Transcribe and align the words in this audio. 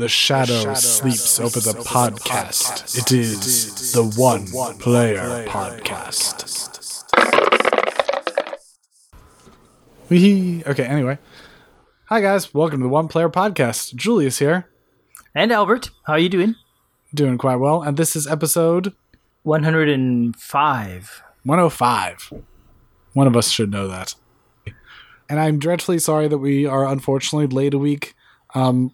The 0.00 0.08
shadow, 0.08 0.72
sleeps 0.72 1.38
over 1.38 1.60
the 1.60 1.74
podcast. 1.74 2.96
It 2.96 3.12
is 3.12 3.92
the 3.92 4.02
One 4.02 4.46
Player 4.78 5.44
Podcast. 5.46 7.04
Wee. 10.08 10.62
Okay, 10.66 10.84
anyway. 10.84 11.18
Hi, 12.06 12.22
guys. 12.22 12.54
Welcome 12.54 12.78
to 12.78 12.84
the 12.84 12.88
One 12.88 13.08
Player 13.08 13.28
Podcast. 13.28 13.94
Julius 13.94 14.38
here. 14.38 14.70
And 15.34 15.52
Albert, 15.52 15.90
how 16.04 16.14
are 16.14 16.18
you 16.18 16.30
doing? 16.30 16.54
Doing 17.12 17.36
quite 17.36 17.56
well. 17.56 17.82
And 17.82 17.98
this 17.98 18.16
is 18.16 18.26
episode 18.26 18.94
105. 19.42 21.22
105. 21.44 22.32
One 23.12 23.26
of 23.26 23.36
us 23.36 23.50
should 23.50 23.70
know 23.70 23.86
that. 23.86 24.14
And 25.28 25.38
I'm 25.38 25.58
dreadfully 25.58 25.98
sorry 25.98 26.26
that 26.26 26.38
we 26.38 26.64
are 26.64 26.86
unfortunately 26.88 27.48
late 27.48 27.74
a 27.74 27.78
week. 27.78 28.14
Um, 28.54 28.92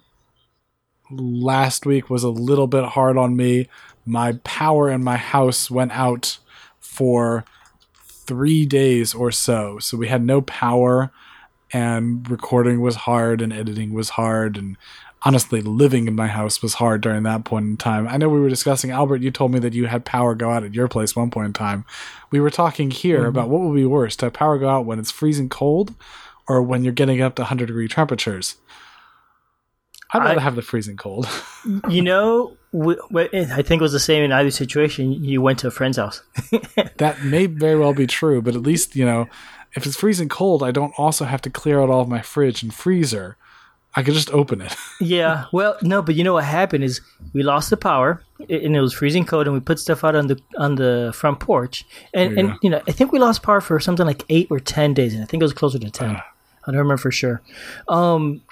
last 1.10 1.87
week 1.87 2.10
was 2.10 2.23
a 2.23 2.28
little 2.28 2.66
bit 2.66 2.84
hard 2.84 3.16
on 3.16 3.37
me. 3.37 3.69
My 4.05 4.33
power 4.45 4.91
in 4.91 5.02
my 5.02 5.16
house 5.16 5.70
went 5.70 5.92
out 5.92 6.38
for 6.79 7.45
three 8.01 8.66
days 8.66 9.15
or 9.15 9.30
so. 9.30 9.79
So 9.79 9.96
we 9.96 10.09
had 10.09 10.23
no 10.23 10.40
power, 10.43 11.13
and 11.73 12.29
recording 12.30 12.80
was 12.80 12.96
hard, 12.96 13.40
and 13.40 13.52
editing 13.52 13.93
was 13.93 14.10
hard, 14.10 14.57
and 14.57 14.76
honestly, 15.23 15.60
living 15.60 16.07
in 16.07 16.15
my 16.15 16.29
house 16.29 16.63
was 16.63 16.74
hard 16.74 17.01
during 17.01 17.23
that 17.24 17.45
point 17.45 17.66
in 17.66 17.76
time. 17.76 18.07
I 18.07 18.16
know 18.16 18.29
we 18.29 18.41
were 18.41 18.48
discussing, 18.48 18.91
Albert, 18.91 19.23
you 19.23 19.30
told 19.30 19.52
me 19.52 19.59
that 19.60 19.74
you 19.74 19.87
had 19.87 20.04
power 20.04 20.35
go 20.35 20.51
out 20.51 20.63
at 20.63 20.74
your 20.74 20.88
place 20.88 21.16
one 21.16 21.30
point 21.30 21.46
in 21.46 21.52
time. 21.52 21.85
We 22.30 22.41
were 22.41 22.51
talking 22.51 22.91
here 22.91 23.20
mm-hmm. 23.20 23.29
about 23.29 23.48
what 23.48 23.63
would 23.63 23.74
be 23.74 23.87
worse 23.87 24.15
to 24.16 24.26
have 24.26 24.35
power 24.35 24.59
go 24.59 24.68
out 24.68 24.87
when 24.87 24.98
it's 24.98 25.10
freezing 25.10 25.48
cold 25.48 25.95
or 26.48 26.63
when 26.63 26.85
you're 26.85 26.93
getting 26.93 27.20
up 27.20 27.35
to 27.37 27.43
100 27.43 27.66
degree 27.66 27.88
temperatures. 27.88 28.57
I'd 30.12 30.23
rather 30.23 30.40
I, 30.40 30.43
have 30.43 30.54
the 30.54 30.62
freezing 30.62 30.96
cold. 30.96 31.29
you 31.88 32.02
know, 32.02 32.57
I 32.74 33.62
think 33.62 33.80
it 33.80 33.80
was 33.80 33.93
the 33.93 34.01
same 34.01 34.23
in 34.23 34.32
either 34.32 34.51
situation. 34.51 35.13
You 35.13 35.43
went 35.43 35.59
to 35.60 35.68
a 35.68 35.71
friend's 35.71 35.96
house. 35.96 36.23
that 36.98 37.23
may 37.24 37.46
very 37.46 37.79
well 37.79 37.95
be 37.95 38.07
true, 38.07 38.40
but 38.40 38.54
at 38.54 38.63
least, 38.63 38.95
you 38.95 39.04
know, 39.04 39.29
if 39.74 39.85
it's 39.85 39.96
freezing 39.96 40.29
cold, 40.29 40.63
I 40.63 40.71
don't 40.71 40.93
also 40.96 41.24
have 41.24 41.43
to 41.43 41.51
clear 41.51 41.80
out 41.80 41.90
all 41.90 42.01
of 42.01 42.09
my 42.09 42.23
fridge 42.23 42.63
and 42.63 42.73
freezer. 42.73 43.37
I 43.96 44.02
could 44.02 44.15
just 44.15 44.30
open 44.30 44.60
it. 44.60 44.74
yeah. 45.01 45.46
Well, 45.52 45.76
no, 45.80 46.02
but 46.02 46.15
you 46.15 46.23
know 46.23 46.35
what 46.35 46.45
happened 46.45 46.85
is 46.85 47.01
we 47.32 47.43
lost 47.43 47.70
the 47.70 47.79
power 47.79 48.23
and 48.38 48.76
it 48.76 48.80
was 48.80 48.93
freezing 48.93 49.24
cold 49.24 49.46
and 49.46 49.54
we 49.54 49.60
put 49.60 49.79
stuff 49.79 50.04
out 50.04 50.15
on 50.15 50.26
the 50.26 50.38
on 50.59 50.74
the 50.74 51.13
front 51.15 51.41
porch. 51.41 51.87
And 52.13 52.32
you 52.32 52.38
and 52.38 52.59
you 52.63 52.70
know, 52.70 52.82
I 52.87 52.93
think 52.93 53.10
we 53.10 53.18
lost 53.18 53.43
power 53.43 53.63
for 53.63 53.80
something 53.80 54.07
like 54.07 54.24
8 54.29 54.48
or 54.51 54.60
10 54.60 54.93
days 54.93 55.15
and 55.15 55.23
I 55.23 55.26
think 55.26 55.41
it 55.41 55.45
was 55.45 55.54
closer 55.54 55.79
to 55.79 55.91
10. 55.91 56.10
Uh. 56.10 56.20
I 56.68 56.73
don't 56.73 56.79
remember 56.79 56.98
for 56.98 57.10
sure. 57.10 57.41
Um 57.88 58.43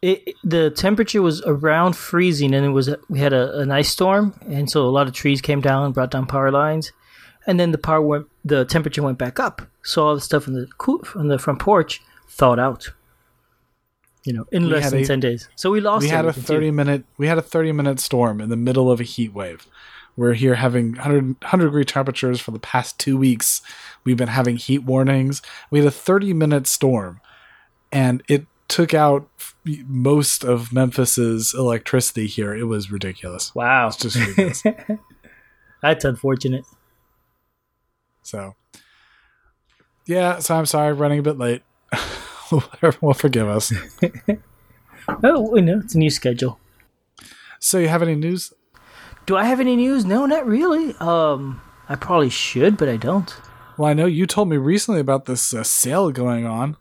it, 0.00 0.34
the 0.44 0.70
temperature 0.70 1.22
was 1.22 1.42
around 1.42 1.96
freezing, 1.96 2.54
and 2.54 2.64
it 2.64 2.70
was 2.70 2.94
we 3.08 3.18
had 3.18 3.32
a, 3.32 3.58
an 3.58 3.70
ice 3.70 3.88
storm, 3.88 4.38
and 4.46 4.70
so 4.70 4.86
a 4.86 4.90
lot 4.90 5.08
of 5.08 5.12
trees 5.12 5.40
came 5.40 5.60
down 5.60 5.84
and 5.84 5.94
brought 5.94 6.10
down 6.10 6.26
power 6.26 6.50
lines, 6.50 6.92
and 7.46 7.58
then 7.58 7.72
the 7.72 7.78
power 7.78 8.00
went, 8.00 8.26
the 8.44 8.64
temperature 8.64 9.02
went 9.02 9.18
back 9.18 9.40
up, 9.40 9.62
so 9.82 10.06
all 10.06 10.14
the 10.14 10.20
stuff 10.20 10.46
in 10.46 10.54
the 10.54 10.68
on 11.16 11.28
the 11.28 11.38
front 11.38 11.58
porch 11.58 12.00
thawed 12.28 12.58
out. 12.58 12.92
You 14.24 14.34
know, 14.34 14.46
in 14.52 14.64
we 14.64 14.70
less 14.70 14.90
than 14.90 15.00
a, 15.00 15.06
ten 15.06 15.20
days. 15.20 15.48
So 15.56 15.70
we 15.70 15.80
lost. 15.80 16.02
We 16.02 16.08
had 16.08 16.26
a 16.26 16.32
thirty 16.32 16.68
too. 16.68 16.72
minute. 16.72 17.04
We 17.16 17.26
had 17.26 17.38
a 17.38 17.42
thirty 17.42 17.72
minute 17.72 17.98
storm 17.98 18.40
in 18.40 18.50
the 18.50 18.56
middle 18.56 18.90
of 18.90 19.00
a 19.00 19.04
heat 19.04 19.32
wave. 19.32 19.66
We're 20.16 20.34
here 20.34 20.56
having 20.56 20.94
100, 20.94 21.40
100 21.42 21.64
degree 21.66 21.84
temperatures 21.84 22.40
for 22.40 22.50
the 22.50 22.58
past 22.58 22.98
two 22.98 23.16
weeks. 23.16 23.62
We've 24.02 24.16
been 24.16 24.26
having 24.26 24.56
heat 24.56 24.80
warnings. 24.80 25.42
We 25.70 25.78
had 25.78 25.86
a 25.86 25.92
30 25.92 26.32
minute 26.32 26.66
storm 26.66 27.20
and 27.92 28.22
it 28.28 28.46
took 28.68 28.94
out 28.94 29.28
most 29.86 30.44
of 30.44 30.72
Memphis's 30.72 31.54
electricity 31.54 32.26
here. 32.26 32.54
It 32.54 32.64
was 32.64 32.90
ridiculous. 32.90 33.54
Wow. 33.54 33.88
It's 33.88 33.96
just 33.96 34.16
ridiculous. 34.16 34.62
That's 35.82 36.04
unfortunate. 36.04 36.64
So, 38.22 38.54
yeah, 40.06 40.38
so 40.38 40.56
I'm 40.56 40.66
sorry, 40.66 40.92
running 40.92 41.18
a 41.18 41.22
bit 41.22 41.38
late. 41.38 41.62
will 43.00 43.14
forgive 43.14 43.48
us. 43.48 43.72
oh, 45.24 45.50
we 45.50 45.60
know 45.60 45.80
it's 45.82 45.94
a 45.94 45.98
new 45.98 46.10
schedule. 46.10 46.58
So, 47.58 47.78
you 47.78 47.88
have 47.88 48.02
any 48.02 48.14
news? 48.14 48.52
Do 49.26 49.36
I 49.36 49.44
have 49.44 49.60
any 49.60 49.76
news? 49.76 50.04
No, 50.04 50.26
not 50.26 50.46
really. 50.46 50.94
Um, 51.00 51.60
I 51.88 51.96
probably 51.96 52.30
should, 52.30 52.76
but 52.76 52.88
I 52.88 52.96
don't. 52.96 53.34
Well, 53.76 53.88
I 53.90 53.94
know 53.94 54.06
you 54.06 54.26
told 54.26 54.48
me 54.48 54.56
recently 54.56 55.00
about 55.00 55.26
this 55.26 55.54
uh, 55.54 55.62
sale 55.62 56.10
going 56.10 56.46
on. 56.46 56.76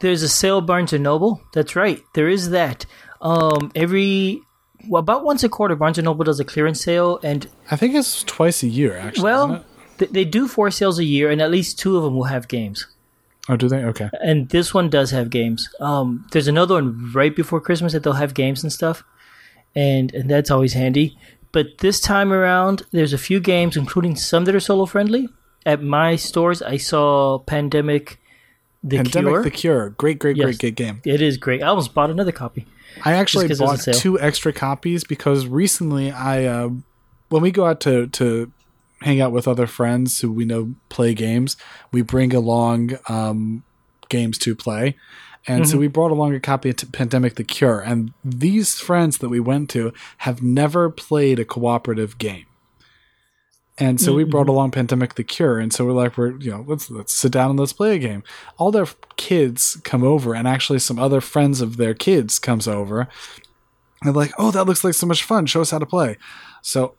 There's 0.00 0.22
a 0.22 0.28
sale 0.28 0.60
Barnes 0.60 0.92
and 0.92 1.02
Noble. 1.02 1.40
That's 1.52 1.76
right. 1.76 2.02
There 2.14 2.28
is 2.28 2.50
that. 2.50 2.86
Um, 3.20 3.72
every 3.74 4.42
well, 4.88 5.00
about 5.00 5.24
once 5.24 5.42
a 5.44 5.48
quarter, 5.48 5.76
Barnes 5.76 5.98
and 5.98 6.04
Noble 6.04 6.24
does 6.24 6.40
a 6.40 6.44
clearance 6.44 6.82
sale, 6.82 7.18
and 7.22 7.48
I 7.70 7.76
think 7.76 7.94
it's 7.94 8.22
twice 8.22 8.62
a 8.62 8.68
year. 8.68 8.96
Actually, 8.96 9.24
well, 9.24 9.64
th- 9.98 10.10
they 10.10 10.24
do 10.24 10.48
four 10.48 10.70
sales 10.70 10.98
a 10.98 11.04
year, 11.04 11.30
and 11.30 11.40
at 11.40 11.50
least 11.50 11.78
two 11.78 11.96
of 11.96 12.02
them 12.02 12.16
will 12.16 12.24
have 12.24 12.48
games. 12.48 12.86
Oh, 13.48 13.56
do 13.56 13.68
they? 13.68 13.84
Okay. 13.84 14.08
And 14.22 14.48
this 14.48 14.72
one 14.72 14.88
does 14.88 15.10
have 15.10 15.30
games. 15.30 15.68
Um, 15.80 16.26
there's 16.32 16.48
another 16.48 16.74
one 16.74 17.12
right 17.12 17.34
before 17.34 17.60
Christmas 17.60 17.92
that 17.92 18.02
they'll 18.02 18.14
have 18.14 18.34
games 18.34 18.62
and 18.62 18.72
stuff, 18.72 19.04
and 19.74 20.14
and 20.14 20.30
that's 20.30 20.50
always 20.50 20.72
handy. 20.72 21.16
But 21.52 21.78
this 21.78 22.00
time 22.00 22.32
around, 22.32 22.82
there's 22.90 23.12
a 23.12 23.18
few 23.18 23.40
games, 23.40 23.76
including 23.76 24.16
some 24.16 24.44
that 24.46 24.54
are 24.54 24.60
solo 24.60 24.86
friendly. 24.86 25.28
At 25.66 25.82
my 25.82 26.16
stores, 26.16 26.60
I 26.60 26.76
saw 26.76 27.38
Pandemic 27.38 28.20
the 28.84 28.98
Pandemic 28.98 29.30
Cure? 29.32 29.42
The 29.42 29.50
Cure. 29.50 29.90
Great, 29.90 30.18
great, 30.18 30.36
yes, 30.36 30.44
great, 30.44 30.58
great 30.58 30.74
game. 30.76 31.00
It 31.04 31.20
is 31.22 31.38
great. 31.38 31.62
I 31.62 31.68
almost 31.68 31.94
bought 31.94 32.10
another 32.10 32.32
copy. 32.32 32.66
I 33.04 33.14
actually 33.14 33.52
bought 33.56 33.80
two 33.80 34.20
extra 34.20 34.52
copies 34.52 35.02
because 35.02 35.46
recently 35.46 36.12
I, 36.12 36.44
uh, 36.44 36.70
when 37.30 37.42
we 37.42 37.50
go 37.50 37.64
out 37.66 37.80
to, 37.80 38.06
to 38.08 38.52
hang 39.00 39.20
out 39.20 39.32
with 39.32 39.48
other 39.48 39.66
friends 39.66 40.20
who 40.20 40.30
we 40.30 40.44
know 40.44 40.74
play 40.90 41.14
games, 41.14 41.56
we 41.90 42.02
bring 42.02 42.34
along 42.34 42.98
um, 43.08 43.64
games 44.08 44.38
to 44.38 44.54
play. 44.54 44.96
And 45.46 45.64
mm-hmm. 45.64 45.72
so 45.72 45.78
we 45.78 45.88
brought 45.88 46.10
along 46.10 46.34
a 46.34 46.40
copy 46.40 46.70
of 46.70 46.76
Pandemic 46.92 47.34
the 47.34 47.44
Cure. 47.44 47.80
And 47.80 48.12
these 48.24 48.78
friends 48.78 49.18
that 49.18 49.28
we 49.28 49.40
went 49.40 49.70
to 49.70 49.92
have 50.18 50.42
never 50.42 50.88
played 50.88 51.38
a 51.38 51.44
cooperative 51.44 52.18
game. 52.18 52.46
And 53.76 54.00
so 54.00 54.10
mm-hmm. 54.10 54.18
we 54.18 54.24
brought 54.24 54.42
mm-hmm. 54.42 54.50
along 54.50 54.70
Pandemic 54.70 55.14
the 55.14 55.24
Cure, 55.24 55.58
and 55.58 55.72
so 55.72 55.84
we're 55.84 55.92
like, 55.92 56.16
we're 56.16 56.38
you 56.38 56.50
know, 56.50 56.64
let's 56.66 56.90
let's 56.90 57.12
sit 57.12 57.32
down 57.32 57.50
and 57.50 57.58
let's 57.58 57.72
play 57.72 57.96
a 57.96 57.98
game. 57.98 58.22
All 58.56 58.70
their 58.70 58.86
kids 59.16 59.80
come 59.82 60.04
over, 60.04 60.32
and 60.34 60.46
actually 60.46 60.78
some 60.78 60.98
other 60.98 61.20
friends 61.20 61.60
of 61.60 61.76
their 61.76 61.94
kids 61.94 62.38
comes 62.38 62.68
over. 62.68 63.00
And 63.00 63.08
they're 64.04 64.12
like, 64.12 64.32
oh, 64.38 64.52
that 64.52 64.66
looks 64.66 64.84
like 64.84 64.94
so 64.94 65.06
much 65.06 65.24
fun. 65.24 65.46
Show 65.46 65.60
us 65.60 65.72
how 65.72 65.78
to 65.78 65.86
play. 65.86 66.18
So 66.62 66.94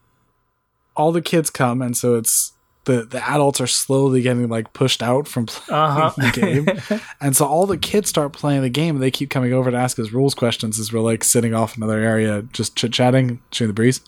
all 0.97 1.13
the 1.13 1.21
kids 1.21 1.49
come, 1.49 1.81
and 1.81 1.95
so 1.95 2.15
it's 2.15 2.53
the 2.85 3.03
the 3.03 3.23
adults 3.29 3.59
are 3.59 3.67
slowly 3.67 4.21
getting 4.21 4.47
like 4.47 4.73
pushed 4.73 5.03
out 5.03 5.27
from 5.27 5.45
playing 5.45 5.81
uh-huh. 5.81 6.09
the 6.17 6.41
game, 6.41 6.99
and 7.21 7.35
so 7.35 7.45
all 7.45 7.65
the 7.65 7.77
kids 7.77 8.09
start 8.09 8.33
playing 8.33 8.61
the 8.61 8.69
game. 8.69 8.95
and 8.95 9.03
They 9.03 9.11
keep 9.11 9.29
coming 9.29 9.53
over 9.53 9.71
to 9.71 9.77
ask 9.77 9.99
us 9.99 10.11
rules 10.11 10.33
questions 10.33 10.79
as 10.79 10.91
we're 10.91 10.99
like 10.99 11.23
sitting 11.23 11.53
off 11.53 11.77
another 11.77 11.99
area, 11.99 12.43
just 12.53 12.75
chit 12.75 12.93
chatting, 12.93 13.41
shooting 13.51 13.69
the 13.69 13.73
breeze. 13.73 14.01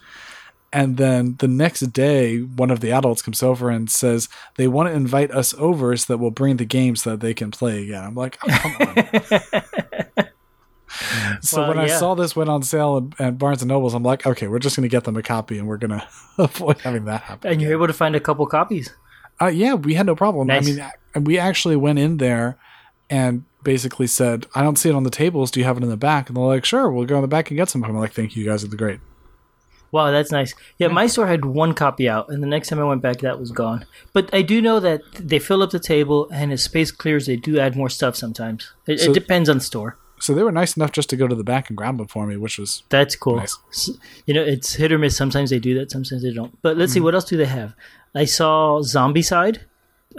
And 0.74 0.98
then 0.98 1.36
the 1.40 1.48
next 1.48 1.80
day, 1.94 2.40
one 2.40 2.72
of 2.72 2.82
the 2.82 2.92
adults 2.92 3.22
comes 3.22 3.42
over 3.42 3.70
and 3.70 3.90
says 3.90 4.28
they 4.56 4.68
want 4.68 4.90
to 4.90 4.94
invite 4.94 5.32
us 5.32 5.54
over 5.56 5.96
so 5.96 6.14
that 6.14 6.18
we'll 6.18 6.32
bring 6.32 6.58
the 6.58 6.66
games 6.66 7.04
so 7.04 7.12
that 7.12 7.22
they 7.22 7.34
can 7.34 7.52
play 7.52 7.84
again. 7.84 8.04
I'm 8.04 8.16
like, 8.16 8.38
oh, 8.44 8.60
come 8.62 8.76
on. 8.82 10.28
so 11.42 11.62
well, 11.62 11.70
when 11.70 11.78
yeah. 11.78 11.96
I 11.96 12.00
saw 12.00 12.16
this 12.16 12.36
went 12.36 12.50
on 12.50 12.64
sale 12.64 13.10
at, 13.18 13.38
Barnes 13.38 13.62
and 13.62 13.70
Nobles, 13.70 13.94
I'm 13.94 14.04
like, 14.04 14.28
okay, 14.28 14.48
we're 14.48 14.60
just 14.60 14.76
going 14.76 14.84
to 14.84 14.90
get 14.90 15.06
them 15.06 15.16
a 15.16 15.24
copy 15.24 15.58
and 15.58 15.68
we're 15.68 15.78
going 15.78 15.92
to 16.00 16.08
avoid 16.38 16.80
having 16.82 17.06
that 17.06 17.22
happen. 17.22 17.52
And 17.52 17.62
you're 17.62 17.72
able 17.72 17.88
to 17.88 17.94
find 17.94 18.16
a 18.16 18.20
couple 18.20 18.46
copies. 18.46 18.94
Uh, 19.42 19.48
yeah, 19.48 19.76
we 19.76 19.94
had 19.94 20.06
no 20.06 20.16
problem. 20.16 20.48
Nice. 20.48 20.68
I 20.68 21.20
mean, 21.20 21.24
we 21.24 21.38
actually 21.38 21.78
went 21.78 22.00
in 22.00 22.18
there 22.18 22.58
and 23.10 23.46
basically 23.64 24.08
said, 24.08 24.48
I 24.54 24.62
don't 24.62 24.78
see 24.78 24.90
it 24.90 24.96
on 24.96 25.04
the 25.04 25.10
tables. 25.10 25.52
Do 25.52 25.60
you 25.60 25.66
have 25.66 25.78
it 25.78 25.84
in 25.84 25.90
the 25.90 25.98
back? 25.98 26.28
And 26.28 26.36
they're 26.36 26.44
like, 26.44 26.66
sure, 26.66 26.90
we'll 26.90 27.06
go 27.06 27.16
in 27.16 27.22
the 27.22 27.28
back 27.28 27.50
and 27.50 27.58
get 27.58 27.70
some. 27.70 27.84
I'm 27.84 27.96
like, 27.96 28.14
thank 28.14 28.36
you, 28.36 28.44
you 28.44 28.50
guys 28.50 28.64
are 28.64 28.68
the 28.68 28.76
great. 28.76 29.00
Wow, 29.92 30.12
that's 30.12 30.32
nice. 30.32 30.54
Yeah, 30.78 30.90
my 30.90 31.08
store 31.08 31.28
had 31.28 31.46
one 31.46 31.74
copy 31.74 32.10
out, 32.10 32.30
and 32.30 32.44
the 32.44 32.48
next 32.48 32.68
time 32.68 32.80
I 32.80 32.84
went 32.84 33.02
back, 33.02 33.20
that 33.20 33.40
was 33.40 33.52
gone. 33.52 33.86
But 34.14 34.34
I 34.34 34.42
do 34.42 34.62
know 34.62 34.80
that 34.80 35.02
they 35.14 35.40
fill 35.40 35.64
up 35.64 35.72
the 35.72 35.80
table, 35.80 36.28
and 36.32 36.52
as 36.52 36.64
space 36.64 36.92
clears, 36.92 37.26
they 37.26 37.38
do 37.38 37.60
add 37.60 37.76
more 37.76 37.90
stuff 37.90 38.16
sometimes. 38.16 38.74
It, 38.86 39.00
so, 39.00 39.12
it 39.12 39.14
depends 39.14 39.50
on 39.50 39.58
the 39.58 39.64
store. 39.64 39.98
So 40.20 40.34
they 40.34 40.44
were 40.44 40.52
nice 40.52 40.76
enough 40.76 40.92
just 40.92 41.10
to 41.12 41.16
go 41.16 41.28
to 41.28 41.36
the 41.36 41.44
back 41.44 41.70
and 41.70 41.78
grab 41.78 41.98
them 41.98 42.08
for 42.08 42.26
me, 42.26 42.38
which 42.38 42.58
was 42.58 42.84
that's 42.90 43.16
cool. 43.16 43.38
Nice. 43.38 43.92
You 44.26 44.34
know, 44.34 44.44
it's 44.44 44.74
hit 44.74 44.92
or 44.92 44.98
miss. 44.98 45.16
Sometimes 45.16 45.52
they 45.52 45.60
do 45.60 45.78
that, 45.80 45.92
sometimes 45.92 46.24
they 46.24 46.34
don't. 46.34 46.60
But 46.62 46.76
let's 46.76 46.90
mm-hmm. 46.90 46.96
see, 46.96 47.00
what 47.02 47.14
else 47.14 47.26
do 47.26 47.38
they 47.38 47.46
have? 47.46 47.76
I 48.16 48.26
saw 48.26 48.80
Zombicide. 48.80 49.60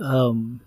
Um, 0.01 0.61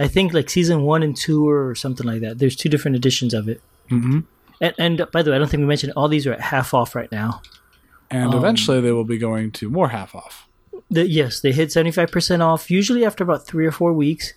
I 0.00 0.08
think 0.08 0.32
like 0.32 0.48
season 0.48 0.82
one 0.82 1.02
and 1.02 1.14
two 1.14 1.46
or 1.46 1.74
something 1.74 2.06
like 2.06 2.22
that. 2.22 2.38
There's 2.38 2.56
two 2.56 2.70
different 2.70 2.96
editions 2.96 3.34
of 3.34 3.48
it. 3.48 3.60
Mm-hmm. 3.90 4.20
And, 4.62 4.74
and 4.78 5.06
by 5.12 5.22
the 5.22 5.30
way, 5.30 5.36
I 5.36 5.38
don't 5.38 5.50
think 5.50 5.60
we 5.60 5.66
mentioned 5.66 5.92
all 5.94 6.08
these 6.08 6.26
are 6.26 6.32
at 6.32 6.40
half 6.40 6.72
off 6.72 6.94
right 6.94 7.12
now 7.12 7.42
and 8.12 8.32
um, 8.32 8.38
eventually 8.38 8.80
they 8.80 8.92
will 8.92 9.04
be 9.04 9.18
going 9.18 9.50
to 9.52 9.68
more 9.70 9.88
half 9.88 10.14
off. 10.14 10.46
The, 10.90 11.08
yes, 11.08 11.40
they 11.40 11.52
hit 11.52 11.70
75% 11.70 12.40
off, 12.40 12.70
usually 12.70 13.04
after 13.04 13.24
about 13.24 13.46
three 13.46 13.66
or 13.66 13.72
four 13.72 13.92
weeks. 13.92 14.34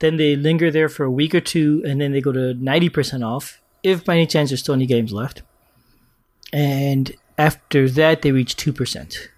Then 0.00 0.16
they 0.16 0.36
linger 0.36 0.70
there 0.70 0.88
for 0.88 1.04
a 1.04 1.10
week 1.10 1.34
or 1.34 1.40
two, 1.40 1.82
and 1.86 2.00
then 2.00 2.12
they 2.12 2.20
go 2.20 2.32
to 2.32 2.54
90% 2.54 3.24
off, 3.24 3.60
if 3.82 4.04
by 4.04 4.14
any 4.14 4.26
chance 4.26 4.50
there's 4.50 4.60
still 4.60 4.74
any 4.74 4.86
games 4.86 5.12
left. 5.12 5.42
and 6.52 7.14
after 7.36 7.88
that 7.88 8.22
they 8.22 8.30
reach 8.32 8.54
two 8.56 8.72
percent. 8.72 9.30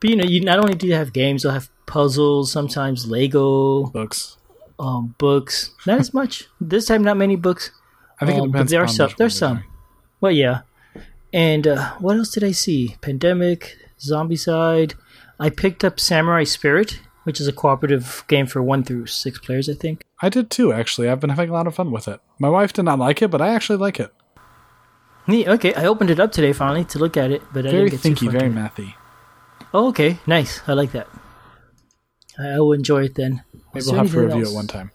But 0.00 0.10
you 0.10 0.16
know, 0.16 0.24
you 0.24 0.40
not 0.40 0.58
only 0.58 0.74
do 0.74 0.86
you 0.86 0.94
have 0.94 1.12
games, 1.12 1.42
they'll 1.42 1.52
have 1.52 1.70
puzzles, 1.86 2.50
sometimes 2.50 3.06
Lego 3.06 3.86
books, 3.86 4.36
um, 4.78 5.14
books. 5.18 5.70
Not 5.86 6.00
as 6.00 6.12
much 6.12 6.44
this 6.60 6.86
time. 6.86 7.02
Not 7.04 7.16
many 7.16 7.36
books. 7.36 7.70
I 8.20 8.26
think 8.26 8.38
um, 8.40 8.48
it 8.48 8.52
depends. 8.52 8.72
there 8.72 8.82
are 8.82 8.88
some. 8.88 9.10
There's 9.18 9.38
some. 9.38 9.64
Well, 10.20 10.32
yeah. 10.32 10.62
And 11.36 11.66
uh, 11.66 11.92
what 11.98 12.16
else 12.16 12.30
did 12.30 12.42
I 12.42 12.52
see? 12.52 12.96
Pandemic, 13.02 13.76
Zombicide. 14.00 14.94
I 15.38 15.50
picked 15.50 15.84
up 15.84 16.00
Samurai 16.00 16.44
Spirit, 16.44 16.98
which 17.24 17.42
is 17.42 17.46
a 17.46 17.52
cooperative 17.52 18.24
game 18.26 18.46
for 18.46 18.62
one 18.62 18.82
through 18.82 19.08
six 19.08 19.38
players, 19.38 19.68
I 19.68 19.74
think. 19.74 20.02
I 20.22 20.30
did 20.30 20.50
too, 20.50 20.72
actually. 20.72 21.10
I've 21.10 21.20
been 21.20 21.28
having 21.28 21.50
a 21.50 21.52
lot 21.52 21.66
of 21.66 21.74
fun 21.74 21.90
with 21.90 22.08
it. 22.08 22.20
My 22.38 22.48
wife 22.48 22.72
did 22.72 22.86
not 22.86 22.98
like 22.98 23.20
it, 23.20 23.30
but 23.30 23.42
I 23.42 23.50
actually 23.50 23.76
like 23.76 24.00
it. 24.00 24.14
Neat. 25.26 25.46
Okay, 25.46 25.74
I 25.74 25.84
opened 25.84 26.08
it 26.08 26.18
up 26.18 26.32
today 26.32 26.54
finally 26.54 26.86
to 26.86 26.98
look 26.98 27.18
at 27.18 27.30
it, 27.30 27.42
but 27.52 27.64
very 27.64 27.68
I 27.68 27.88
didn't 27.90 27.90
get 27.90 28.00
thinky, 28.00 28.32
very 28.32 28.50
mathy. 28.50 28.94
Oh, 29.74 29.88
okay, 29.88 30.16
nice. 30.26 30.62
I 30.66 30.72
like 30.72 30.92
that. 30.92 31.06
I 32.38 32.58
will 32.60 32.72
enjoy 32.72 33.04
it 33.04 33.14
then. 33.14 33.44
Maybe 33.74 33.84
we'll 33.84 33.96
have 33.96 34.10
to 34.10 34.20
review 34.20 34.40
else? 34.40 34.52
it 34.52 34.54
one 34.54 34.68
time. 34.68 34.90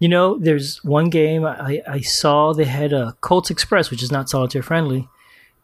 You 0.00 0.08
know, 0.08 0.38
there's 0.40 0.82
one 0.82 1.08
game 1.08 1.44
I, 1.44 1.82
I 1.86 2.00
saw 2.00 2.52
they 2.52 2.64
had 2.64 2.92
a 2.92 3.16
Colt 3.20 3.48
Express, 3.48 3.92
which 3.92 4.02
is 4.02 4.10
not 4.10 4.28
solitaire 4.28 4.62
friendly, 4.64 5.08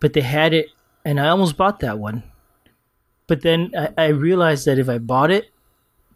but 0.01 0.13
they 0.13 0.21
had 0.21 0.55
it, 0.55 0.69
and 1.05 1.21
I 1.21 1.29
almost 1.29 1.57
bought 1.57 1.81
that 1.81 1.99
one. 1.99 2.23
But 3.27 3.43
then 3.43 3.73
I, 3.77 3.91
I 3.97 4.07
realized 4.09 4.67
that 4.67 4.79
if 4.79 4.89
I 4.89 4.99
bought 4.99 5.31
it, 5.31 5.51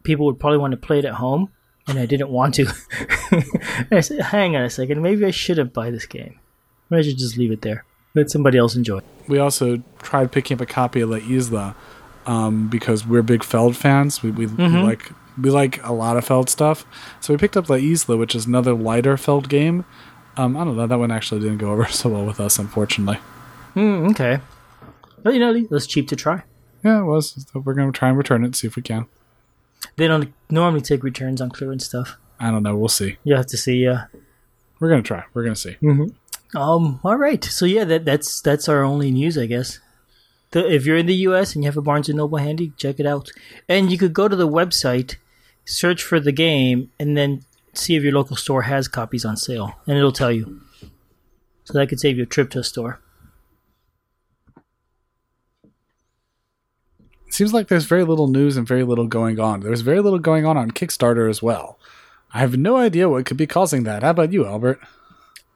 people 0.03 0.25
would 0.25 0.39
probably 0.39 0.57
want 0.57 0.71
to 0.71 0.77
play 0.77 0.99
it 0.99 1.05
at 1.05 1.15
home, 1.15 1.51
and 1.87 1.99
I 1.99 2.05
didn't 2.05 2.29
want 2.29 2.55
to. 2.55 2.67
I 3.91 4.01
said, 4.01 4.21
hang 4.21 4.55
on 4.55 4.63
a 4.63 4.69
second, 4.69 5.01
maybe 5.01 5.25
I 5.25 5.31
shouldn't 5.31 5.73
buy 5.73 5.91
this 5.91 6.05
game. 6.05 6.39
Maybe 6.89 6.99
I 6.99 7.03
should 7.03 7.17
just 7.17 7.37
leave 7.37 7.51
it 7.51 7.61
there. 7.61 7.85
Let 8.15 8.29
somebody 8.29 8.57
else 8.57 8.75
enjoy. 8.75 8.99
It. 8.99 9.05
We 9.27 9.39
also 9.39 9.81
tried 10.01 10.31
picking 10.31 10.55
up 10.55 10.61
a 10.61 10.65
copy 10.65 11.01
of 11.01 11.09
La 11.09 11.17
Isla 11.17 11.75
um, 12.25 12.69
because 12.69 13.05
we're 13.07 13.23
big 13.23 13.43
Feld 13.43 13.75
fans. 13.75 14.21
We, 14.21 14.31
we, 14.31 14.47
mm-hmm. 14.47 14.75
we, 14.75 14.83
like 14.83 15.11
we 15.41 15.49
like 15.49 15.83
a 15.83 15.93
lot 15.93 16.17
of 16.17 16.25
Feld 16.25 16.49
stuff. 16.49 16.85
So 17.19 17.33
we 17.33 17.37
picked 17.37 17.57
up 17.57 17.69
La 17.69 17.77
Isla, 17.77 18.17
which 18.17 18.35
is 18.35 18.45
another 18.45 18.73
lighter 18.73 19.17
Feld 19.17 19.49
game. 19.49 19.85
Um, 20.37 20.57
I 20.57 20.63
don't 20.63 20.77
know. 20.77 20.87
That 20.87 20.99
one 20.99 21.11
actually 21.11 21.41
didn't 21.41 21.57
go 21.57 21.71
over 21.71 21.85
so 21.89 22.09
well 22.09 22.25
with 22.25 22.39
us, 22.39 22.59
unfortunately. 22.59 23.19
Mm, 23.75 24.11
okay. 24.11 24.39
But 25.21 25.33
you 25.33 25.39
know, 25.39 25.53
it 25.53 25.71
was 25.71 25.87
cheap 25.87 26.07
to 26.09 26.15
try. 26.15 26.43
Yeah, 26.83 27.01
it 27.01 27.05
was. 27.05 27.45
So 27.51 27.59
we're 27.59 27.73
going 27.73 27.91
to 27.91 27.97
try 27.97 28.09
and 28.09 28.17
return 28.17 28.43
it, 28.43 28.55
see 28.55 28.67
if 28.67 28.75
we 28.75 28.81
can. 28.81 29.05
They 29.95 30.07
don't 30.07 30.33
normally 30.49 30.81
take 30.81 31.03
returns 31.03 31.41
on 31.41 31.49
clearance 31.49 31.85
stuff. 31.85 32.17
I 32.39 32.51
don't 32.51 32.63
know. 32.63 32.75
We'll 32.75 32.89
see. 32.89 33.17
You 33.23 33.35
have 33.35 33.47
to 33.47 33.57
see. 33.57 33.83
Yeah. 33.83 34.05
We're 34.79 34.89
gonna 34.89 35.01
try. 35.01 35.23
We're 35.33 35.43
gonna 35.43 35.55
see. 35.55 35.77
Mm-hmm. 35.81 36.57
Um. 36.57 36.99
All 37.03 37.15
right. 37.15 37.43
So 37.43 37.65
yeah, 37.65 37.85
that 37.85 38.05
that's 38.05 38.41
that's 38.41 38.67
our 38.67 38.83
only 38.83 39.11
news, 39.11 39.37
I 39.37 39.45
guess. 39.45 39.79
The, 40.51 40.69
if 40.69 40.85
you're 40.85 40.97
in 40.97 41.05
the 41.05 41.15
U.S. 41.27 41.55
and 41.55 41.63
you 41.63 41.69
have 41.69 41.77
a 41.77 41.81
Barnes 41.81 42.09
and 42.09 42.17
Noble 42.17 42.37
handy, 42.37 42.73
check 42.77 42.99
it 42.99 43.05
out. 43.05 43.29
And 43.69 43.91
you 43.91 43.97
could 43.97 44.13
go 44.13 44.27
to 44.27 44.35
the 44.35 44.47
website, 44.47 45.15
search 45.65 46.03
for 46.03 46.19
the 46.19 46.31
game, 46.31 46.91
and 46.99 47.15
then 47.15 47.43
see 47.73 47.95
if 47.95 48.03
your 48.03 48.11
local 48.11 48.35
store 48.35 48.63
has 48.63 48.87
copies 48.87 49.25
on 49.25 49.37
sale, 49.37 49.75
and 49.87 49.97
it'll 49.97 50.11
tell 50.11 50.31
you. 50.31 50.61
So 51.63 51.73
that 51.73 51.87
could 51.87 51.99
save 51.99 52.17
you 52.17 52.23
a 52.23 52.27
trip 52.27 52.49
to 52.51 52.59
a 52.59 52.63
store. 52.63 52.99
Seems 57.33 57.53
like 57.53 57.67
there's 57.67 57.85
very 57.85 58.03
little 58.03 58.27
news 58.27 58.57
and 58.57 58.67
very 58.67 58.83
little 58.83 59.07
going 59.07 59.39
on. 59.39 59.61
There's 59.61 59.81
very 59.81 59.99
little 59.99 60.19
going 60.19 60.45
on 60.45 60.57
on 60.57 60.71
Kickstarter 60.71 61.29
as 61.29 61.41
well. 61.41 61.79
I 62.33 62.39
have 62.39 62.57
no 62.57 62.77
idea 62.77 63.09
what 63.09 63.25
could 63.25 63.37
be 63.37 63.47
causing 63.47 63.83
that. 63.83 64.03
How 64.03 64.11
about 64.11 64.31
you, 64.31 64.45
Albert? 64.45 64.79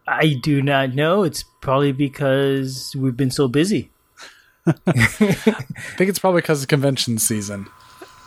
I 0.08 0.40
do 0.42 0.62
not 0.62 0.94
know. 0.94 1.24
It's 1.24 1.44
probably 1.62 1.92
because 1.92 2.96
we've 2.98 3.18
been 3.18 3.32
so 3.32 3.48
busy. 3.48 3.92
I 4.66 4.92
think 4.92 6.10
it's 6.10 6.20
probably 6.20 6.42
because 6.42 6.62
of 6.62 6.68
convention 6.68 7.18
season. 7.18 7.68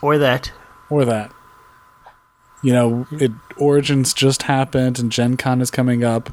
Or 0.03 0.19
that. 0.19 0.53
Or 0.89 1.05
that. 1.05 1.33
You 2.63 2.73
know, 2.73 3.07
it 3.13 3.31
Origins 3.57 4.13
just 4.13 4.43
happened 4.43 4.99
and 4.99 5.11
Gen 5.11 5.37
Con 5.37 5.61
is 5.61 5.71
coming 5.71 6.05
up. 6.05 6.31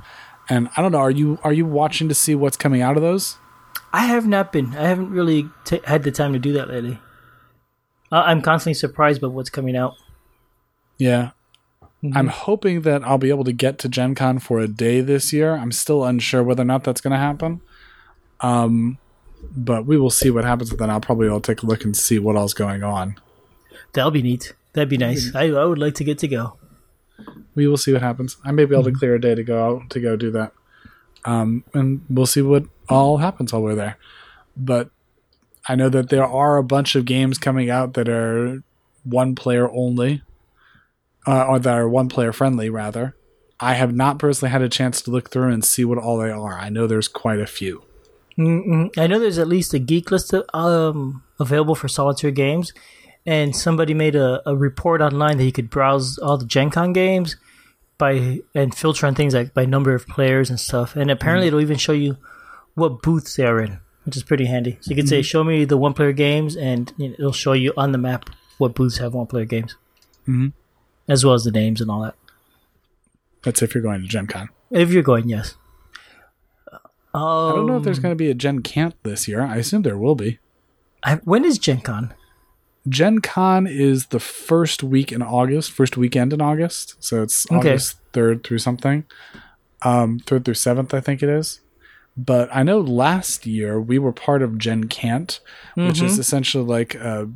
And 0.49 0.69
I 0.75 0.81
don't 0.81 0.91
know, 0.91 0.99
are 0.99 1.11
you 1.11 1.39
are 1.43 1.53
you 1.53 1.65
watching 1.65 2.09
to 2.09 2.15
see 2.15 2.35
what's 2.35 2.57
coming 2.57 2.81
out 2.81 2.97
of 2.97 3.03
those? 3.03 3.37
I 3.93 4.05
have 4.05 4.27
not 4.27 4.51
been. 4.51 4.75
I 4.75 4.87
haven't 4.87 5.11
really 5.11 5.49
t- 5.65 5.81
had 5.85 6.03
the 6.03 6.11
time 6.11 6.33
to 6.33 6.39
do 6.39 6.53
that 6.53 6.69
lately. 6.69 6.99
Uh, 8.11 8.23
I'm 8.25 8.41
constantly 8.41 8.73
surprised 8.73 9.21
by 9.21 9.27
what's 9.27 9.49
coming 9.49 9.75
out. 9.75 9.95
Yeah. 10.97 11.31
Mm-hmm. 12.03 12.17
I'm 12.17 12.27
hoping 12.27 12.81
that 12.81 13.03
I'll 13.03 13.17
be 13.17 13.29
able 13.29 13.43
to 13.43 13.53
get 13.53 13.79
to 13.79 13.89
Gen 13.89 14.15
Con 14.15 14.39
for 14.39 14.59
a 14.59 14.67
day 14.67 15.01
this 15.01 15.33
year. 15.33 15.55
I'm 15.55 15.71
still 15.71 16.05
unsure 16.05 16.43
whether 16.43 16.61
or 16.61 16.65
not 16.65 16.83
that's 16.83 17.01
going 17.01 17.11
to 17.11 17.17
happen. 17.17 17.61
Um, 18.39 18.99
but 19.55 19.85
we 19.85 19.97
will 19.97 20.09
see 20.09 20.29
what 20.29 20.43
happens. 20.43 20.69
Then 20.69 20.89
I'll 20.89 21.01
probably 21.01 21.27
I'll 21.27 21.41
take 21.41 21.63
a 21.63 21.65
look 21.65 21.83
and 21.83 21.95
see 21.95 22.19
what 22.19 22.35
else 22.35 22.53
going 22.53 22.83
on. 22.83 23.15
That'll 23.93 24.11
be 24.11 24.21
neat. 24.21 24.53
That'd 24.73 24.89
be 24.89 24.97
nice. 24.97 25.33
I, 25.33 25.45
I 25.49 25.65
would 25.65 25.79
like 25.79 25.95
to 25.95 26.03
get 26.03 26.19
to 26.19 26.27
go. 26.27 26.57
We 27.55 27.67
will 27.67 27.77
see 27.77 27.93
what 27.93 28.03
happens. 28.03 28.37
I 28.45 28.51
may 28.51 28.65
be 28.65 28.75
able 28.75 28.83
mm-hmm. 28.83 28.93
to 28.93 28.99
clear 28.99 29.15
a 29.15 29.21
day 29.21 29.33
to 29.33 29.43
go 29.43 29.65
out 29.65 29.89
to 29.89 29.99
go 29.99 30.15
do 30.15 30.29
that. 30.31 30.51
Um, 31.25 31.63
and 31.73 32.05
we'll 32.09 32.27
see 32.27 32.43
what 32.43 32.65
all 32.87 33.17
happens 33.17 33.51
while 33.51 33.63
we're 33.63 33.75
there. 33.75 33.97
But 34.55 34.91
I 35.67 35.75
know 35.75 35.89
that 35.89 36.09
there 36.09 36.25
are 36.25 36.57
a 36.57 36.63
bunch 36.63 36.95
of 36.95 37.05
games 37.05 37.37
coming 37.37 37.69
out 37.69 37.93
that 37.95 38.07
are 38.07 38.63
one 39.03 39.35
player 39.35 39.69
only, 39.69 40.21
uh, 41.25 41.45
or 41.45 41.59
that 41.59 41.77
are 41.77 41.89
one 41.89 42.09
player 42.09 42.31
friendly, 42.31 42.69
rather. 42.69 43.15
I 43.59 43.73
have 43.73 43.93
not 43.93 44.19
personally 44.19 44.51
had 44.51 44.61
a 44.61 44.69
chance 44.69 45.01
to 45.01 45.11
look 45.11 45.29
through 45.29 45.51
and 45.51 45.65
see 45.65 45.83
what 45.83 45.97
all 45.97 46.17
they 46.17 46.29
are. 46.29 46.53
I 46.53 46.69
know 46.69 46.87
there's 46.87 47.07
quite 47.07 47.39
a 47.39 47.47
few. 47.47 47.83
Mm-mm. 48.37 48.95
I 48.97 49.07
know 49.07 49.19
there's 49.19 49.39
at 49.39 49.47
least 49.47 49.73
a 49.73 49.79
geek 49.79 50.11
list 50.11 50.33
um, 50.53 51.23
available 51.39 51.75
for 51.75 51.87
solitaire 51.87 52.31
games, 52.31 52.71
and 53.25 53.55
somebody 53.55 53.93
made 53.93 54.15
a, 54.15 54.47
a 54.47 54.55
report 54.55 55.01
online 55.01 55.37
that 55.37 55.45
you 55.45 55.51
could 55.51 55.69
browse 55.69 56.17
all 56.19 56.37
the 56.37 56.45
Gen 56.45 56.69
Con 56.69 56.93
games 56.93 57.35
by 57.97 58.41
and 58.53 58.75
filter 58.75 59.07
on 59.07 59.15
things 59.15 59.33
like 59.33 59.53
by 59.53 59.65
number 59.65 59.95
of 59.95 60.07
players 60.07 60.49
and 60.49 60.59
stuff. 60.59 60.95
And 60.95 61.09
apparently, 61.09 61.45
mm. 61.45 61.49
it'll 61.49 61.61
even 61.61 61.77
show 61.77 61.93
you 61.93 62.17
what 62.75 63.01
booths 63.01 63.35
they 63.35 63.45
are 63.45 63.59
in 63.59 63.79
which 64.07 64.15
is 64.15 64.23
pretty 64.23 64.45
handy. 64.45 64.77
So 64.79 64.89
you 64.89 64.95
can 64.95 65.03
mm-hmm. 65.03 65.09
say, 65.09 65.21
"Show 65.21 65.43
me 65.43 65.65
the 65.65 65.77
one 65.77 65.93
player 65.93 66.13
games," 66.13 66.55
and 66.55 66.93
it'll 66.97 67.33
show 67.33 67.51
you 67.51 67.73
on 67.75 67.91
the 67.91 67.97
map 67.97 68.29
what 68.57 68.73
booths 68.73 68.99
have 68.99 69.13
one 69.13 69.27
player 69.27 69.43
games, 69.43 69.75
mm-hmm. 70.21 70.47
as 71.09 71.25
well 71.25 71.33
as 71.33 71.43
the 71.43 71.51
names 71.51 71.81
and 71.81 71.91
all 71.91 72.01
that. 72.01 72.15
That's 73.43 73.61
if 73.61 73.75
you're 73.75 73.83
going 73.83 74.01
to 74.01 74.07
Gen 74.07 74.27
Con. 74.27 74.47
If 74.71 74.91
you're 74.91 75.03
going, 75.03 75.27
yes. 75.27 75.55
Um, 76.71 76.79
I 77.13 77.51
don't 77.55 77.65
know 77.67 77.77
if 77.77 77.83
there's 77.83 77.97
um, 77.97 78.03
going 78.03 78.11
to 78.13 78.17
be 78.17 78.31
a 78.31 78.33
Gen 78.33 78.61
Cant 78.61 78.95
this 79.03 79.27
year. 79.27 79.41
I 79.41 79.57
assume 79.57 79.81
there 79.81 79.97
will 79.97 80.15
be. 80.15 80.39
I, 81.03 81.15
when 81.17 81.43
is 81.43 81.59
Gen 81.59 81.81
Con? 81.81 82.13
Gen 82.87 83.19
Con 83.19 83.67
is 83.67 84.07
the 84.07 84.21
first 84.21 84.83
week 84.83 85.11
in 85.11 85.21
August, 85.21 85.71
first 85.71 85.97
weekend 85.97 86.31
in 86.31 86.41
August. 86.41 86.95
So 87.03 87.23
it's 87.23 87.45
okay. 87.51 87.71
August 87.71 87.97
3rd 88.13 88.45
through 88.45 88.59
something. 88.59 89.05
Um, 89.81 90.21
3rd 90.21 90.45
through 90.45 90.53
7th, 90.53 90.93
I 90.93 91.01
think 91.01 91.21
it 91.21 91.27
is. 91.27 91.59
But 92.17 92.49
I 92.51 92.63
know 92.63 92.79
last 92.79 93.45
year 93.45 93.79
we 93.79 93.99
were 93.99 94.11
part 94.11 94.41
of 94.41 94.57
Gen 94.57 94.85
Cant, 94.85 95.39
mm-hmm. 95.71 95.87
which 95.87 96.01
is 96.01 96.13
mm-hmm. 96.13 96.21
essentially 96.21 96.63
like 96.63 96.95
a 96.95 97.29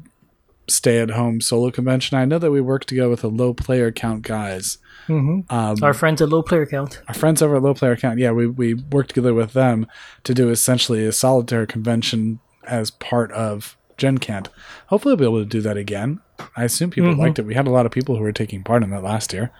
stay 0.67 0.99
at 0.99 1.11
home 1.11 1.41
solo 1.41 1.69
convention. 1.69 2.17
I 2.17 2.25
know 2.25 2.39
that 2.39 2.51
we 2.51 2.61
worked 2.61 2.87
together 2.87 3.09
with 3.09 3.23
a 3.23 3.27
low 3.27 3.53
player 3.53 3.91
count 3.91 4.23
guys. 4.23 4.79
Mm-hmm. 5.07 5.53
Um, 5.53 5.77
our 5.81 5.93
friends 5.93 6.21
at 6.21 6.29
Low 6.29 6.41
Player 6.41 6.65
Count. 6.65 7.01
Our 7.07 7.13
friends 7.13 7.41
over 7.41 7.57
at 7.57 7.63
Low 7.63 7.73
Player 7.73 7.95
Count. 7.95 8.19
Yeah, 8.19 8.31
we, 8.31 8.47
we 8.47 8.75
worked 8.75 9.09
together 9.09 9.33
with 9.33 9.53
them 9.53 9.87
to 10.23 10.33
do 10.33 10.49
essentially 10.49 11.05
a 11.05 11.11
solitaire 11.11 11.65
convention 11.65 12.39
as 12.63 12.91
part 12.91 13.31
of 13.31 13.77
Gen 13.97 14.19
Cant. 14.19 14.49
Hopefully, 14.87 15.13
we'll 15.13 15.17
be 15.17 15.25
able 15.25 15.43
to 15.43 15.49
do 15.49 15.61
that 15.61 15.77
again. 15.77 16.19
I 16.55 16.63
assume 16.63 16.91
people 16.91 17.11
mm-hmm. 17.11 17.19
liked 17.19 17.39
it. 17.39 17.45
We 17.45 17.55
had 17.55 17.67
a 17.67 17.71
lot 17.71 17.85
of 17.85 17.91
people 17.91 18.15
who 18.15 18.23
were 18.23 18.31
taking 18.31 18.63
part 18.63 18.83
in 18.83 18.89
that 18.91 19.03
last 19.03 19.33
year. 19.33 19.51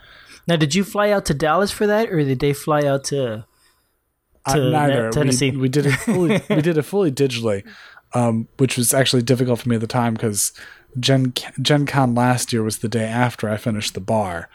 Now, 0.48 0.56
did 0.56 0.74
you 0.74 0.84
fly 0.84 1.12
out 1.12 1.26
to 1.26 1.34
Dallas 1.34 1.72
for 1.72 1.86
that, 1.86 2.10
or 2.10 2.24
did 2.24 2.40
they 2.40 2.54
fly 2.54 2.84
out 2.86 3.04
to 3.06 3.46
uh, 4.46 4.56
neither. 4.56 5.12
Tennessee. 5.12 5.52
We, 5.52 5.58
we, 5.58 5.70
did 5.70 5.86
it 5.86 5.94
fully. 5.94 6.42
we 6.50 6.62
did 6.62 6.78
it 6.78 6.84
fully 6.84 7.12
digitally, 7.12 7.66
um, 8.14 8.48
which 8.58 8.78
was 8.78 8.94
actually 8.94 9.22
difficult 9.22 9.60
for 9.60 9.70
me 9.70 9.76
at 9.76 9.82
the 9.82 9.88
time 9.88 10.14
because 10.14 10.54
Gen 11.00 11.34
Gen 11.62 11.86
Con 11.86 12.16
last 12.16 12.52
year 12.52 12.64
was 12.64 12.80
the 12.80 12.90
day 12.90 13.06
after 13.06 13.50
I 13.50 13.58
finished 13.58 13.94
the 13.94 14.02
bar, 14.02 14.50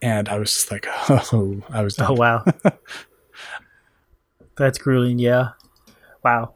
and 0.00 0.28
I 0.28 0.38
was 0.38 0.52
just 0.52 0.70
like, 0.70 0.86
oh, 1.08 1.62
I 1.70 1.82
was. 1.82 1.96
Done. 1.96 2.10
Oh 2.10 2.14
wow, 2.14 2.44
that's 4.56 4.78
grueling. 4.78 5.18
Yeah, 5.18 5.50
wow. 6.24 6.54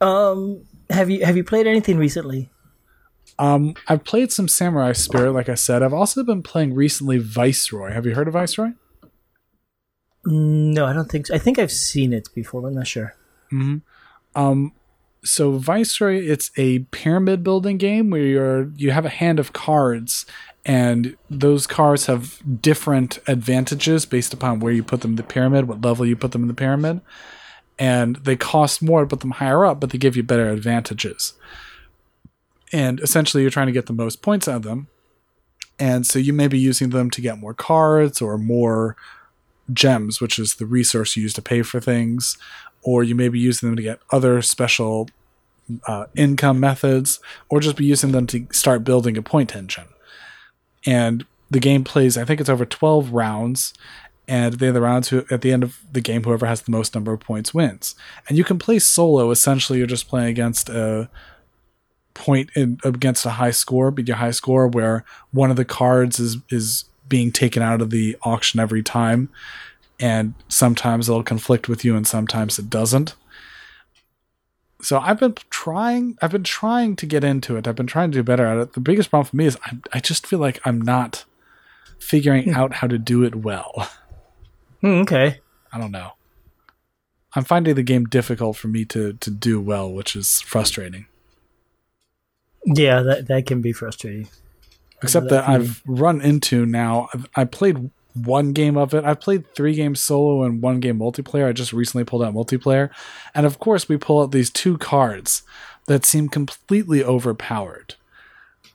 Um, 0.00 0.64
have 0.90 1.10
you 1.10 1.24
have 1.24 1.36
you 1.36 1.44
played 1.44 1.66
anything 1.66 1.98
recently? 1.98 2.50
Um, 3.38 3.74
I've 3.88 4.04
played 4.04 4.30
some 4.30 4.46
Samurai 4.46 4.92
Spirit, 4.92 5.32
like 5.32 5.48
I 5.48 5.54
said. 5.54 5.82
I've 5.82 5.94
also 5.94 6.22
been 6.22 6.42
playing 6.42 6.74
recently 6.74 7.18
Viceroy. 7.18 7.92
Have 7.92 8.06
you 8.06 8.14
heard 8.14 8.28
of 8.28 8.34
Viceroy? 8.34 8.72
No, 10.24 10.86
I 10.86 10.92
don't 10.92 11.10
think 11.10 11.26
so. 11.26 11.34
I 11.34 11.38
think 11.38 11.58
I've 11.58 11.72
seen 11.72 12.12
it 12.12 12.28
before, 12.34 12.62
but 12.62 12.68
I'm 12.68 12.74
not 12.74 12.86
sure. 12.86 13.14
Mm-hmm. 13.52 13.78
Um, 14.40 14.72
so 15.24 15.52
Viceroy, 15.52 16.20
it's 16.20 16.50
a 16.56 16.80
pyramid 16.90 17.42
building 17.42 17.76
game 17.76 18.10
where 18.10 18.22
you're 18.22 18.70
you 18.76 18.90
have 18.90 19.04
a 19.04 19.10
hand 19.10 19.38
of 19.38 19.52
cards, 19.52 20.26
and 20.64 21.16
those 21.28 21.66
cards 21.66 22.06
have 22.06 22.40
different 22.60 23.18
advantages 23.26 24.06
based 24.06 24.32
upon 24.32 24.60
where 24.60 24.72
you 24.72 24.82
put 24.82 25.00
them 25.00 25.12
in 25.12 25.16
the 25.16 25.22
pyramid, 25.22 25.68
what 25.68 25.82
level 25.82 26.06
you 26.06 26.16
put 26.16 26.32
them 26.32 26.42
in 26.42 26.48
the 26.48 26.54
pyramid, 26.54 27.00
and 27.78 28.16
they 28.16 28.36
cost 28.36 28.82
more 28.82 29.00
to 29.00 29.06
put 29.06 29.20
them 29.20 29.32
higher 29.32 29.64
up, 29.64 29.80
but 29.80 29.90
they 29.90 29.98
give 29.98 30.16
you 30.16 30.22
better 30.22 30.50
advantages. 30.50 31.34
And 32.72 33.00
essentially, 33.00 33.42
you're 33.42 33.50
trying 33.50 33.66
to 33.66 33.72
get 33.72 33.86
the 33.86 33.92
most 33.92 34.22
points 34.22 34.48
out 34.48 34.56
of 34.56 34.62
them. 34.62 34.88
And 35.78 36.06
so 36.06 36.18
you 36.18 36.32
may 36.32 36.48
be 36.48 36.58
using 36.58 36.90
them 36.90 37.10
to 37.10 37.20
get 37.20 37.38
more 37.38 37.54
cards 37.54 38.22
or 38.22 38.38
more 38.38 38.96
gems, 39.72 40.20
which 40.20 40.38
is 40.38 40.54
the 40.54 40.66
resource 40.66 41.16
you 41.16 41.22
use 41.22 41.32
to 41.34 41.42
pay 41.42 41.62
for 41.62 41.80
things, 41.80 42.36
or 42.82 43.02
you 43.02 43.14
may 43.14 43.28
be 43.28 43.38
using 43.38 43.68
them 43.68 43.76
to 43.76 43.82
get 43.82 44.00
other 44.10 44.42
special 44.42 45.08
uh, 45.86 46.06
income 46.14 46.60
methods, 46.60 47.20
or 47.48 47.60
just 47.60 47.76
be 47.76 47.84
using 47.84 48.12
them 48.12 48.26
to 48.26 48.46
start 48.52 48.84
building 48.84 49.16
a 49.16 49.22
point 49.22 49.54
engine. 49.54 49.88
And 50.84 51.24
the 51.50 51.60
game 51.60 51.84
plays, 51.84 52.16
I 52.16 52.24
think 52.24 52.40
it's 52.40 52.50
over 52.50 52.64
12 52.64 53.12
rounds, 53.12 53.74
and 54.28 54.54
at 54.54 54.58
the 54.58 54.66
end 54.66 54.76
of 54.76 54.80
the 54.80 54.86
rounds, 54.86 55.12
at 55.12 55.40
the 55.42 55.52
end 55.52 55.62
of 55.62 55.80
the 55.90 56.00
game, 56.00 56.22
whoever 56.22 56.46
has 56.46 56.62
the 56.62 56.70
most 56.70 56.94
number 56.94 57.12
of 57.12 57.20
points 57.20 57.52
wins. 57.52 57.94
And 58.28 58.38
you 58.38 58.44
can 58.44 58.58
play 58.58 58.78
solo. 58.78 59.30
Essentially, 59.30 59.78
you're 59.78 59.86
just 59.86 60.08
playing 60.08 60.28
against 60.28 60.68
a 60.68 61.10
point 62.14 62.50
in, 62.54 62.78
against 62.84 63.26
a 63.26 63.30
high 63.30 63.50
score, 63.50 63.90
beat 63.90 64.08
your 64.08 64.18
high 64.18 64.30
score, 64.30 64.68
where 64.68 65.04
one 65.32 65.50
of 65.50 65.56
the 65.56 65.64
cards 65.64 66.18
is 66.20 66.38
is 66.50 66.84
being 67.12 67.30
taken 67.30 67.62
out 67.62 67.82
of 67.82 67.90
the 67.90 68.16
auction 68.22 68.58
every 68.58 68.82
time, 68.82 69.28
and 70.00 70.32
sometimes 70.48 71.10
it'll 71.10 71.22
conflict 71.22 71.68
with 71.68 71.84
you, 71.84 71.94
and 71.94 72.06
sometimes 72.06 72.58
it 72.58 72.70
doesn't. 72.70 73.14
So 74.80 74.98
I've 74.98 75.20
been 75.20 75.34
trying. 75.50 76.16
I've 76.22 76.32
been 76.32 76.42
trying 76.42 76.96
to 76.96 77.04
get 77.04 77.22
into 77.22 77.58
it. 77.58 77.68
I've 77.68 77.76
been 77.76 77.86
trying 77.86 78.12
to 78.12 78.18
do 78.18 78.22
better 78.22 78.46
at 78.46 78.56
it. 78.56 78.72
The 78.72 78.80
biggest 78.80 79.10
problem 79.10 79.26
for 79.26 79.36
me 79.36 79.44
is 79.44 79.58
I, 79.62 79.76
I 79.92 80.00
just 80.00 80.26
feel 80.26 80.38
like 80.38 80.58
I'm 80.64 80.80
not 80.80 81.26
figuring 81.98 82.44
hmm. 82.44 82.54
out 82.54 82.76
how 82.76 82.86
to 82.86 82.96
do 82.96 83.22
it 83.24 83.34
well. 83.34 83.90
Hmm, 84.80 85.02
okay. 85.02 85.40
I 85.70 85.78
don't 85.78 85.92
know. 85.92 86.12
I'm 87.34 87.44
finding 87.44 87.74
the 87.74 87.82
game 87.82 88.06
difficult 88.06 88.56
for 88.56 88.68
me 88.68 88.86
to 88.86 89.12
to 89.12 89.30
do 89.30 89.60
well, 89.60 89.92
which 89.92 90.16
is 90.16 90.40
frustrating. 90.40 91.06
Yeah, 92.64 93.02
that 93.02 93.28
that 93.28 93.46
can 93.46 93.60
be 93.60 93.72
frustrating. 93.72 94.28
Except 95.02 95.28
that, 95.28 95.46
that 95.46 95.48
I've 95.48 95.82
run 95.86 96.20
into 96.20 96.64
now. 96.66 97.08
I 97.34 97.44
played 97.44 97.90
one 98.14 98.52
game 98.52 98.76
of 98.76 98.94
it. 98.94 99.04
I've 99.04 99.20
played 99.20 99.52
three 99.54 99.74
games 99.74 100.00
solo 100.00 100.44
and 100.44 100.62
one 100.62 100.80
game 100.80 100.98
multiplayer. 100.98 101.48
I 101.48 101.52
just 101.52 101.72
recently 101.72 102.04
pulled 102.04 102.22
out 102.22 102.34
multiplayer, 102.34 102.90
and 103.34 103.46
of 103.46 103.58
course, 103.58 103.88
we 103.88 103.96
pull 103.96 104.22
out 104.22 104.32
these 104.32 104.50
two 104.50 104.78
cards 104.78 105.42
that 105.86 106.04
seem 106.04 106.28
completely 106.28 107.02
overpowered 107.02 107.96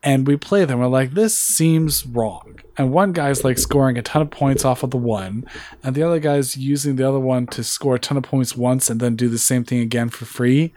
and 0.03 0.27
we 0.27 0.37
play 0.37 0.65
them. 0.65 0.79
We're 0.79 0.87
like, 0.87 1.11
this 1.11 1.37
seems 1.37 2.05
wrong. 2.05 2.59
And 2.77 2.91
one 2.91 3.11
guy's 3.11 3.43
like 3.43 3.57
scoring 3.57 3.97
a 3.97 4.01
ton 4.01 4.21
of 4.21 4.31
points 4.31 4.63
off 4.63 4.83
of 4.83 4.91
the 4.91 4.97
one, 4.97 5.45
and 5.83 5.95
the 5.95 6.03
other 6.03 6.19
guy's 6.19 6.55
using 6.55 6.95
the 6.95 7.07
other 7.07 7.19
one 7.19 7.47
to 7.47 7.63
score 7.63 7.95
a 7.95 7.99
ton 7.99 8.17
of 8.17 8.23
points 8.23 8.55
once 8.55 8.89
and 8.89 8.99
then 8.99 9.15
do 9.15 9.27
the 9.27 9.37
same 9.37 9.63
thing 9.63 9.79
again 9.79 10.09
for 10.09 10.25
free. 10.25 10.73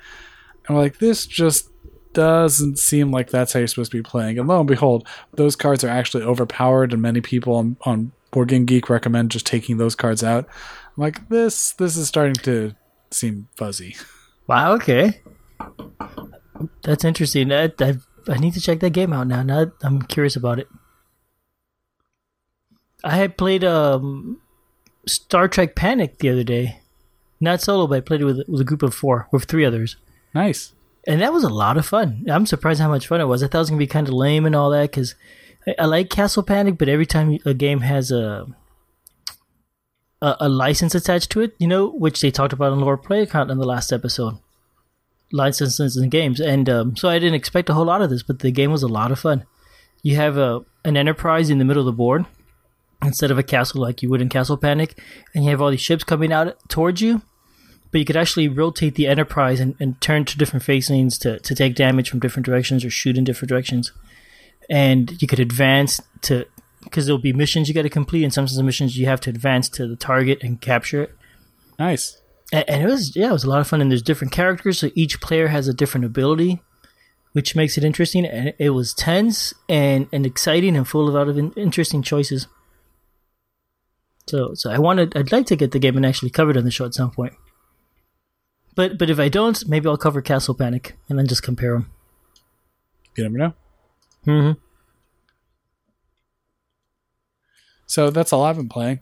And 0.67 0.77
we're 0.77 0.83
like, 0.83 0.99
this 0.99 1.27
just 1.27 1.70
doesn't 2.13 2.79
seem 2.79 3.11
like 3.11 3.31
that's 3.31 3.53
how 3.53 3.59
you're 3.59 3.67
supposed 3.67 3.93
to 3.93 3.99
be 3.99 4.03
playing. 4.03 4.39
And 4.39 4.49
lo 4.49 4.59
and 4.59 4.69
behold, 4.69 5.07
those 5.33 5.57
cards 5.57 5.85
are 5.85 5.89
actually 5.89 6.25
overpowered, 6.25 6.93
and 6.93 7.03
many 7.03 7.21
people 7.21 7.55
on, 7.55 7.77
on 7.83 8.13
Board 8.31 8.49
Game 8.49 8.65
Geek 8.65 8.89
recommend 8.89 9.31
just 9.31 9.47
taking 9.47 9.77
those 9.77 9.95
cards 9.95 10.23
out. 10.23 10.47
I'm 10.97 11.03
like, 11.03 11.29
this 11.29 11.73
this 11.73 11.97
is 11.97 12.09
starting 12.09 12.35
to 12.45 12.75
seem 13.11 13.49
fuzzy. 13.57 13.97
Wow. 14.47 14.73
Okay. 14.75 15.21
That's 16.83 17.05
interesting. 17.05 17.53
I, 17.53 17.73
I've 17.79 18.07
I 18.29 18.39
need 18.39 18.55
to 18.55 18.61
check 18.61 18.81
that 18.81 18.91
game 18.91 19.13
out 19.13 19.27
now. 19.27 19.43
Now 19.43 19.73
I'm 19.83 20.03
curious 20.03 20.37
about 20.37 20.59
it. 20.59 20.69
I 23.03 23.17
had 23.17 23.39
played 23.39 23.65
um, 23.65 24.41
Star 25.07 25.49
Trek 25.49 25.75
Panic 25.75 26.19
the 26.19 26.29
other 26.29 26.45
day. 26.45 26.81
Not 27.41 27.63
solo, 27.63 27.87
but 27.87 27.97
I 27.97 28.01
played 28.01 28.21
it 28.21 28.25
with, 28.27 28.47
with 28.47 28.61
a 28.61 28.65
group 28.65 28.83
of 28.83 28.95
four, 28.95 29.27
with 29.33 29.45
three 29.45 29.65
others. 29.65 29.97
Nice. 30.35 30.75
And 31.07 31.21
that 31.21 31.33
was 31.33 31.45
a 31.45 31.49
lot 31.49 31.77
of 31.77 31.87
fun. 31.87 32.25
I'm 32.29 32.47
surprised 32.47 32.81
how 32.81 32.89
much 32.89 33.07
fun 33.07 33.21
it 33.21 33.25
was. 33.25 33.43
I 33.43 33.47
thought 33.47 33.59
it 33.59 33.61
was 33.61 33.71
to 33.71 33.77
be 33.77 33.87
kind 33.87 34.07
of 34.07 34.15
lame 34.15 34.45
and 34.45 34.55
all 34.55 34.71
that 34.71 34.91
because 34.91 35.15
I, 35.67 35.75
I, 35.79 35.85
like 35.87 36.11
Castle 36.11 36.43
Panic, 36.43 36.77
but 36.79 36.89
every 36.89 37.07
time 37.07 37.39
a 37.47 37.55
game 37.55 37.81
has 37.81 38.11
a, 38.11 38.47
a, 40.21 40.37
a 40.41 40.49
license 40.49 40.95
attached 40.95 41.31
to 41.31 41.41
it, 41.41 41.55
you 41.59 41.67
know, 41.67 41.89
which 41.89 42.21
they 42.21 42.31
talked 42.31 42.53
about 42.53 42.73
on 42.73 42.81
Low 42.81 42.97
Player 42.97 43.27
Count 43.27 43.51
in 43.51 43.59
the 43.59 43.67
last 43.67 43.93
episode, 43.93 44.39
licenses 45.33 45.97
and 45.97 46.11
games, 46.11 46.39
and 46.39 46.69
um, 46.69 46.97
so 46.97 47.09
I 47.09 47.19
didn't 47.19 47.35
expect 47.35 47.71
a 47.71 47.75
whole 47.75 47.87
lot 47.87 48.03
of 48.03 48.11
this, 48.11 48.23
but 48.23 48.41
the 48.41 48.51
game 48.51 48.71
was 48.71 48.83
a 48.83 48.89
lot 48.89 49.11
of 49.11 49.19
fun. 49.19 49.45
You 50.03 50.17
have 50.17 50.37
a 50.37 50.65
an 50.85 50.97
enterprise 50.97 51.51
in 51.51 51.59
the 51.59 51.65
middle 51.65 51.83
of 51.83 51.87
the 51.87 51.93
board 51.93 52.25
instead 53.03 53.31
of 53.31 53.39
a 53.39 53.43
castle 53.43 53.81
like 53.81 54.03
you 54.03 54.09
would 54.11 54.23
in 54.23 54.29
Castle 54.29 54.57
Panic, 54.57 54.99
and 55.35 55.45
you 55.45 55.51
have 55.51 55.61
all 55.61 55.71
these 55.71 55.81
ships 55.81 56.05
coming 56.05 56.33
out 56.33 56.57
towards 56.69 57.01
you. 57.01 57.23
But 57.91 57.99
you 57.99 58.05
could 58.05 58.17
actually 58.17 58.49
rotate 58.49 58.95
the 58.95 59.09
enterprise 59.09 59.59
and, 59.59 59.75
and 59.81 60.01
turn 60.01 60.25
to 60.27 60.39
different 60.39 60.63
facings 60.63 61.19
to, 61.19 61.41
to 61.41 61.55
take 61.55 61.75
damage 61.75 62.09
from 62.09 62.21
different 62.21 62.47
directions 62.47 62.85
or 62.85 62.91
shoot 62.91 63.19
in 63.19 63.25
different 63.25 63.49
directions. 63.49 63.93
And 64.69 65.21
you 65.21 65.27
could 65.27 65.41
advance 65.41 66.01
to 66.23 66.47
because 66.85 67.07
there'll 67.07 67.21
be 67.21 67.33
missions 67.33 67.69
you 67.69 67.75
got 67.75 67.83
to 67.83 67.91
complete, 67.91 68.25
and 68.25 68.33
some 68.33 68.45
of 68.45 68.55
the 68.55 68.63
missions 68.63 68.97
you 68.97 69.07
have 69.07 69.21
to 69.23 69.31
advance 69.31 69.69
to 69.71 69.87
the 69.87 69.97
target 69.97 70.43
and 70.43 70.61
capture 70.61 71.03
it. 71.03 71.15
Nice 71.79 72.21
and 72.53 72.83
it 72.83 72.87
was 72.87 73.15
yeah, 73.15 73.31
it 73.31 73.33
was 73.33 73.45
a 73.45 73.49
lot 73.49 73.61
of 73.61 73.69
fun. 73.69 73.81
And 73.81 73.91
there's 73.91 74.03
different 74.03 74.33
characters, 74.33 74.79
so 74.79 74.91
each 74.95 75.21
player 75.21 75.49
has 75.49 75.69
a 75.69 75.75
different 75.75 76.05
ability, 76.05 76.63
which 77.33 77.55
makes 77.55 77.79
it 77.79 77.85
interesting. 77.85 78.27
And 78.27 78.55
it 78.59 78.71
was 78.71 78.93
tense 78.95 79.55
and 79.69 80.09
and 80.13 80.27
exciting 80.27 80.77
and 80.77 80.87
full 80.87 81.09
of 81.09 81.15
lot 81.15 81.29
of 81.29 81.39
interesting 81.57 82.03
choices. 82.03 82.47
So 84.27 84.55
so 84.55 84.71
I 84.71 84.79
wanted 84.79 85.17
I'd 85.17 85.33
like 85.33 85.47
to 85.47 85.57
get 85.57 85.73
the 85.73 85.79
game 85.79 85.97
and 85.97 86.07
actually 86.07 86.31
cover 86.31 86.51
it 86.51 86.57
on 86.57 86.65
the 86.65 86.71
show 86.71 86.87
at 86.87 86.95
some 86.95 87.11
point. 87.11 87.35
But 88.81 88.97
but 88.97 89.11
if 89.11 89.21
I 89.21 89.29
don't, 89.29 89.69
maybe 89.69 89.91
I'll 89.91 89.99
cover 89.99 90.23
Castle 90.23 90.55
Panic 90.55 90.97
and 91.11 91.19
then 91.19 91.27
just 91.27 91.43
compare 91.43 91.75
them. 91.75 91.91
You 93.15 93.25
never 93.25 93.37
know. 93.37 93.53
Mm-hmm. 94.27 94.59
So 97.85 98.09
that's 98.09 98.33
all 98.33 98.43
I've 98.43 98.57
been 98.57 98.71
playing. 98.71 99.01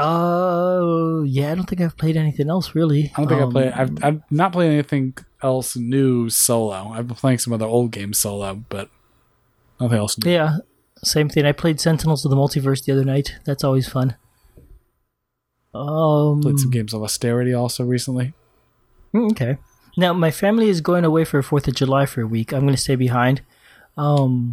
Uh, 0.00 1.22
yeah, 1.24 1.52
I 1.52 1.54
don't 1.54 1.66
think 1.66 1.80
I've 1.80 1.96
played 1.96 2.16
anything 2.16 2.50
else 2.50 2.74
really. 2.74 3.12
I 3.14 3.20
don't 3.22 3.28
think 3.28 3.40
um, 3.40 3.46
I've 3.46 3.52
played. 3.52 3.72
I've 3.72 4.04
I've 4.04 4.22
not 4.32 4.50
played 4.50 4.72
anything 4.72 5.16
else 5.44 5.76
new 5.76 6.28
solo. 6.28 6.88
I've 6.88 7.06
been 7.06 7.16
playing 7.16 7.38
some 7.38 7.52
other 7.52 7.66
old 7.66 7.92
games 7.92 8.18
solo, 8.18 8.64
but 8.68 8.90
nothing 9.80 9.98
else. 9.98 10.18
New. 10.18 10.28
Yeah, 10.28 10.56
same 11.04 11.28
thing. 11.28 11.46
I 11.46 11.52
played 11.52 11.78
Sentinels 11.78 12.24
of 12.24 12.32
the 12.32 12.36
Multiverse 12.36 12.84
the 12.84 12.90
other 12.90 13.04
night. 13.04 13.36
That's 13.44 13.62
always 13.62 13.88
fun. 13.88 14.16
Um, 15.72 16.40
played 16.40 16.58
some 16.58 16.72
games 16.72 16.92
of 16.92 17.04
austerity 17.04 17.54
also 17.54 17.84
recently. 17.84 18.34
Mm, 19.14 19.30
okay. 19.32 19.58
Now 19.96 20.12
my 20.12 20.30
family 20.30 20.68
is 20.68 20.80
going 20.80 21.04
away 21.04 21.24
for 21.24 21.42
Fourth 21.42 21.68
of 21.68 21.74
July 21.74 22.06
for 22.06 22.22
a 22.22 22.26
week. 22.26 22.52
I'm 22.52 22.60
going 22.60 22.74
to 22.74 22.80
stay 22.80 22.96
behind. 22.96 23.42
Um, 23.96 24.50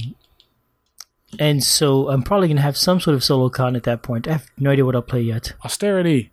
and 1.38 1.64
so 1.64 2.10
I'm 2.10 2.24
probably 2.24 2.48
gonna 2.48 2.62
have 2.62 2.78
some 2.78 3.00
sort 3.00 3.14
of 3.14 3.24
solo 3.24 3.50
con 3.50 3.76
at 3.76 3.84
that 3.84 4.02
point. 4.02 4.28
I 4.28 4.34
have 4.34 4.50
no 4.58 4.72
idea 4.72 4.86
what 4.86 4.96
I'll 4.96 5.02
play 5.02 5.22
yet. 5.22 5.54
Austerity. 5.64 6.32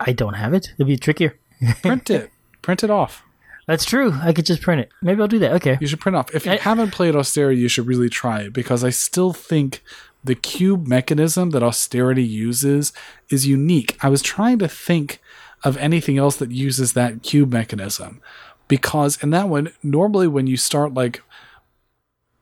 I 0.00 0.12
don't 0.12 0.34
have 0.34 0.54
it. 0.54 0.72
It'll 0.78 0.86
be 0.86 0.96
trickier. 0.96 1.38
print 1.82 2.08
it. 2.08 2.30
Print 2.62 2.84
it 2.84 2.90
off. 2.90 3.24
That's 3.66 3.84
true. 3.84 4.14
I 4.22 4.32
could 4.32 4.46
just 4.46 4.62
print 4.62 4.80
it. 4.80 4.90
Maybe 5.02 5.20
I'll 5.20 5.28
do 5.28 5.40
that. 5.40 5.52
Okay. 5.52 5.76
You 5.80 5.86
should 5.86 6.00
print 6.00 6.16
off. 6.16 6.34
If 6.34 6.46
you 6.46 6.52
I, 6.52 6.56
haven't 6.56 6.92
played 6.92 7.14
Austerity, 7.14 7.60
you 7.60 7.68
should 7.68 7.86
really 7.86 8.08
try 8.08 8.40
it 8.40 8.52
because 8.54 8.82
I 8.82 8.90
still 8.90 9.34
think 9.34 9.82
the 10.24 10.34
cube 10.34 10.86
mechanism 10.86 11.50
that 11.50 11.62
Austerity 11.62 12.24
uses 12.24 12.92
is 13.28 13.46
unique. 13.46 13.98
I 14.02 14.08
was 14.08 14.22
trying 14.22 14.58
to 14.60 14.68
think 14.68 15.20
of 15.64 15.76
anything 15.78 16.18
else 16.18 16.36
that 16.36 16.50
uses 16.50 16.92
that 16.92 17.22
cube 17.22 17.52
mechanism 17.52 18.20
because 18.68 19.20
in 19.22 19.30
that 19.30 19.48
one, 19.48 19.72
normally 19.82 20.28
when 20.28 20.46
you 20.46 20.56
start 20.56 20.94
like 20.94 21.22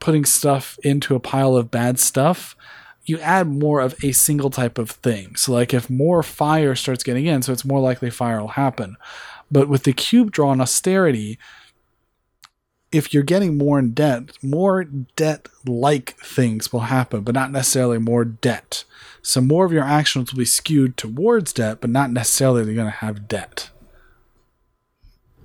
putting 0.00 0.24
stuff 0.24 0.78
into 0.82 1.14
a 1.14 1.20
pile 1.20 1.56
of 1.56 1.70
bad 1.70 1.98
stuff, 1.98 2.56
you 3.04 3.18
add 3.20 3.46
more 3.46 3.80
of 3.80 3.94
a 4.02 4.12
single 4.12 4.50
type 4.50 4.78
of 4.78 4.90
thing. 4.90 5.36
So, 5.36 5.52
like 5.52 5.72
if 5.72 5.88
more 5.88 6.22
fire 6.24 6.74
starts 6.74 7.04
getting 7.04 7.26
in, 7.26 7.42
so 7.42 7.52
it's 7.52 7.64
more 7.64 7.80
likely 7.80 8.10
fire 8.10 8.40
will 8.40 8.48
happen. 8.48 8.96
But 9.50 9.68
with 9.68 9.84
the 9.84 9.92
cube 9.92 10.32
drawn 10.32 10.60
austerity, 10.60 11.38
if 12.92 13.12
you're 13.12 13.22
getting 13.22 13.58
more 13.58 13.78
in 13.78 13.92
debt, 13.92 14.30
more 14.42 14.84
debt 14.84 15.48
like 15.66 16.16
things 16.18 16.72
will 16.72 16.80
happen, 16.80 17.22
but 17.22 17.34
not 17.34 17.50
necessarily 17.50 17.98
more 17.98 18.24
debt. 18.24 18.84
So, 19.22 19.40
more 19.40 19.64
of 19.64 19.72
your 19.72 19.84
actions 19.84 20.32
will 20.32 20.38
be 20.38 20.44
skewed 20.44 20.96
towards 20.96 21.52
debt, 21.52 21.80
but 21.80 21.90
not 21.90 22.12
necessarily 22.12 22.64
they're 22.64 22.74
going 22.74 22.86
to 22.86 22.98
have 22.98 23.28
debt. 23.28 23.70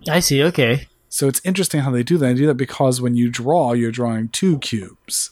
I 0.07 0.19
see. 0.19 0.43
Okay. 0.43 0.87
So 1.09 1.27
it's 1.27 1.41
interesting 1.43 1.81
how 1.81 1.91
they 1.91 2.03
do 2.03 2.17
that. 2.17 2.25
They 2.25 2.33
do 2.33 2.47
that 2.47 2.55
because 2.55 3.01
when 3.01 3.15
you 3.15 3.29
draw, 3.29 3.73
you're 3.73 3.91
drawing 3.91 4.29
two 4.29 4.59
cubes. 4.59 5.31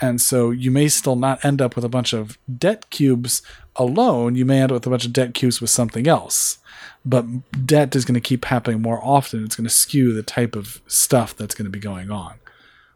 And 0.00 0.20
so 0.20 0.50
you 0.50 0.70
may 0.70 0.88
still 0.88 1.16
not 1.16 1.44
end 1.44 1.62
up 1.62 1.76
with 1.76 1.84
a 1.84 1.88
bunch 1.88 2.12
of 2.12 2.38
debt 2.58 2.90
cubes 2.90 3.42
alone. 3.76 4.34
You 4.34 4.44
may 4.44 4.60
end 4.60 4.72
up 4.72 4.76
with 4.76 4.86
a 4.86 4.90
bunch 4.90 5.06
of 5.06 5.12
debt 5.12 5.34
cubes 5.34 5.60
with 5.60 5.70
something 5.70 6.06
else. 6.06 6.58
But 7.04 7.66
debt 7.66 7.94
is 7.94 8.04
going 8.04 8.14
to 8.14 8.20
keep 8.20 8.46
happening 8.46 8.82
more 8.82 9.00
often. 9.02 9.44
It's 9.44 9.56
going 9.56 9.66
to 9.66 9.70
skew 9.70 10.12
the 10.12 10.22
type 10.22 10.56
of 10.56 10.80
stuff 10.86 11.36
that's 11.36 11.54
going 11.54 11.66
to 11.66 11.70
be 11.70 11.78
going 11.78 12.10
on, 12.10 12.34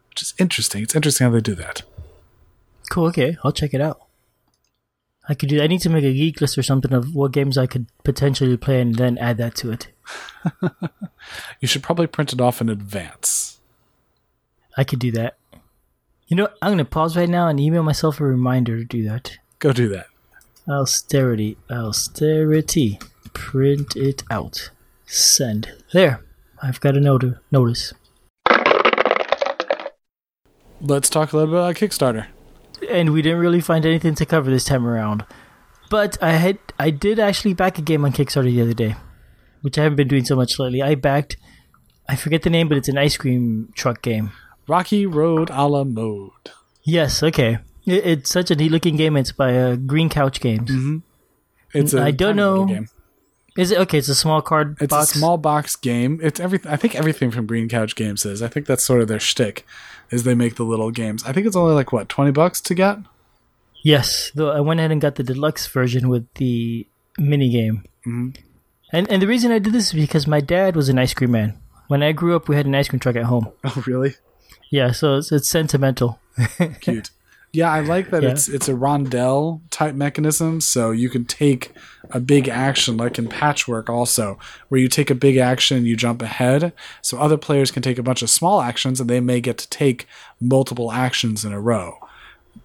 which 0.09 0.21
is 0.21 0.33
interesting. 0.37 0.83
It's 0.83 0.95
interesting 0.95 1.25
how 1.25 1.31
they 1.31 1.41
do 1.41 1.55
that. 1.55 1.83
Cool. 2.89 3.07
Okay. 3.07 3.37
I'll 3.43 3.51
check 3.51 3.73
it 3.73 3.81
out. 3.81 4.01
I 5.29 5.35
could 5.35 5.49
do. 5.49 5.61
I 5.61 5.67
need 5.67 5.81
to 5.81 5.91
make 5.91 6.03
a 6.03 6.11
geek 6.11 6.41
list 6.41 6.57
or 6.57 6.63
something 6.63 6.91
of 6.91 7.13
what 7.13 7.31
games 7.31 7.55
I 7.55 7.67
could 7.67 7.85
potentially 8.03 8.57
play, 8.57 8.81
and 8.81 8.95
then 8.95 9.15
add 9.19 9.37
that 9.37 9.53
to 9.57 9.71
it. 9.71 9.87
you 11.59 11.67
should 11.67 11.83
probably 11.83 12.07
print 12.07 12.33
it 12.33 12.41
off 12.41 12.61
in 12.61 12.67
advance. 12.67 13.59
I 14.75 14.83
could 14.83 14.97
do 14.97 15.11
that. 15.11 15.37
You 16.29 16.35
know, 16.35 16.47
I'm 16.61 16.73
gonna 16.73 16.85
pause 16.85 17.17
right 17.17 17.27
now 17.27 17.47
and 17.47 17.59
email 17.59 17.81
myself 17.81 18.19
a 18.19 18.23
reminder 18.23 18.77
to 18.77 18.85
do 18.85 19.03
that. 19.05 19.39
Go 19.57 19.73
do 19.73 19.89
that. 19.89 20.05
Austerity, 20.69 21.57
austerity. 21.71 22.99
Print 23.33 23.95
it 23.95 24.21
out. 24.29 24.69
Send. 25.07 25.71
There. 25.91 26.23
I've 26.61 26.79
got 26.81 26.95
a 26.95 26.99
note 26.99 27.23
notice. 27.51 27.95
Let's 30.79 31.09
talk 31.09 31.33
a 31.33 31.37
little 31.37 31.51
bit 31.51 31.59
about 31.59 31.75
Kickstarter. 31.77 32.27
And 32.87 33.11
we 33.11 33.23
didn't 33.23 33.39
really 33.39 33.59
find 33.59 33.83
anything 33.83 34.13
to 34.13 34.25
cover 34.27 34.51
this 34.51 34.65
time 34.65 34.85
around. 34.85 35.25
But 35.89 36.21
I 36.21 36.33
had 36.33 36.59
I 36.77 36.91
did 36.91 37.17
actually 37.17 37.55
back 37.55 37.79
a 37.79 37.81
game 37.81 38.05
on 38.05 38.11
Kickstarter 38.11 38.43
the 38.43 38.61
other 38.61 38.75
day, 38.75 38.95
which 39.61 39.79
I 39.79 39.83
haven't 39.83 39.95
been 39.95 40.07
doing 40.07 40.25
so 40.25 40.35
much 40.35 40.59
lately. 40.59 40.83
I 40.83 40.93
backed 40.93 41.37
I 42.07 42.15
forget 42.15 42.43
the 42.43 42.51
name, 42.51 42.67
but 42.67 42.77
it's 42.77 42.87
an 42.87 42.99
ice 42.99 43.17
cream 43.17 43.73
truck 43.75 44.03
game. 44.03 44.31
Rocky 44.69 45.07
Road 45.07 45.49
a 45.51 45.67
la 45.67 45.83
mode. 45.83 46.51
Yes, 46.83 47.23
okay. 47.23 47.57
It, 47.87 48.05
it's 48.05 48.29
such 48.29 48.51
a 48.51 48.55
neat 48.55 48.71
looking 48.71 48.95
game. 48.95 49.17
It's 49.17 49.31
by 49.31 49.57
uh, 49.57 49.75
Green 49.75 50.09
Couch 50.09 50.39
Games. 50.39 50.69
Mm-hmm. 50.69 50.97
It's 51.73 51.93
a 51.93 52.03
I 52.03 52.11
don't 52.11 52.35
know. 52.35 52.65
Game. 52.65 52.87
Is 53.57 53.71
it 53.71 53.79
okay? 53.79 53.97
It's 53.97 54.09
a 54.09 54.15
small 54.15 54.43
card. 54.43 54.77
It's 54.79 54.91
box? 54.91 55.15
a 55.15 55.17
small 55.17 55.37
box 55.37 55.75
game. 55.75 56.19
It's 56.21 56.39
everything. 56.39 56.71
I 56.71 56.75
think 56.75 56.95
everything 56.95 57.31
from 57.31 57.47
Green 57.47 57.67
Couch 57.67 57.95
Games 57.95 58.25
is. 58.25 58.43
I 58.43 58.47
think 58.47 58.67
that's 58.67 58.83
sort 58.83 59.01
of 59.01 59.07
their 59.07 59.19
shtick, 59.19 59.65
is 60.11 60.23
they 60.23 60.35
make 60.35 60.55
the 60.55 60.63
little 60.63 60.91
games. 60.91 61.23
I 61.25 61.33
think 61.33 61.47
it's 61.47 61.55
only 61.55 61.73
like 61.73 61.91
what 61.91 62.07
twenty 62.07 62.31
bucks 62.31 62.61
to 62.61 62.75
get. 62.75 62.99
Yes, 63.83 64.31
though 64.35 64.51
I 64.51 64.59
went 64.59 64.79
ahead 64.79 64.91
and 64.91 65.01
got 65.01 65.15
the 65.15 65.23
deluxe 65.23 65.65
version 65.65 66.09
with 66.09 66.31
the 66.35 66.85
mini 67.17 67.49
game. 67.49 67.83
Mm-hmm. 68.05 68.29
And 68.93 69.09
and 69.09 69.21
the 69.21 69.27
reason 69.27 69.51
I 69.51 69.59
did 69.59 69.73
this 69.73 69.87
is 69.87 69.93
because 69.93 70.27
my 70.27 70.41
dad 70.41 70.75
was 70.75 70.89
an 70.89 70.99
ice 70.99 71.13
cream 71.13 71.31
man. 71.31 71.57
When 71.87 72.03
I 72.03 72.11
grew 72.11 72.35
up, 72.35 72.47
we 72.47 72.55
had 72.55 72.67
an 72.67 72.75
ice 72.75 72.87
cream 72.87 72.99
truck 72.99 73.15
at 73.15 73.23
home. 73.23 73.51
Oh, 73.63 73.83
really? 73.87 74.13
Yeah, 74.69 74.91
so 74.91 75.17
it's, 75.17 75.31
it's 75.31 75.49
sentimental. 75.49 76.19
Cute. 76.81 77.11
Yeah, 77.51 77.71
I 77.71 77.79
like 77.79 78.11
that 78.11 78.21
yeah. 78.21 78.29
it's 78.29 78.47
it's 78.47 78.69
a 78.69 78.75
rondel 78.75 79.61
type 79.71 79.95
mechanism, 79.95 80.61
so 80.61 80.91
you 80.91 81.09
can 81.09 81.25
take 81.25 81.71
a 82.11 82.19
big 82.19 82.47
action 82.47 82.95
like 82.95 83.17
in 83.17 83.27
patchwork 83.27 83.89
also, 83.89 84.37
where 84.67 84.79
you 84.79 84.87
take 84.87 85.09
a 85.09 85.15
big 85.15 85.37
action, 85.37 85.85
you 85.85 85.95
jump 85.95 86.21
ahead, 86.21 86.73
so 87.01 87.17
other 87.17 87.37
players 87.37 87.71
can 87.71 87.81
take 87.81 87.97
a 87.97 88.03
bunch 88.03 88.21
of 88.21 88.29
small 88.29 88.61
actions 88.61 88.99
and 88.99 89.09
they 89.09 89.19
may 89.19 89.41
get 89.41 89.57
to 89.57 89.69
take 89.69 90.07
multiple 90.39 90.91
actions 90.91 91.43
in 91.43 91.51
a 91.51 91.59
row. 91.59 91.97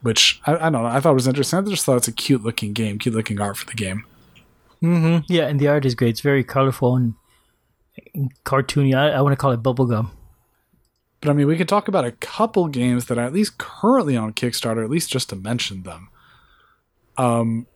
Which 0.02 0.38
I, 0.46 0.56
I 0.56 0.70
don't 0.70 0.72
know, 0.72 0.84
I 0.84 1.00
thought 1.00 1.14
was 1.14 1.26
interesting. 1.26 1.58
I 1.60 1.62
just 1.62 1.86
thought 1.86 1.96
it's 1.96 2.08
a 2.08 2.12
cute 2.12 2.42
looking 2.42 2.74
game, 2.74 2.98
cute 2.98 3.14
looking 3.14 3.40
art 3.40 3.56
for 3.56 3.64
the 3.64 3.74
game. 3.74 4.04
Mm-hmm. 4.82 5.32
Yeah, 5.32 5.46
and 5.46 5.58
the 5.58 5.68
art 5.68 5.86
is 5.86 5.94
great. 5.94 6.10
It's 6.10 6.20
very 6.20 6.44
colorful 6.44 6.94
and 6.94 7.14
cartoony. 8.44 8.94
I, 8.94 9.12
I 9.12 9.22
want 9.22 9.32
to 9.32 9.36
call 9.36 9.52
it 9.52 9.62
bubblegum. 9.62 10.10
But 11.24 11.30
I 11.30 11.32
mean, 11.32 11.46
we 11.46 11.56
could 11.56 11.70
talk 11.70 11.88
about 11.88 12.04
a 12.04 12.12
couple 12.12 12.68
games 12.68 13.06
that 13.06 13.16
are 13.16 13.24
at 13.24 13.32
least 13.32 13.56
currently 13.56 14.14
on 14.14 14.34
Kickstarter, 14.34 14.84
at 14.84 14.90
least 14.90 15.10
just 15.10 15.30
to 15.30 15.36
mention 15.36 15.82
them. 15.82 16.10
Um, 17.16 17.66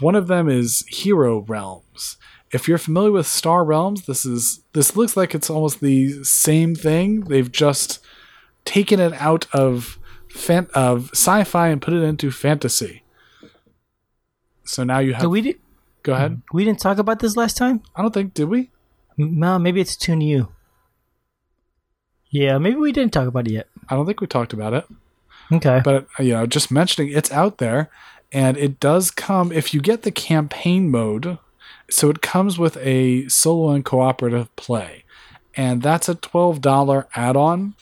one 0.00 0.16
of 0.16 0.26
them 0.26 0.48
is 0.48 0.84
Hero 0.88 1.42
Realms. 1.42 2.16
If 2.50 2.66
you're 2.66 2.78
familiar 2.78 3.12
with 3.12 3.28
Star 3.28 3.64
Realms, 3.64 4.06
this 4.06 4.24
is 4.24 4.64
this 4.72 4.96
looks 4.96 5.16
like 5.16 5.32
it's 5.32 5.48
almost 5.48 5.80
the 5.80 6.24
same 6.24 6.74
thing. 6.74 7.20
They've 7.20 7.50
just 7.50 8.00
taken 8.64 8.98
it 8.98 9.12
out 9.12 9.46
of 9.52 10.00
fan, 10.28 10.66
of 10.74 11.10
sci-fi 11.12 11.68
and 11.68 11.80
put 11.80 11.94
it 11.94 12.02
into 12.02 12.32
fantasy. 12.32 13.04
So 14.64 14.82
now 14.82 14.98
you 14.98 15.12
have. 15.12 15.22
So 15.22 15.28
we 15.28 15.40
did. 15.40 15.60
Go 16.02 16.14
ahead. 16.14 16.42
We 16.52 16.64
didn't 16.64 16.80
talk 16.80 16.98
about 16.98 17.20
this 17.20 17.36
last 17.36 17.56
time. 17.56 17.84
I 17.94 18.02
don't 18.02 18.12
think 18.12 18.34
did 18.34 18.48
we. 18.48 18.70
No, 19.16 19.56
maybe 19.60 19.80
it's 19.80 19.94
too 19.94 20.16
new. 20.16 20.48
Yeah, 22.32 22.58
maybe 22.58 22.76
we 22.76 22.92
didn't 22.92 23.12
talk 23.12 23.28
about 23.28 23.46
it 23.46 23.52
yet. 23.52 23.68
I 23.88 23.94
don't 23.94 24.06
think 24.06 24.20
we 24.20 24.26
talked 24.26 24.52
about 24.52 24.72
it. 24.72 24.86
Okay. 25.52 25.82
But 25.84 26.06
uh, 26.18 26.22
you 26.22 26.32
know, 26.32 26.46
just 26.46 26.70
mentioning 26.70 27.12
it's 27.12 27.30
out 27.30 27.58
there 27.58 27.90
and 28.32 28.56
it 28.56 28.80
does 28.80 29.10
come 29.10 29.52
if 29.52 29.74
you 29.74 29.80
get 29.80 30.02
the 30.02 30.10
campaign 30.10 30.90
mode, 30.90 31.38
so 31.90 32.08
it 32.08 32.22
comes 32.22 32.58
with 32.58 32.78
a 32.78 33.28
solo 33.28 33.70
and 33.70 33.84
cooperative 33.84 34.54
play. 34.56 35.04
And 35.54 35.82
that's 35.82 36.08
a 36.08 36.14
$12 36.14 37.06
add-on. 37.14 37.74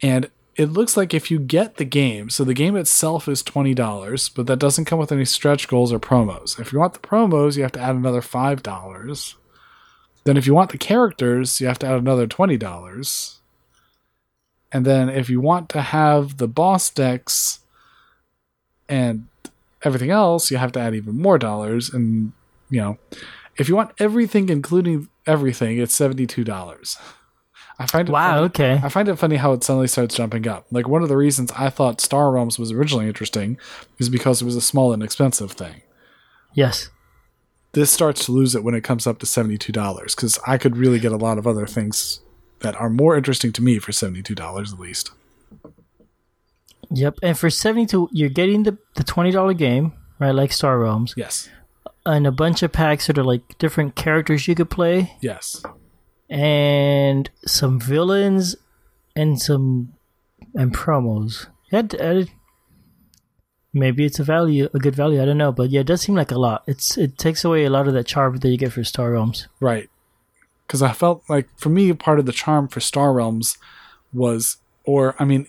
And 0.00 0.30
it 0.54 0.66
looks 0.66 0.96
like 0.96 1.12
if 1.12 1.28
you 1.28 1.40
get 1.40 1.76
the 1.76 1.84
game, 1.84 2.30
so 2.30 2.44
the 2.44 2.54
game 2.54 2.76
itself 2.76 3.26
is 3.26 3.42
$20, 3.42 4.34
but 4.34 4.46
that 4.46 4.60
doesn't 4.60 4.84
come 4.84 5.00
with 5.00 5.10
any 5.10 5.24
stretch 5.24 5.66
goals 5.66 5.92
or 5.92 5.98
promos. 5.98 6.60
If 6.60 6.72
you 6.72 6.78
want 6.78 6.92
the 6.92 7.00
promos, 7.00 7.56
you 7.56 7.62
have 7.62 7.72
to 7.72 7.80
add 7.80 7.96
another 7.96 8.20
$5. 8.20 9.34
Then 10.24 10.36
if 10.36 10.46
you 10.46 10.54
want 10.54 10.70
the 10.70 10.78
characters, 10.78 11.60
you 11.60 11.66
have 11.66 11.78
to 11.80 11.86
add 11.86 11.98
another 11.98 12.28
$20. 12.28 13.39
And 14.72 14.84
then 14.84 15.08
if 15.08 15.28
you 15.28 15.40
want 15.40 15.68
to 15.70 15.82
have 15.82 16.36
the 16.36 16.48
boss 16.48 16.90
decks 16.90 17.60
and 18.88 19.26
everything 19.82 20.10
else, 20.10 20.50
you 20.50 20.58
have 20.58 20.72
to 20.72 20.80
add 20.80 20.94
even 20.94 21.20
more 21.20 21.38
dollars. 21.38 21.92
And, 21.92 22.32
you 22.68 22.80
know, 22.80 22.98
if 23.56 23.68
you 23.68 23.76
want 23.76 23.92
everything, 23.98 24.48
including 24.48 25.08
everything, 25.26 25.78
it's 25.78 25.98
$72. 25.98 26.98
I 27.78 27.86
find 27.86 28.08
it 28.08 28.12
wow, 28.12 28.32
funny. 28.32 28.46
okay. 28.46 28.80
I 28.84 28.88
find 28.90 29.08
it 29.08 29.16
funny 29.16 29.36
how 29.36 29.52
it 29.52 29.64
suddenly 29.64 29.88
starts 29.88 30.14
jumping 30.14 30.46
up. 30.46 30.66
Like 30.70 30.86
one 30.86 31.02
of 31.02 31.08
the 31.08 31.16
reasons 31.16 31.50
I 31.56 31.70
thought 31.70 32.00
Star 32.00 32.30
Realms 32.30 32.58
was 32.58 32.70
originally 32.70 33.06
interesting 33.06 33.58
is 33.98 34.10
because 34.10 34.42
it 34.42 34.44
was 34.44 34.56
a 34.56 34.60
small 34.60 34.92
and 34.92 35.02
expensive 35.02 35.52
thing. 35.52 35.82
Yes. 36.52 36.90
This 37.72 37.90
starts 37.90 38.26
to 38.26 38.32
lose 38.32 38.54
it 38.54 38.64
when 38.64 38.74
it 38.74 38.84
comes 38.84 39.06
up 39.06 39.18
to 39.20 39.26
$72 39.26 40.14
because 40.14 40.38
I 40.46 40.58
could 40.58 40.76
really 40.76 40.98
get 40.98 41.12
a 41.12 41.16
lot 41.16 41.38
of 41.38 41.46
other 41.46 41.66
things 41.66 42.20
that 42.60 42.76
are 42.76 42.90
more 42.90 43.16
interesting 43.16 43.52
to 43.52 43.62
me 43.62 43.78
for 43.78 43.92
$72 43.92 44.72
at 44.72 44.78
least. 44.78 45.10
Yep, 46.92 47.18
and 47.22 47.38
for 47.38 47.50
72 47.50 48.08
you're 48.12 48.28
getting 48.28 48.64
the 48.64 48.76
the 48.96 49.04
$20 49.04 49.56
game, 49.56 49.92
right, 50.18 50.34
like 50.34 50.52
Star 50.52 50.78
Realms. 50.78 51.14
Yes. 51.16 51.48
And 52.04 52.26
a 52.26 52.32
bunch 52.32 52.62
of 52.62 52.72
packs 52.72 53.06
that 53.06 53.18
are 53.18 53.24
like 53.24 53.58
different 53.58 53.94
characters 53.94 54.48
you 54.48 54.54
could 54.54 54.70
play. 54.70 55.16
Yes. 55.20 55.62
And 56.28 57.30
some 57.46 57.78
villains 57.78 58.56
and 59.14 59.40
some 59.40 59.92
and 60.54 60.74
promos. 60.74 61.46
Yeah, 61.70 61.82
uh, 62.00 62.24
maybe 63.72 64.04
it's 64.04 64.18
a 64.18 64.24
value, 64.24 64.68
a 64.74 64.78
good 64.78 64.96
value. 64.96 65.22
I 65.22 65.26
don't 65.26 65.38
know, 65.38 65.52
but 65.52 65.70
yeah, 65.70 65.80
it 65.80 65.86
does 65.86 66.00
seem 66.00 66.16
like 66.16 66.32
a 66.32 66.38
lot. 66.38 66.64
It's 66.66 66.98
it 66.98 67.18
takes 67.18 67.44
away 67.44 67.64
a 67.64 67.70
lot 67.70 67.86
of 67.86 67.94
that 67.94 68.06
charm 68.06 68.36
that 68.38 68.48
you 68.48 68.56
get 68.56 68.72
for 68.72 68.82
Star 68.82 69.12
Realms. 69.12 69.46
Right 69.60 69.88
because 70.70 70.82
I 70.82 70.92
felt 70.92 71.24
like 71.28 71.48
for 71.58 71.68
me 71.68 71.92
part 71.94 72.20
of 72.20 72.26
the 72.26 72.32
charm 72.32 72.68
for 72.68 72.78
Star 72.78 73.12
Realms 73.12 73.58
was, 74.12 74.58
or 74.84 75.16
I 75.18 75.24
mean, 75.24 75.48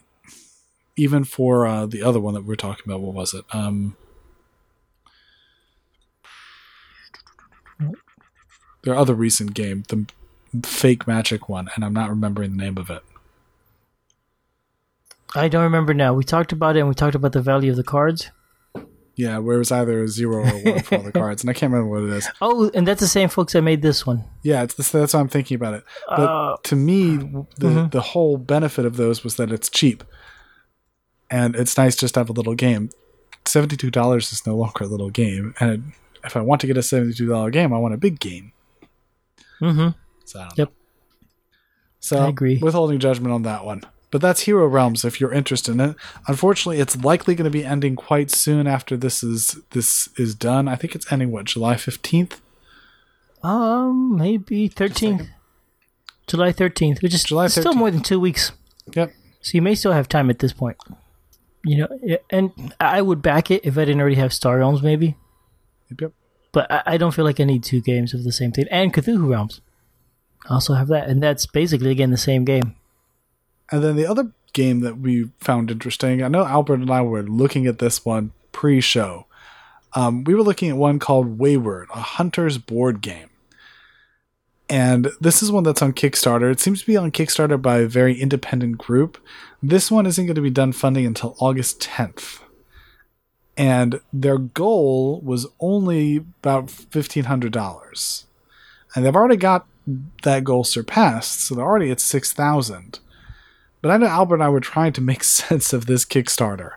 even 0.97 1.25
for 1.25 1.67
uh, 1.67 1.85
the 1.85 2.01
other 2.01 2.19
one 2.19 2.33
that 2.33 2.41
we 2.41 2.47
were 2.47 2.55
talking 2.55 2.81
about, 2.87 3.01
what 3.01 3.13
was 3.13 3.35
it? 3.35 3.45
Um, 3.53 3.95
their 8.81 8.95
other 8.95 9.13
recent 9.13 9.53
game, 9.53 9.83
the 9.89 10.07
fake 10.67 11.05
magic 11.05 11.47
one, 11.47 11.69
and 11.75 11.85
I'm 11.85 11.93
not 11.93 12.09
remembering 12.09 12.57
the 12.57 12.63
name 12.63 12.79
of 12.79 12.89
it. 12.89 13.03
I 15.35 15.49
don't 15.49 15.61
remember 15.61 15.93
now. 15.93 16.15
We 16.15 16.23
talked 16.23 16.51
about 16.51 16.77
it, 16.77 16.79
and 16.79 16.89
we 16.89 16.95
talked 16.95 17.13
about 17.13 17.33
the 17.33 17.43
value 17.43 17.69
of 17.69 17.77
the 17.77 17.83
cards. 17.83 18.31
Yeah, 19.15 19.39
where 19.39 19.57
it 19.57 19.59
was 19.59 19.71
either 19.71 20.03
a 20.03 20.07
zero 20.07 20.37
or 20.37 20.43
one 20.43 20.79
for 20.83 20.95
all 20.95 21.03
the 21.03 21.11
cards, 21.13 21.43
and 21.43 21.49
I 21.49 21.53
can't 21.53 21.71
remember 21.71 21.89
what 21.89 22.09
it 22.09 22.15
is. 22.15 22.29
Oh, 22.41 22.71
and 22.73 22.87
that's 22.87 23.01
the 23.01 23.07
same 23.07 23.29
folks 23.29 23.53
that 23.53 23.61
made 23.61 23.81
this 23.81 24.05
one. 24.05 24.23
Yeah, 24.41 24.65
the, 24.65 24.89
that's 24.91 25.13
why 25.13 25.19
I'm 25.19 25.27
thinking 25.27 25.55
about 25.55 25.73
it. 25.73 25.83
But 26.07 26.19
uh, 26.19 26.57
to 26.63 26.75
me, 26.75 27.17
the 27.17 27.23
mm-hmm. 27.59 27.89
the 27.89 28.01
whole 28.01 28.37
benefit 28.37 28.85
of 28.85 28.95
those 28.97 29.23
was 29.23 29.35
that 29.35 29.51
it's 29.51 29.69
cheap, 29.69 30.03
and 31.29 31.55
it's 31.55 31.77
nice 31.77 31.95
just 31.95 32.13
to 32.13 32.21
have 32.21 32.29
a 32.29 32.33
little 32.33 32.55
game. 32.55 32.89
Seventy 33.45 33.75
two 33.75 33.91
dollars 33.91 34.31
is 34.31 34.47
no 34.47 34.55
longer 34.55 34.85
a 34.85 34.87
little 34.87 35.09
game, 35.09 35.55
and 35.59 35.91
if 36.23 36.37
I 36.37 36.41
want 36.41 36.61
to 36.61 36.67
get 36.67 36.77
a 36.77 36.83
seventy 36.83 37.13
two 37.13 37.27
dollar 37.27 37.49
game, 37.49 37.73
I 37.73 37.79
want 37.79 37.93
a 37.93 37.97
big 37.97 38.19
game. 38.19 38.53
Mm-hmm. 39.61 39.89
So 40.25 40.47
yep. 40.55 40.71
So 41.99 42.17
I 42.17 42.29
agree. 42.29 42.57
Withholding 42.57 42.99
judgment 42.99 43.33
on 43.33 43.43
that 43.43 43.65
one. 43.65 43.83
But 44.11 44.19
that's 44.19 44.41
Hero 44.41 44.67
Realms 44.67 45.05
if 45.05 45.21
you're 45.21 45.33
interested 45.33 45.71
in 45.71 45.79
it. 45.79 45.95
Unfortunately, 46.27 46.81
it's 46.81 46.97
likely 46.97 47.33
going 47.33 47.45
to 47.45 47.49
be 47.49 47.63
ending 47.63 47.95
quite 47.95 48.29
soon 48.29 48.67
after 48.67 48.97
this 48.97 49.23
is 49.23 49.57
this 49.71 50.09
is 50.17 50.35
done. 50.35 50.67
I 50.67 50.75
think 50.75 50.95
it's 50.95 51.11
ending 51.11 51.31
what 51.31 51.45
July 51.45 51.75
15th. 51.75 52.41
Um, 53.41 54.17
maybe 54.17 54.69
13th. 54.69 55.29
July 56.27 56.51
13th, 56.51 57.01
which 57.01 57.13
is 57.13 57.23
July 57.23 57.47
13th. 57.47 57.59
still 57.59 57.73
more 57.73 57.89
than 57.89 58.01
2 58.01 58.19
weeks. 58.19 58.51
Yep. 58.93 59.13
So 59.41 59.51
you 59.53 59.61
may 59.61 59.75
still 59.75 59.93
have 59.93 60.07
time 60.07 60.29
at 60.29 60.39
this 60.39 60.53
point. 60.53 60.77
You 61.63 61.77
know, 61.77 62.19
and 62.29 62.73
I 62.79 63.01
would 63.01 63.21
back 63.21 63.49
it 63.49 63.65
if 63.65 63.77
I 63.77 63.85
didn't 63.85 64.01
already 64.01 64.15
have 64.15 64.33
Star 64.33 64.57
Realms 64.57 64.81
maybe. 64.81 65.15
Yep. 65.89 66.01
yep. 66.01 66.11
But 66.51 66.83
I 66.85 66.97
don't 66.97 67.13
feel 67.13 67.23
like 67.23 67.39
I 67.39 67.45
need 67.45 67.63
two 67.63 67.81
games 67.81 68.13
of 68.13 68.25
the 68.25 68.31
same 68.31 68.51
thing. 68.51 68.65
And 68.69 68.93
Cthulhu 68.93 69.29
Realms. 69.29 69.61
I 70.49 70.55
also 70.55 70.73
have 70.73 70.87
that, 70.89 71.07
and 71.07 71.23
that's 71.23 71.45
basically 71.45 71.91
again 71.91 72.11
the 72.11 72.17
same 72.17 72.43
game. 72.43 72.75
And 73.71 73.83
then 73.83 73.95
the 73.95 74.05
other 74.05 74.31
game 74.53 74.81
that 74.81 74.97
we 74.99 75.29
found 75.39 75.71
interesting, 75.71 76.21
I 76.21 76.27
know 76.27 76.45
Albert 76.45 76.81
and 76.81 76.91
I 76.91 77.01
were 77.01 77.23
looking 77.23 77.67
at 77.67 77.79
this 77.79 78.03
one 78.05 78.31
pre-show. 78.51 79.25
Um, 79.93 80.23
we 80.23 80.35
were 80.35 80.43
looking 80.43 80.69
at 80.69 80.77
one 80.77 80.99
called 80.99 81.39
Wayward, 81.39 81.87
a 81.93 82.01
hunter's 82.01 82.57
board 82.57 83.01
game. 83.01 83.29
And 84.69 85.11
this 85.19 85.43
is 85.43 85.51
one 85.51 85.63
that's 85.63 85.81
on 85.81 85.91
Kickstarter. 85.91 86.49
It 86.49 86.61
seems 86.61 86.79
to 86.79 86.87
be 86.87 86.95
on 86.95 87.11
Kickstarter 87.11 87.61
by 87.61 87.79
a 87.79 87.87
very 87.87 88.19
independent 88.19 88.77
group. 88.77 89.17
This 89.61 89.91
one 89.91 90.05
isn't 90.05 90.25
going 90.25 90.35
to 90.35 90.41
be 90.41 90.49
done 90.49 90.71
funding 90.71 91.05
until 91.05 91.35
August 91.39 91.81
10th. 91.81 92.39
And 93.57 93.99
their 94.13 94.37
goal 94.37 95.19
was 95.21 95.45
only 95.59 96.17
about 96.17 96.67
$1,500. 96.67 98.23
And 98.95 99.05
they've 99.05 99.15
already 99.15 99.35
got 99.35 99.67
that 100.23 100.45
goal 100.45 100.63
surpassed, 100.63 101.41
so 101.41 101.55
they're 101.55 101.65
already 101.65 101.91
at 101.91 101.99
6,000. 101.99 102.99
But 103.81 103.91
I 103.91 103.97
know 103.97 104.07
Albert 104.07 104.35
and 104.35 104.43
I 104.43 104.49
were 104.49 104.59
trying 104.59 104.93
to 104.93 105.01
make 105.01 105.23
sense 105.23 105.73
of 105.73 105.85
this 105.85 106.05
Kickstarter. 106.05 106.71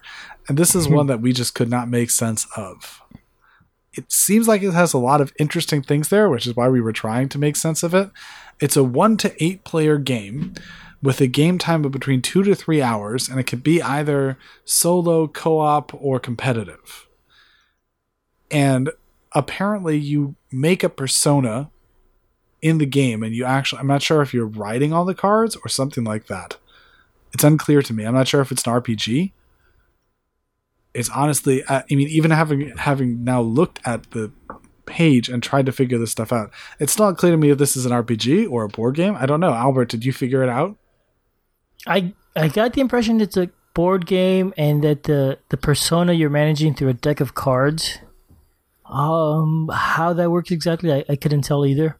And 0.49 0.59
this 0.59 0.75
is 0.75 0.89
one 0.89 1.01
mm-hmm. 1.01 1.09
that 1.09 1.21
we 1.21 1.33
just 1.33 1.55
could 1.55 1.71
not 1.71 1.89
make 1.89 2.11
sense 2.11 2.47
of 2.57 3.01
it 3.97 4.11
seems 4.11 4.49
like 4.49 4.63
it 4.63 4.73
has 4.73 4.93
a 4.93 4.99
lot 4.99 5.21
of 5.21 5.33
interesting 5.39 5.83
things 5.83 6.09
there, 6.09 6.29
which 6.29 6.47
is 6.47 6.57
why 6.57 6.69
we 6.69 6.81
were 6.81 6.93
trying 6.93 7.29
to 7.31 7.39
make 7.39 7.57
sense 7.57 7.83
of 7.83 7.95
it. 7.95 8.11
It's 8.61 8.77
a 8.77 8.85
one 8.85 9.17
to 9.19 9.45
eight 9.45 9.65
player 9.65 9.99
game 9.99 10.55
with 11.03 11.21
a 11.21 11.27
game 11.27 11.59
time 11.59 11.85
of 11.85 11.93
between 11.93 12.23
two 12.23 12.43
to 12.43 12.55
three 12.55 12.81
hours, 12.81 13.29
and 13.29 13.39
it 13.39 13.47
can 13.47 13.61
be 13.61 13.83
either 13.83 14.39
solo, 14.65 15.29
co 15.29 15.59
op, 15.59 15.93
or 15.95 16.19
competitive. 16.19 17.07
And 18.51 18.91
apparently, 19.33 19.99
you 19.99 20.35
make 20.51 20.83
a 20.83 20.89
persona 20.89 21.71
in 22.63 22.79
the 22.79 22.87
game, 22.87 23.23
and 23.23 23.35
you 23.35 23.45
actually, 23.45 23.81
I'm 23.81 23.87
not 23.87 24.03
sure 24.03 24.23
if 24.23 24.33
you're 24.33 24.47
writing 24.47 24.93
all 24.93 25.05
the 25.05 25.15
cards 25.15 25.57
or 25.57 25.69
something 25.69 26.05
like 26.05 26.27
that. 26.27 26.57
It's 27.35 27.45
unclear 27.45 27.83
to 27.83 27.93
me. 27.93 28.05
I'm 28.05 28.15
not 28.15 28.29
sure 28.29 28.41
if 28.41 28.51
it's 28.51 28.67
an 28.67 28.73
RPG 28.73 29.33
it's 30.95 31.11
honestly 31.11 31.63
i 31.69 31.83
mean 31.91 32.09
even 32.09 32.31
having 32.31 32.75
having 32.77 33.25
now 33.25 33.41
looked 33.41 33.81
at 33.85 34.09
the 34.13 34.31
page 34.87 35.29
and 35.29 35.43
tried 35.43 35.67
to 35.67 35.73
figure 35.73 35.99
this 35.99 36.13
stuff 36.13 36.33
out 36.33 36.51
it's 36.79 36.99
not 36.99 37.17
clear 37.17 37.33
to 37.33 37.39
me 37.39 37.51
if 37.51 37.59
this 37.59 37.77
is 37.77 37.85
an 37.85 37.93
rpg 37.93 38.51
or 38.51 38.65
a 38.65 38.69
board 38.69 38.95
game. 38.95 39.17
I 39.19 39.27
don't 39.27 39.41
know. 39.41 39.53
Albert 39.53 39.89
did 39.89 40.05
you 40.05 40.13
figure 40.13 40.43
it 40.43 40.49
out? 40.49 40.77
I 41.87 42.13
i 42.37 42.49
got 42.49 42.75
the 42.75 42.81
impression 42.81 43.21
it's 43.21 43.37
a 43.37 43.51
board 43.75 44.07
game 44.07 44.55
and 44.57 44.85
that 44.85 45.05
the 45.05 45.39
the 45.49 45.57
persona 45.57 46.13
you're 46.13 46.31
managing 46.31 46.75
through 46.75 46.89
a 46.89 46.95
deck 46.95 47.21
of 47.21 47.35
cards 47.35 47.99
um 48.87 49.69
how 49.73 50.13
that 50.13 50.31
works 50.31 50.51
exactly 50.51 50.93
i, 50.93 51.05
I 51.09 51.17
couldn't 51.17 51.43
tell 51.43 51.67
either. 51.67 51.99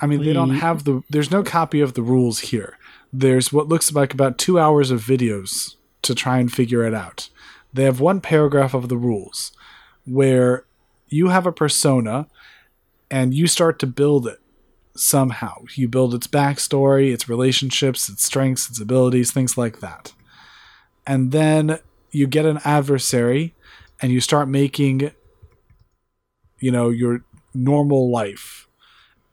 I 0.00 0.06
mean 0.06 0.22
they 0.22 0.32
don't 0.32 0.50
have 0.56 0.84
the 0.84 1.02
there's 1.08 1.30
no 1.30 1.42
copy 1.42 1.80
of 1.80 1.94
the 1.94 2.02
rules 2.02 2.40
here 2.40 2.76
there's 3.16 3.52
what 3.52 3.68
looks 3.68 3.92
like 3.92 4.12
about 4.12 4.38
two 4.38 4.58
hours 4.58 4.90
of 4.90 5.00
videos 5.00 5.76
to 6.02 6.14
try 6.14 6.38
and 6.38 6.52
figure 6.52 6.84
it 6.84 6.94
out 6.94 7.28
they 7.72 7.84
have 7.84 8.00
one 8.00 8.20
paragraph 8.20 8.74
of 8.74 8.88
the 8.88 8.96
rules 8.96 9.52
where 10.04 10.64
you 11.08 11.28
have 11.28 11.46
a 11.46 11.52
persona 11.52 12.26
and 13.10 13.32
you 13.34 13.46
start 13.46 13.78
to 13.78 13.86
build 13.86 14.26
it 14.26 14.40
somehow. 14.96 15.64
You 15.74 15.88
build 15.88 16.14
its 16.14 16.26
backstory, 16.26 17.12
its 17.12 17.28
relationships, 17.28 18.08
its 18.08 18.24
strengths, 18.24 18.68
its 18.68 18.80
abilities, 18.80 19.30
things 19.30 19.56
like 19.56 19.80
that. 19.80 20.12
And 21.06 21.32
then 21.32 21.78
you 22.10 22.26
get 22.26 22.46
an 22.46 22.60
adversary 22.64 23.54
and 24.00 24.12
you 24.12 24.20
start 24.20 24.48
making 24.48 25.12
you 26.58 26.70
know 26.70 26.90
your 26.90 27.22
normal 27.52 28.10
life. 28.10 28.66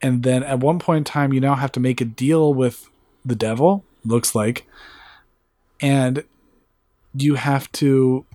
And 0.01 0.23
then 0.23 0.43
at 0.43 0.59
one 0.59 0.79
point 0.79 0.97
in 0.97 1.03
time 1.03 1.33
you 1.33 1.39
now 1.39 1.55
have 1.55 1.71
to 1.73 1.79
make 1.79 2.01
a 2.01 2.05
deal 2.05 2.53
with 2.53 2.89
the 3.25 3.35
devil, 3.35 3.85
looks 4.03 4.35
like. 4.35 4.67
And 5.81 6.23
you 7.13 7.35
have 7.35 7.71
to 7.73 8.25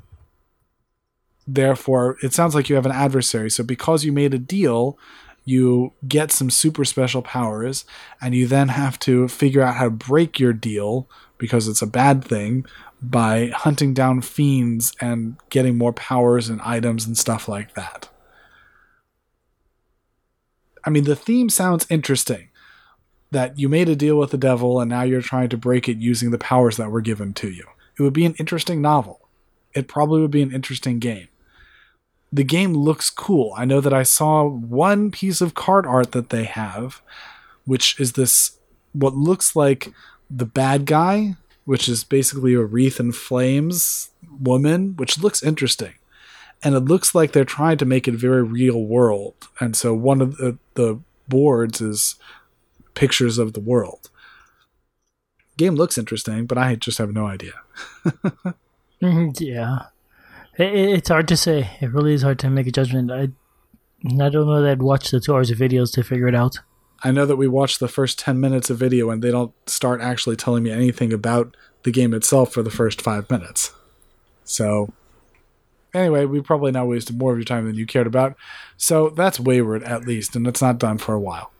therefore 1.46 2.16
it 2.22 2.34
sounds 2.34 2.54
like 2.54 2.68
you 2.68 2.74
have 2.74 2.86
an 2.86 2.92
adversary. 2.92 3.50
So 3.50 3.62
because 3.62 4.04
you 4.04 4.12
made 4.12 4.34
a 4.34 4.38
deal 4.38 4.98
you 5.46 5.92
get 6.06 6.32
some 6.32 6.50
super 6.50 6.84
special 6.84 7.22
powers 7.22 7.86
and 8.20 8.34
you 8.34 8.46
then 8.46 8.68
have 8.68 8.98
to 8.98 9.28
figure 9.28 9.62
out 9.62 9.76
how 9.76 9.84
to 9.84 9.90
break 9.90 10.38
your 10.38 10.52
deal 10.52 11.08
because 11.38 11.68
it's 11.68 11.80
a 11.80 11.86
bad 11.86 12.22
thing 12.22 12.66
by 13.00 13.46
hunting 13.54 13.94
down 13.94 14.20
fiends 14.20 14.92
and 15.00 15.36
getting 15.48 15.78
more 15.78 15.92
powers 15.92 16.48
and 16.48 16.60
items 16.62 17.06
and 17.06 17.16
stuff 17.16 17.48
like 17.48 17.74
that. 17.74 18.08
I 20.84 20.90
mean 20.90 21.04
the 21.04 21.16
theme 21.16 21.48
sounds 21.48 21.86
interesting 21.88 22.48
that 23.30 23.58
you 23.58 23.68
made 23.68 23.88
a 23.88 23.96
deal 23.96 24.16
with 24.16 24.30
the 24.30 24.38
devil 24.38 24.80
and 24.80 24.88
now 24.88 25.02
you're 25.02 25.20
trying 25.20 25.48
to 25.48 25.56
break 25.56 25.88
it 25.88 25.98
using 25.98 26.30
the 26.30 26.38
powers 26.38 26.76
that 26.76 26.90
were 26.90 27.00
given 27.00 27.34
to 27.34 27.50
you 27.50 27.64
it 27.98 28.02
would 28.02 28.12
be 28.12 28.26
an 28.26 28.34
interesting 28.38 28.82
novel. 28.82 29.28
It 29.74 29.88
probably 29.88 30.20
would 30.20 30.30
be 30.30 30.42
an 30.42 30.52
interesting 30.52 30.98
game. 30.98 31.28
The 32.32 32.44
game 32.44 32.74
looks 32.74 33.08
cool. 33.08 33.54
I 33.56 33.64
know 33.64 33.80
that 33.80 33.94
I 33.94 34.02
saw 34.02 34.46
one 34.46 35.10
piece 35.10 35.40
of 35.40 35.54
card 35.54 35.86
art 35.86 36.12
that 36.12 36.30
they 36.30 36.44
have, 36.44 37.00
which 37.64 37.98
is 38.00 38.12
this 38.12 38.58
what 38.92 39.14
looks 39.14 39.54
like 39.54 39.92
the 40.28 40.46
bad 40.46 40.86
guy, 40.86 41.36
which 41.64 41.88
is 41.88 42.04
basically 42.04 42.54
a 42.54 42.62
wreath 42.62 42.98
in 42.98 43.12
flames 43.12 44.10
woman, 44.40 44.96
which 44.96 45.18
looks 45.18 45.42
interesting. 45.42 45.94
And 46.62 46.74
it 46.74 46.80
looks 46.80 47.14
like 47.14 47.32
they're 47.32 47.44
trying 47.44 47.78
to 47.78 47.84
make 47.84 48.08
it 48.08 48.14
very 48.14 48.42
real 48.42 48.82
world. 48.82 49.34
And 49.60 49.76
so 49.76 49.94
one 49.94 50.20
of 50.20 50.38
the, 50.38 50.58
the 50.74 50.98
boards 51.28 51.80
is 51.80 52.16
pictures 52.96 53.38
of 53.38 53.52
the 53.52 53.60
world 53.60 54.10
game 55.56 55.74
looks 55.74 55.98
interesting, 55.98 56.46
but 56.46 56.58
I 56.58 56.74
just 56.74 56.98
have 56.98 57.12
no 57.12 57.26
idea. 57.26 57.52
Yeah, 58.98 59.88
it, 60.56 60.74
it's 60.74 61.10
hard 61.10 61.28
to 61.28 61.36
say. 61.36 61.68
It 61.82 61.92
really 61.92 62.14
is 62.14 62.22
hard 62.22 62.38
to 62.38 62.48
make 62.48 62.66
a 62.66 62.72
judgment. 62.72 63.12
I 63.12 63.28
I 64.06 64.30
don't 64.30 64.46
know 64.46 64.62
that 64.62 64.70
I'd 64.70 64.82
watch 64.82 65.10
the 65.10 65.20
two 65.20 65.34
hours 65.34 65.50
of 65.50 65.58
videos 65.58 65.92
to 65.92 66.02
figure 66.02 66.28
it 66.28 66.34
out. 66.34 66.60
I 67.04 67.10
know 67.10 67.26
that 67.26 67.36
we 67.36 67.46
watched 67.46 67.78
the 67.78 67.88
first 67.88 68.18
10 68.18 68.40
minutes 68.40 68.70
of 68.70 68.78
video 68.78 69.10
and 69.10 69.22
they 69.22 69.30
don't 69.30 69.52
start 69.68 70.00
actually 70.00 70.36
telling 70.36 70.62
me 70.62 70.70
anything 70.70 71.12
about 71.12 71.54
the 71.82 71.90
game 71.90 72.14
itself 72.14 72.54
for 72.54 72.62
the 72.62 72.70
first 72.70 73.02
five 73.02 73.28
minutes. 73.30 73.74
So, 74.44 74.94
anyway, 75.92 76.24
we 76.24 76.40
probably 76.40 76.72
now 76.72 76.86
wasted 76.86 77.18
more 77.18 77.32
of 77.32 77.38
your 77.38 77.44
time 77.44 77.66
than 77.66 77.74
you 77.74 77.84
cared 77.84 78.06
about. 78.06 78.34
So, 78.78 79.10
that's 79.10 79.38
Wayward 79.38 79.82
at 79.82 80.06
least, 80.06 80.34
and 80.34 80.46
it's 80.46 80.62
not 80.62 80.78
done 80.78 80.96
for 80.96 81.12
a 81.12 81.20
while. 81.20 81.52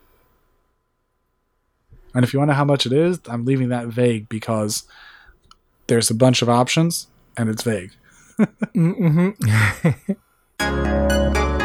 And 2.17 2.25
if 2.25 2.33
you 2.33 2.39
want 2.39 2.49
to 2.49 2.55
know 2.55 2.57
how 2.57 2.65
much 2.65 2.87
it 2.87 2.95
is, 2.95 3.21
I'm 3.29 3.45
leaving 3.45 3.69
that 3.69 3.89
vague 3.89 4.27
because 4.31 4.85
there's 5.87 6.11
a 6.11 6.15
bunch 6.15 6.41
of 6.41 6.49
options 6.49 7.09
and 7.37 7.51
it's 7.51 7.63
vague. 7.63 7.93
mm-hmm. 8.75 9.33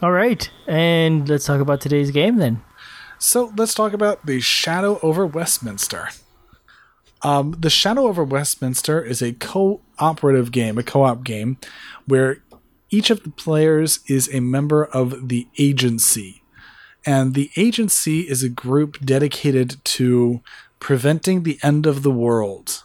All 0.00 0.12
right, 0.12 0.48
and 0.68 1.28
let's 1.28 1.44
talk 1.44 1.60
about 1.60 1.80
today's 1.80 2.12
game 2.12 2.36
then. 2.36 2.62
So 3.18 3.52
let's 3.56 3.74
talk 3.74 3.92
about 3.92 4.26
the 4.26 4.38
Shadow 4.38 5.00
over 5.02 5.26
Westminster. 5.26 6.10
Um, 7.22 7.56
the 7.58 7.68
Shadow 7.68 8.06
over 8.06 8.22
Westminster 8.22 9.02
is 9.02 9.20
a 9.20 9.32
cooperative 9.32 10.52
game, 10.52 10.78
a 10.78 10.84
co-op 10.84 11.24
game, 11.24 11.58
where 12.06 12.44
each 12.90 13.10
of 13.10 13.24
the 13.24 13.30
players 13.30 13.98
is 14.06 14.32
a 14.32 14.38
member 14.38 14.84
of 14.84 15.30
the 15.30 15.48
agency, 15.58 16.44
and 17.04 17.34
the 17.34 17.50
agency 17.56 18.20
is 18.20 18.44
a 18.44 18.48
group 18.48 19.00
dedicated 19.00 19.84
to 19.84 20.42
preventing 20.78 21.42
the 21.42 21.58
end 21.60 21.86
of 21.86 22.04
the 22.04 22.12
world. 22.12 22.84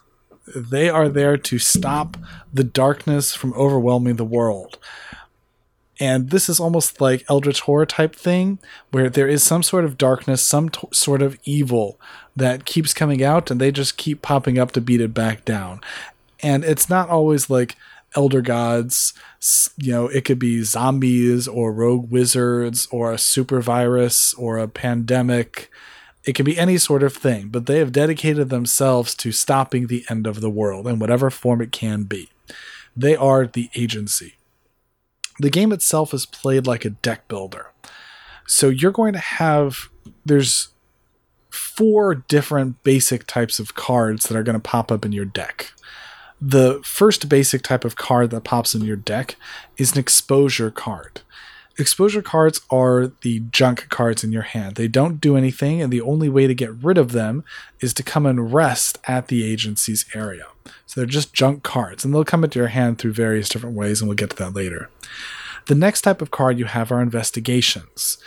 They 0.55 0.89
are 0.89 1.09
there 1.09 1.37
to 1.37 1.59
stop 1.59 2.17
the 2.51 2.63
darkness 2.63 3.35
from 3.35 3.53
overwhelming 3.53 4.15
the 4.15 4.25
world 4.25 4.79
and 5.99 6.31
this 6.31 6.49
is 6.49 6.59
almost 6.59 6.99
like 6.99 7.25
eldritch 7.29 7.61
horror 7.61 7.85
type 7.85 8.15
thing 8.15 8.59
where 8.91 9.09
there 9.09 9.27
is 9.27 9.43
some 9.43 9.61
sort 9.63 9.85
of 9.85 9.97
darkness 9.97 10.41
some 10.41 10.69
t- 10.69 10.87
sort 10.91 11.21
of 11.21 11.37
evil 11.43 11.99
that 12.35 12.65
keeps 12.65 12.93
coming 12.93 13.23
out 13.23 13.51
and 13.51 13.59
they 13.61 13.71
just 13.71 13.97
keep 13.97 14.21
popping 14.21 14.57
up 14.57 14.71
to 14.71 14.81
beat 14.81 15.01
it 15.01 15.13
back 15.13 15.45
down. 15.45 15.81
And 16.41 16.63
it's 16.63 16.89
not 16.89 17.09
always 17.09 17.49
like 17.49 17.75
elder 18.15 18.41
gods 18.41 19.13
you 19.77 19.91
know 19.91 20.07
it 20.07 20.23
could 20.23 20.37
be 20.37 20.61
zombies 20.61 21.47
or 21.47 21.73
rogue 21.73 22.11
wizards 22.11 22.87
or 22.91 23.11
a 23.11 23.17
super 23.17 23.61
virus 23.61 24.33
or 24.35 24.57
a 24.57 24.67
pandemic. 24.67 25.69
It 26.25 26.35
can 26.35 26.45
be 26.45 26.57
any 26.57 26.77
sort 26.77 27.03
of 27.03 27.13
thing 27.13 27.49
but 27.49 27.65
they 27.65 27.79
have 27.79 27.91
dedicated 27.91 28.49
themselves 28.49 29.15
to 29.15 29.31
stopping 29.31 29.87
the 29.87 30.05
end 30.09 30.27
of 30.27 30.41
the 30.41 30.49
world 30.49 30.87
in 30.87 30.99
whatever 30.99 31.29
form 31.29 31.61
it 31.61 31.71
can 31.71 32.03
be. 32.03 32.29
They 32.95 33.15
are 33.15 33.47
the 33.47 33.69
agency 33.75 34.35
the 35.43 35.49
game 35.49 35.71
itself 35.71 36.13
is 36.13 36.25
played 36.25 36.65
like 36.65 36.85
a 36.85 36.89
deck 36.89 37.27
builder. 37.27 37.67
So 38.47 38.69
you're 38.69 38.91
going 38.91 39.13
to 39.13 39.19
have 39.19 39.89
there's 40.25 40.69
four 41.49 42.15
different 42.15 42.81
basic 42.83 43.27
types 43.27 43.59
of 43.59 43.75
cards 43.75 44.27
that 44.27 44.37
are 44.37 44.43
going 44.43 44.59
to 44.59 44.59
pop 44.59 44.91
up 44.91 45.05
in 45.05 45.11
your 45.11 45.25
deck. 45.25 45.73
the 46.45 46.81
first 46.83 47.29
basic 47.29 47.61
type 47.61 47.85
of 47.85 47.95
card 47.95 48.29
that 48.31 48.43
pops 48.43 48.75
in 48.75 48.81
your 48.81 48.97
deck 48.97 49.37
is 49.77 49.93
an 49.93 49.99
exposure 49.99 50.69
card. 50.69 51.21
Exposure 51.77 52.21
cards 52.21 52.61
are 52.69 53.07
the 53.21 53.39
junk 53.51 53.89
cards 53.89 54.23
in 54.23 54.31
your 54.31 54.43
hand. 54.43 54.75
They 54.75 54.87
don't 54.87 55.19
do 55.19 55.35
anything, 55.35 55.81
and 55.81 55.91
the 55.91 56.01
only 56.01 56.29
way 56.29 56.45
to 56.45 56.53
get 56.53 56.71
rid 56.71 56.99
of 56.99 57.13
them 57.13 57.43
is 57.79 57.95
to 57.95 58.03
come 58.03 58.27
and 58.27 58.53
rest 58.53 58.99
at 59.07 59.27
the 59.27 59.43
agency's 59.43 60.05
area. 60.13 60.45
So 60.85 61.01
they're 61.01 61.07
just 61.07 61.33
junk 61.33 61.63
cards, 61.63 62.05
and 62.05 62.13
they'll 62.13 62.23
come 62.23 62.43
into 62.43 62.59
your 62.59 62.67
hand 62.67 62.99
through 62.99 63.13
various 63.13 63.49
different 63.49 63.75
ways, 63.75 64.01
and 64.01 64.07
we'll 64.07 64.15
get 64.15 64.29
to 64.31 64.35
that 64.35 64.53
later. 64.53 64.89
The 65.65 65.75
next 65.75 66.01
type 66.01 66.21
of 66.21 66.29
card 66.29 66.59
you 66.59 66.65
have 66.65 66.91
are 66.91 67.01
investigations. 67.01 68.17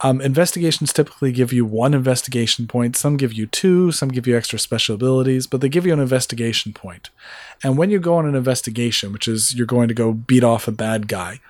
Um, 0.00 0.20
investigations 0.20 0.92
typically 0.92 1.32
give 1.32 1.52
you 1.52 1.66
one 1.66 1.92
investigation 1.92 2.68
point. 2.68 2.96
Some 2.96 3.16
give 3.16 3.32
you 3.32 3.46
two, 3.46 3.90
some 3.90 4.10
give 4.10 4.26
you 4.28 4.36
extra 4.36 4.58
special 4.58 4.94
abilities, 4.94 5.46
but 5.46 5.60
they 5.60 5.68
give 5.68 5.84
you 5.84 5.92
an 5.92 5.98
investigation 5.98 6.72
point. 6.72 7.10
And 7.64 7.76
when 7.76 7.90
you 7.90 7.98
go 7.98 8.16
on 8.16 8.26
an 8.26 8.36
investigation, 8.36 9.12
which 9.12 9.26
is 9.26 9.56
you're 9.56 9.66
going 9.66 9.88
to 9.88 9.94
go 9.94 10.12
beat 10.12 10.44
off 10.44 10.68
a 10.68 10.72
bad 10.72 11.08
guy, 11.08 11.40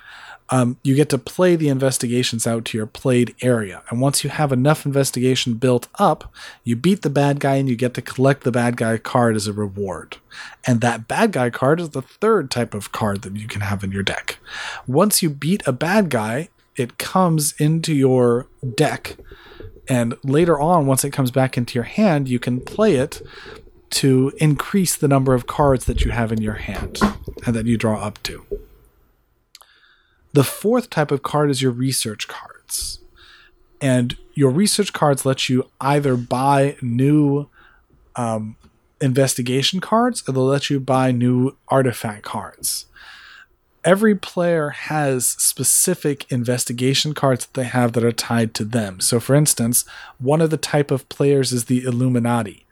um, 0.50 0.78
you 0.82 0.94
get 0.94 1.08
to 1.11 1.18
play 1.18 1.56
the 1.56 1.68
investigations 1.68 2.46
out 2.46 2.64
to 2.66 2.78
your 2.78 2.87
played 2.87 3.34
area. 3.42 3.82
And 3.90 4.00
once 4.00 4.24
you 4.24 4.30
have 4.30 4.52
enough 4.52 4.87
investigation 4.87 5.54
built 5.54 5.88
up, 5.98 6.32
you 6.64 6.74
beat 6.74 7.02
the 7.02 7.11
bad 7.11 7.40
guy 7.40 7.56
and 7.56 7.68
you 7.68 7.76
get 7.76 7.94
to 7.94 8.02
collect 8.02 8.44
the 8.44 8.52
bad 8.52 8.76
guy 8.76 8.96
card 8.98 9.37
as 9.37 9.46
a 9.46 9.52
reward. 9.52 10.16
And 10.66 10.80
that 10.80 11.08
bad 11.08 11.32
guy 11.32 11.50
card 11.50 11.80
is 11.80 11.90
the 11.90 12.02
third 12.02 12.50
type 12.50 12.74
of 12.74 12.92
card 12.92 13.22
that 13.22 13.37
you 13.37 13.46
can 13.46 13.61
have 13.61 13.84
in 13.84 13.92
your 13.92 14.02
deck. 14.02 14.38
Once 14.87 15.22
you 15.22 15.28
beat 15.28 15.62
a 15.66 15.72
bad 15.72 16.08
guy, 16.08 16.48
it 16.76 16.98
comes 16.98 17.54
into 17.58 17.94
your 17.94 18.46
deck. 18.74 19.16
And 19.88 20.16
later 20.22 20.61
on, 20.61 20.87
once 20.87 21.04
it 21.04 21.11
comes 21.11 21.30
back 21.30 21.56
into 21.56 21.74
your 21.74 21.84
hand, 21.84 22.28
you 22.28 22.38
can 22.38 22.61
play 22.61 22.96
it 22.96 23.20
to 23.90 24.32
increase 24.37 24.96
the 24.96 25.08
number 25.08 25.34
of 25.34 25.46
cards 25.46 25.87
that 25.87 26.04
you 26.04 26.11
have 26.11 26.30
in 26.30 26.42
your 26.42 26.54
hand 26.54 27.00
and 27.46 27.54
that 27.56 27.66
you 27.66 27.76
draw 27.76 28.00
up 28.00 28.22
to. 28.24 28.44
The 30.33 30.45
fourth 30.45 30.91
type 30.91 31.11
of 31.11 31.23
card 31.23 31.51
is 31.51 31.62
your 31.62 31.73
research 31.73 32.29
cards. 32.29 33.01
And 33.81 34.17
your 34.35 34.51
research 34.51 34.93
cards 34.93 35.25
let 35.25 35.49
you 35.49 35.71
either 35.81 36.17
buy 36.17 36.77
new 36.83 37.49
um, 38.17 38.57
investigation 39.01 39.81
cards 39.81 40.23
or 40.29 40.33
they'll 40.33 40.45
let 40.45 40.71
you 40.71 40.81
buy 40.81 41.12
new 41.12 41.57
artifact 41.69 42.23
cards 42.25 42.87
every 43.88 44.14
player 44.14 44.69
has 44.69 45.27
specific 45.27 46.31
investigation 46.31 47.14
cards 47.14 47.47
that 47.47 47.55
they 47.55 47.67
have 47.67 47.95
that 47.95 48.05
are 48.05 48.12
tied 48.12 48.53
to 48.55 48.62
them. 48.62 49.01
So, 49.01 49.19
for 49.19 49.35
instance, 49.35 49.87
one 50.19 50.43
of 50.43 50.51
the 50.51 50.59
type 50.59 50.91
of 50.91 51.09
players 51.09 51.53
is 51.53 51.64
the 51.64 51.85
Illuminati. 51.85 52.67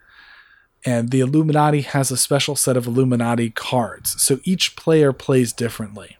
And 0.85 1.11
the 1.11 1.21
Illuminati 1.21 1.81
has 1.81 2.11
a 2.11 2.19
special 2.19 2.55
set 2.55 2.77
of 2.77 2.87
Illuminati 2.87 3.49
cards. 3.51 4.23
So 4.23 4.41
each 4.45 4.77
player 4.77 5.13
plays 5.13 5.53
differently. 5.55 6.16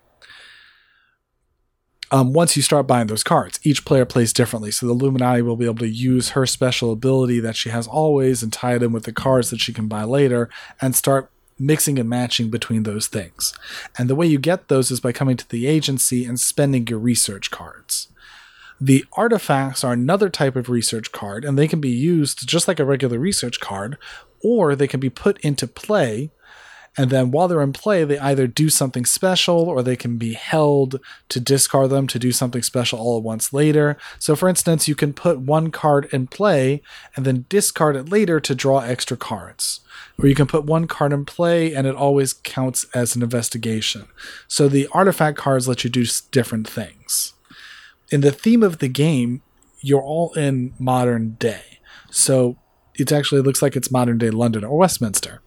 Um, 2.13 2.33
once 2.33 2.57
you 2.57 2.63
start 2.63 2.87
buying 2.87 3.09
those 3.09 3.25
cards, 3.25 3.59
each 3.65 3.85
player 3.85 4.05
plays 4.05 4.33
differently. 4.33 4.71
So 4.71 4.87
the 4.87 4.93
Illuminati 4.93 5.43
will 5.43 5.57
be 5.57 5.65
able 5.65 5.79
to 5.79 5.89
use 5.89 6.31
her 6.31 6.47
special 6.47 6.93
ability 6.93 7.41
that 7.41 7.57
she 7.57 7.71
has 7.71 7.89
always 7.89 8.43
and 8.43 8.53
tie 8.53 8.77
it 8.77 8.83
in 8.83 8.93
with 8.93 9.05
the 9.05 9.13
cards 9.13 9.51
that 9.51 9.61
she 9.61 9.73
can 9.73 9.89
buy 9.89 10.05
later 10.05 10.49
and 10.81 10.95
start 10.95 11.31
mixing 11.59 11.99
and 11.99 12.09
matching 12.09 12.51
between 12.51 12.85
those 12.85 13.07
things. 13.07 13.55
And 13.99 14.09
the 14.09 14.15
way 14.15 14.27
you 14.27 14.39
get 14.39 14.69
those 14.69 14.91
is 14.91 15.01
by 15.01 15.13
coming 15.13 15.37
to 15.37 15.49
the 15.49 15.67
agency 15.67 16.25
and 16.25 16.39
spending 16.39 16.87
your 16.87 16.99
research 16.99 17.51
cards. 17.51 18.09
The 18.81 19.05
artifacts 19.15 19.83
are 19.83 19.95
another 19.95 20.29
type 20.29 20.55
of 20.55 20.69
research 20.69 21.11
card, 21.11 21.45
and 21.45 21.59
they 21.59 21.67
can 21.67 21.81
be 21.81 21.91
used 21.91 22.47
just 22.47 22.69
like 22.69 22.79
a 22.79 22.85
regular 22.85 23.19
research 23.19 23.59
card, 23.59 23.97
or 24.43 24.77
they 24.77 24.87
can 24.87 25.01
be 25.01 25.09
put 25.09 25.41
into 25.41 25.67
play. 25.67 26.31
And 26.99 27.11
then 27.11 27.31
while 27.31 27.47
they're 27.47 27.61
in 27.61 27.73
play, 27.73 28.05
they 28.05 28.19
either 28.19 28.47
do 28.47 28.71
something 28.71 29.05
special 29.05 29.69
or 29.69 29.83
they 29.83 29.97
can 29.97 30.17
be 30.17 30.33
held 30.33 30.99
to 31.29 31.41
discard 31.41 31.91
them 31.91 32.07
to 32.07 32.19
do 32.19 32.33
something 32.33 32.63
special 32.63 32.99
all 32.99 33.19
at 33.19 33.23
once 33.23 33.53
later. 33.53 33.99
So, 34.19 34.35
for 34.35 34.49
instance, 34.49 34.89
you 34.89 34.95
can 34.95 35.13
put 35.13 35.39
one 35.39 35.71
card 35.71 36.09
in 36.13 36.27
play 36.27 36.81
and 37.15 37.27
then 37.27 37.45
discard 37.49 37.97
it 37.97 38.09
later 38.09 38.41
to 38.41 38.55
draw 38.55 38.81
extra 38.81 39.17
cards 39.17 39.81
or 40.19 40.27
you 40.27 40.35
can 40.35 40.47
put 40.47 40.65
one 40.65 40.87
card 40.87 41.13
in 41.13 41.25
play 41.25 41.75
and 41.75 41.87
it 41.87 41.95
always 41.95 42.33
counts 42.33 42.87
as 42.95 43.15
an 43.15 43.23
investigation. 43.23 44.09
So 44.49 44.69
the 44.69 44.89
artifact 44.93 45.37
cards 45.37 45.69
let 45.69 45.85
you 45.85 45.91
do 45.91 46.05
different 46.31 46.69
things. 46.69 47.35
In 48.11 48.21
the 48.21 48.33
theme 48.33 48.63
of 48.63 48.79
the 48.79 48.89
game, 48.89 49.43
you're 49.81 50.03
all 50.03 50.33
in 50.35 50.73
modern 50.79 51.35
day. 51.35 51.81
So 52.11 52.57
it 52.95 53.13
actually 53.13 53.43
looks 53.43 53.61
like 53.61 53.77
it's 53.77 53.91
modern 53.91 54.19
day 54.19 54.31
London 54.31 54.65
or 54.65 54.79
Westminster. 54.79 55.43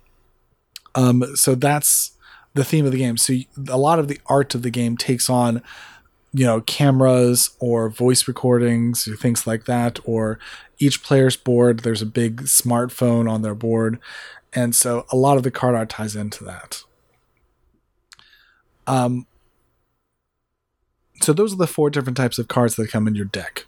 Um, 0.95 1.23
so 1.35 1.55
that's 1.55 2.11
the 2.53 2.63
theme 2.63 2.85
of 2.85 2.91
the 2.91 2.97
game. 2.97 3.17
So 3.17 3.33
a 3.69 3.77
lot 3.77 3.99
of 3.99 4.07
the 4.07 4.19
art 4.27 4.55
of 4.55 4.61
the 4.63 4.71
game 4.71 4.97
takes 4.97 5.29
on 5.29 5.61
you 6.31 6.45
know 6.45 6.61
cameras 6.61 7.49
or 7.59 7.89
voice 7.89 8.27
recordings 8.27 9.07
or 9.07 9.15
things 9.15 9.47
like 9.47 9.65
that 9.65 9.99
or 10.05 10.37
each 10.77 11.01
player's 11.01 11.35
board 11.35 11.79
there's 11.79 12.03
a 12.03 12.05
big 12.05 12.43
smartphone 12.43 13.27
on 13.27 13.41
their 13.41 13.55
board 13.55 13.99
and 14.53 14.75
so 14.75 15.05
a 15.11 15.15
lot 15.15 15.37
of 15.37 15.43
the 15.43 15.51
card 15.51 15.75
art 15.75 15.89
ties 15.89 16.15
into 16.15 16.43
that. 16.43 16.83
Um, 18.87 19.27
so 21.21 21.33
those 21.33 21.53
are 21.53 21.57
the 21.57 21.67
four 21.67 21.89
different 21.89 22.17
types 22.17 22.39
of 22.39 22.47
cards 22.47 22.75
that 22.75 22.89
come 22.89 23.07
in 23.07 23.15
your 23.15 23.25
deck. 23.25 23.65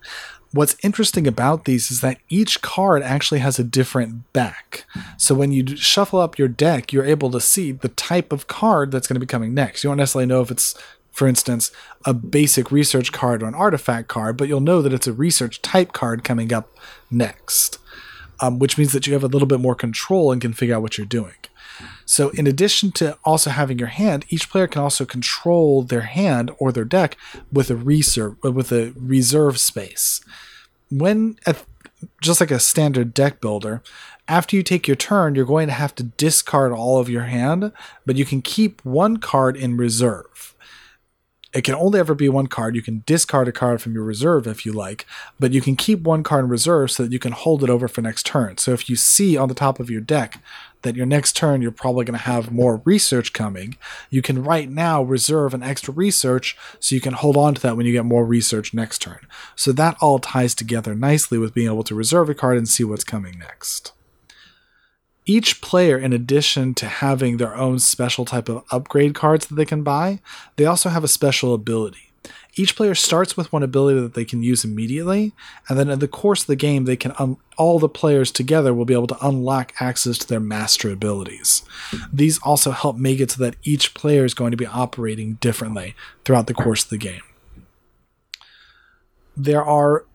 What's 0.53 0.75
interesting 0.83 1.27
about 1.27 1.65
these 1.65 1.91
is 1.91 2.01
that 2.01 2.17
each 2.27 2.61
card 2.61 3.03
actually 3.03 3.39
has 3.39 3.57
a 3.57 3.63
different 3.63 4.31
back. 4.33 4.85
So 5.17 5.33
when 5.33 5.51
you 5.51 5.77
shuffle 5.77 6.19
up 6.19 6.37
your 6.37 6.49
deck, 6.49 6.91
you're 6.91 7.05
able 7.05 7.31
to 7.31 7.39
see 7.39 7.71
the 7.71 7.87
type 7.89 8.33
of 8.33 8.47
card 8.47 8.91
that's 8.91 9.07
going 9.07 9.15
to 9.15 9.21
be 9.21 9.25
coming 9.25 9.53
next. 9.53 9.83
You 9.83 9.89
don't 9.89 9.97
necessarily 9.97 10.25
know 10.25 10.41
if 10.41 10.51
it's, 10.51 10.75
for 11.11 11.27
instance, 11.27 11.71
a 12.05 12.13
basic 12.13 12.69
research 12.69 13.13
card 13.13 13.41
or 13.41 13.47
an 13.47 13.55
artifact 13.55 14.09
card, 14.09 14.35
but 14.35 14.49
you'll 14.49 14.59
know 14.59 14.81
that 14.81 14.93
it's 14.93 15.07
a 15.07 15.13
research 15.13 15.61
type 15.61 15.93
card 15.93 16.25
coming 16.25 16.51
up 16.51 16.75
next 17.09 17.77
um, 18.41 18.59
which 18.59 18.77
means 18.77 18.91
that 18.91 19.07
you 19.07 19.13
have 19.13 19.23
a 19.23 19.27
little 19.27 19.47
bit 19.47 19.59
more 19.59 19.75
control 19.75 20.31
and 20.31 20.41
can 20.41 20.51
figure 20.51 20.75
out 20.75 20.81
what 20.81 20.97
you're 20.97 21.05
doing. 21.05 21.33
So, 22.11 22.27
in 22.31 22.45
addition 22.45 22.91
to 22.93 23.17
also 23.23 23.51
having 23.51 23.79
your 23.79 23.87
hand, 23.87 24.25
each 24.27 24.49
player 24.49 24.67
can 24.67 24.81
also 24.81 25.05
control 25.05 25.81
their 25.81 26.01
hand 26.01 26.51
or 26.59 26.73
their 26.73 26.83
deck 26.83 27.15
with 27.53 27.71
a 27.71 27.75
reserve 27.77 28.35
uh, 28.43 28.51
with 28.51 28.73
a 28.73 28.91
reserve 28.97 29.57
space. 29.61 30.19
When 30.89 31.39
at, 31.45 31.63
just 32.21 32.41
like 32.41 32.51
a 32.51 32.59
standard 32.59 33.13
deck 33.13 33.39
builder, 33.39 33.81
after 34.27 34.57
you 34.57 34.61
take 34.61 34.89
your 34.89 34.97
turn, 34.97 35.35
you're 35.35 35.45
going 35.45 35.67
to 35.67 35.73
have 35.73 35.95
to 35.95 36.03
discard 36.03 36.73
all 36.73 36.99
of 36.99 37.07
your 37.07 37.23
hand, 37.23 37.71
but 38.05 38.17
you 38.17 38.25
can 38.25 38.41
keep 38.41 38.83
one 38.83 39.15
card 39.15 39.55
in 39.55 39.77
reserve. 39.77 40.53
It 41.53 41.63
can 41.63 41.75
only 41.75 41.99
ever 41.99 42.15
be 42.15 42.29
one 42.29 42.47
card. 42.47 42.75
You 42.75 42.81
can 42.81 43.03
discard 43.05 43.47
a 43.47 43.51
card 43.51 43.81
from 43.81 43.93
your 43.93 44.03
reserve 44.03 44.47
if 44.47 44.65
you 44.65 44.71
like, 44.71 45.05
but 45.39 45.51
you 45.51 45.61
can 45.61 45.75
keep 45.75 46.01
one 46.01 46.23
card 46.23 46.45
in 46.45 46.49
reserve 46.49 46.91
so 46.91 47.03
that 47.03 47.11
you 47.11 47.19
can 47.19 47.33
hold 47.33 47.63
it 47.63 47.69
over 47.69 47.87
for 47.87 48.01
next 48.01 48.25
turn. 48.25 48.57
So 48.57 48.71
if 48.71 48.89
you 48.89 48.95
see 48.95 49.35
on 49.37 49.49
the 49.49 49.55
top 49.55 49.79
of 49.79 49.89
your 49.89 50.01
deck 50.01 50.41
that 50.83 50.95
your 50.95 51.05
next 51.05 51.35
turn 51.35 51.61
you're 51.61 51.71
probably 51.71 52.05
going 52.05 52.17
to 52.17 52.25
have 52.25 52.51
more 52.51 52.81
research 52.85 53.33
coming, 53.33 53.77
you 54.09 54.21
can 54.21 54.43
right 54.43 54.69
now 54.69 55.01
reserve 55.03 55.53
an 55.53 55.63
extra 55.63 55.93
research 55.93 56.57
so 56.79 56.95
you 56.95 57.01
can 57.01 57.13
hold 57.13 57.37
on 57.37 57.55
to 57.55 57.61
that 57.61 57.77
when 57.77 57.85
you 57.85 57.91
get 57.91 58.05
more 58.05 58.25
research 58.25 58.73
next 58.73 58.99
turn. 58.99 59.27
So 59.55 59.71
that 59.73 59.97
all 60.01 60.19
ties 60.19 60.55
together 60.55 60.95
nicely 60.95 61.37
with 61.37 61.53
being 61.53 61.67
able 61.67 61.83
to 61.83 61.95
reserve 61.95 62.29
a 62.29 62.33
card 62.33 62.57
and 62.57 62.67
see 62.67 62.83
what's 62.83 63.03
coming 63.03 63.39
next 63.39 63.93
each 65.25 65.61
player, 65.61 65.97
in 65.97 66.13
addition 66.13 66.73
to 66.75 66.87
having 66.87 67.37
their 67.37 67.55
own 67.55 67.79
special 67.79 68.25
type 68.25 68.49
of 68.49 68.63
upgrade 68.71 69.13
cards 69.13 69.47
that 69.47 69.55
they 69.55 69.65
can 69.65 69.83
buy, 69.83 70.19
they 70.55 70.65
also 70.65 70.89
have 70.89 71.03
a 71.03 71.07
special 71.07 71.53
ability. 71.53 72.10
Each 72.55 72.75
player 72.75 72.93
starts 72.93 73.37
with 73.37 73.51
one 73.51 73.63
ability 73.63 73.99
that 74.01 74.13
they 74.13 74.25
can 74.25 74.43
use 74.43 74.65
immediately, 74.65 75.33
and 75.67 75.79
then 75.79 75.89
in 75.89 75.99
the 75.99 76.07
course 76.07 76.41
of 76.41 76.47
the 76.47 76.55
game, 76.55 76.85
they 76.85 76.97
can 76.97 77.13
un- 77.17 77.37
all 77.57 77.79
the 77.79 77.89
players 77.89 78.31
together 78.31 78.73
will 78.73 78.85
be 78.85 78.93
able 78.93 79.07
to 79.07 79.25
unlock 79.25 79.73
access 79.79 80.17
to 80.19 80.27
their 80.27 80.39
master 80.39 80.91
abilities. 80.91 81.63
These 82.11 82.39
also 82.43 82.71
help 82.71 82.97
make 82.97 83.19
it 83.19 83.31
so 83.31 83.43
that 83.43 83.55
each 83.63 83.93
player 83.93 84.25
is 84.25 84.33
going 84.33 84.51
to 84.51 84.57
be 84.57 84.65
operating 84.65 85.35
differently 85.35 85.95
throughout 86.25 86.47
the 86.47 86.53
course 86.53 86.83
of 86.83 86.89
the 86.89 86.97
game. 86.97 87.21
There 89.35 89.63
are 89.63 90.05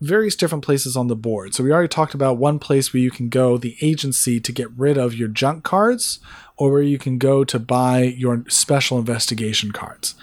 various 0.00 0.36
different 0.36 0.64
places 0.64 0.96
on 0.96 1.08
the 1.08 1.16
board. 1.16 1.54
So 1.54 1.62
we 1.62 1.72
already 1.72 1.88
talked 1.88 2.14
about 2.14 2.38
one 2.38 2.58
place 2.58 2.92
where 2.92 3.02
you 3.02 3.10
can 3.10 3.28
go, 3.28 3.58
the 3.58 3.76
agency, 3.80 4.40
to 4.40 4.52
get 4.52 4.70
rid 4.72 4.96
of 4.96 5.14
your 5.14 5.28
junk 5.28 5.62
cards, 5.62 6.20
or 6.56 6.70
where 6.70 6.82
you 6.82 6.98
can 6.98 7.18
go 7.18 7.44
to 7.44 7.58
buy 7.58 8.02
your 8.02 8.44
special 8.48 8.98
investigation 8.98 9.72
cards. 9.72 10.14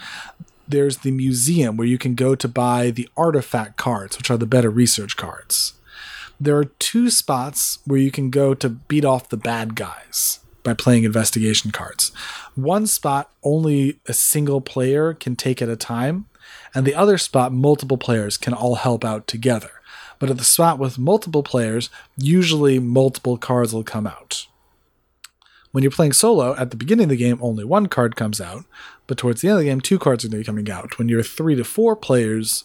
There's 0.68 0.98
the 0.98 1.10
museum 1.10 1.76
where 1.76 1.86
you 1.86 1.98
can 1.98 2.14
go 2.14 2.34
to 2.34 2.46
buy 2.46 2.90
the 2.90 3.08
artifact 3.16 3.76
cards, 3.76 4.18
which 4.18 4.30
are 4.30 4.36
the 4.36 4.46
better 4.46 4.70
research 4.70 5.16
cards. 5.16 5.72
There 6.38 6.56
are 6.56 6.66
two 6.66 7.10
spots 7.10 7.78
where 7.84 7.98
you 7.98 8.10
can 8.10 8.30
go 8.30 8.54
to 8.54 8.68
beat 8.68 9.04
off 9.04 9.28
the 9.28 9.36
bad 9.36 9.74
guys 9.74 10.40
by 10.62 10.74
playing 10.74 11.04
investigation 11.04 11.70
cards. 11.70 12.10
One 12.54 12.86
spot 12.86 13.30
only 13.42 13.98
a 14.06 14.12
single 14.12 14.60
player 14.60 15.14
can 15.14 15.36
take 15.36 15.62
at 15.62 15.68
a 15.68 15.76
time, 15.76 16.26
and 16.74 16.86
the 16.86 16.94
other 16.94 17.18
spot 17.18 17.52
multiple 17.52 17.98
players 17.98 18.36
can 18.36 18.52
all 18.52 18.76
help 18.76 19.04
out 19.04 19.26
together. 19.26 19.70
But 20.18 20.30
at 20.30 20.38
the 20.38 20.44
spot 20.44 20.78
with 20.78 20.98
multiple 20.98 21.42
players, 21.42 21.90
usually 22.16 22.78
multiple 22.78 23.38
cards 23.38 23.72
will 23.72 23.84
come 23.84 24.06
out. 24.06 24.46
When 25.72 25.82
you're 25.82 25.90
playing 25.90 26.14
solo, 26.14 26.56
at 26.56 26.70
the 26.70 26.76
beginning 26.76 27.04
of 27.04 27.10
the 27.10 27.16
game, 27.16 27.38
only 27.40 27.64
one 27.64 27.86
card 27.86 28.16
comes 28.16 28.40
out, 28.40 28.64
but 29.06 29.18
towards 29.18 29.40
the 29.40 29.48
end 29.48 29.58
of 29.58 29.64
the 29.64 29.70
game, 29.70 29.80
two 29.80 29.98
cards 29.98 30.24
are 30.24 30.28
going 30.28 30.42
to 30.42 30.44
be 30.44 30.46
coming 30.46 30.70
out. 30.70 30.98
When 30.98 31.08
you're 31.08 31.22
three 31.22 31.54
to 31.56 31.64
four 31.64 31.94
players, 31.94 32.64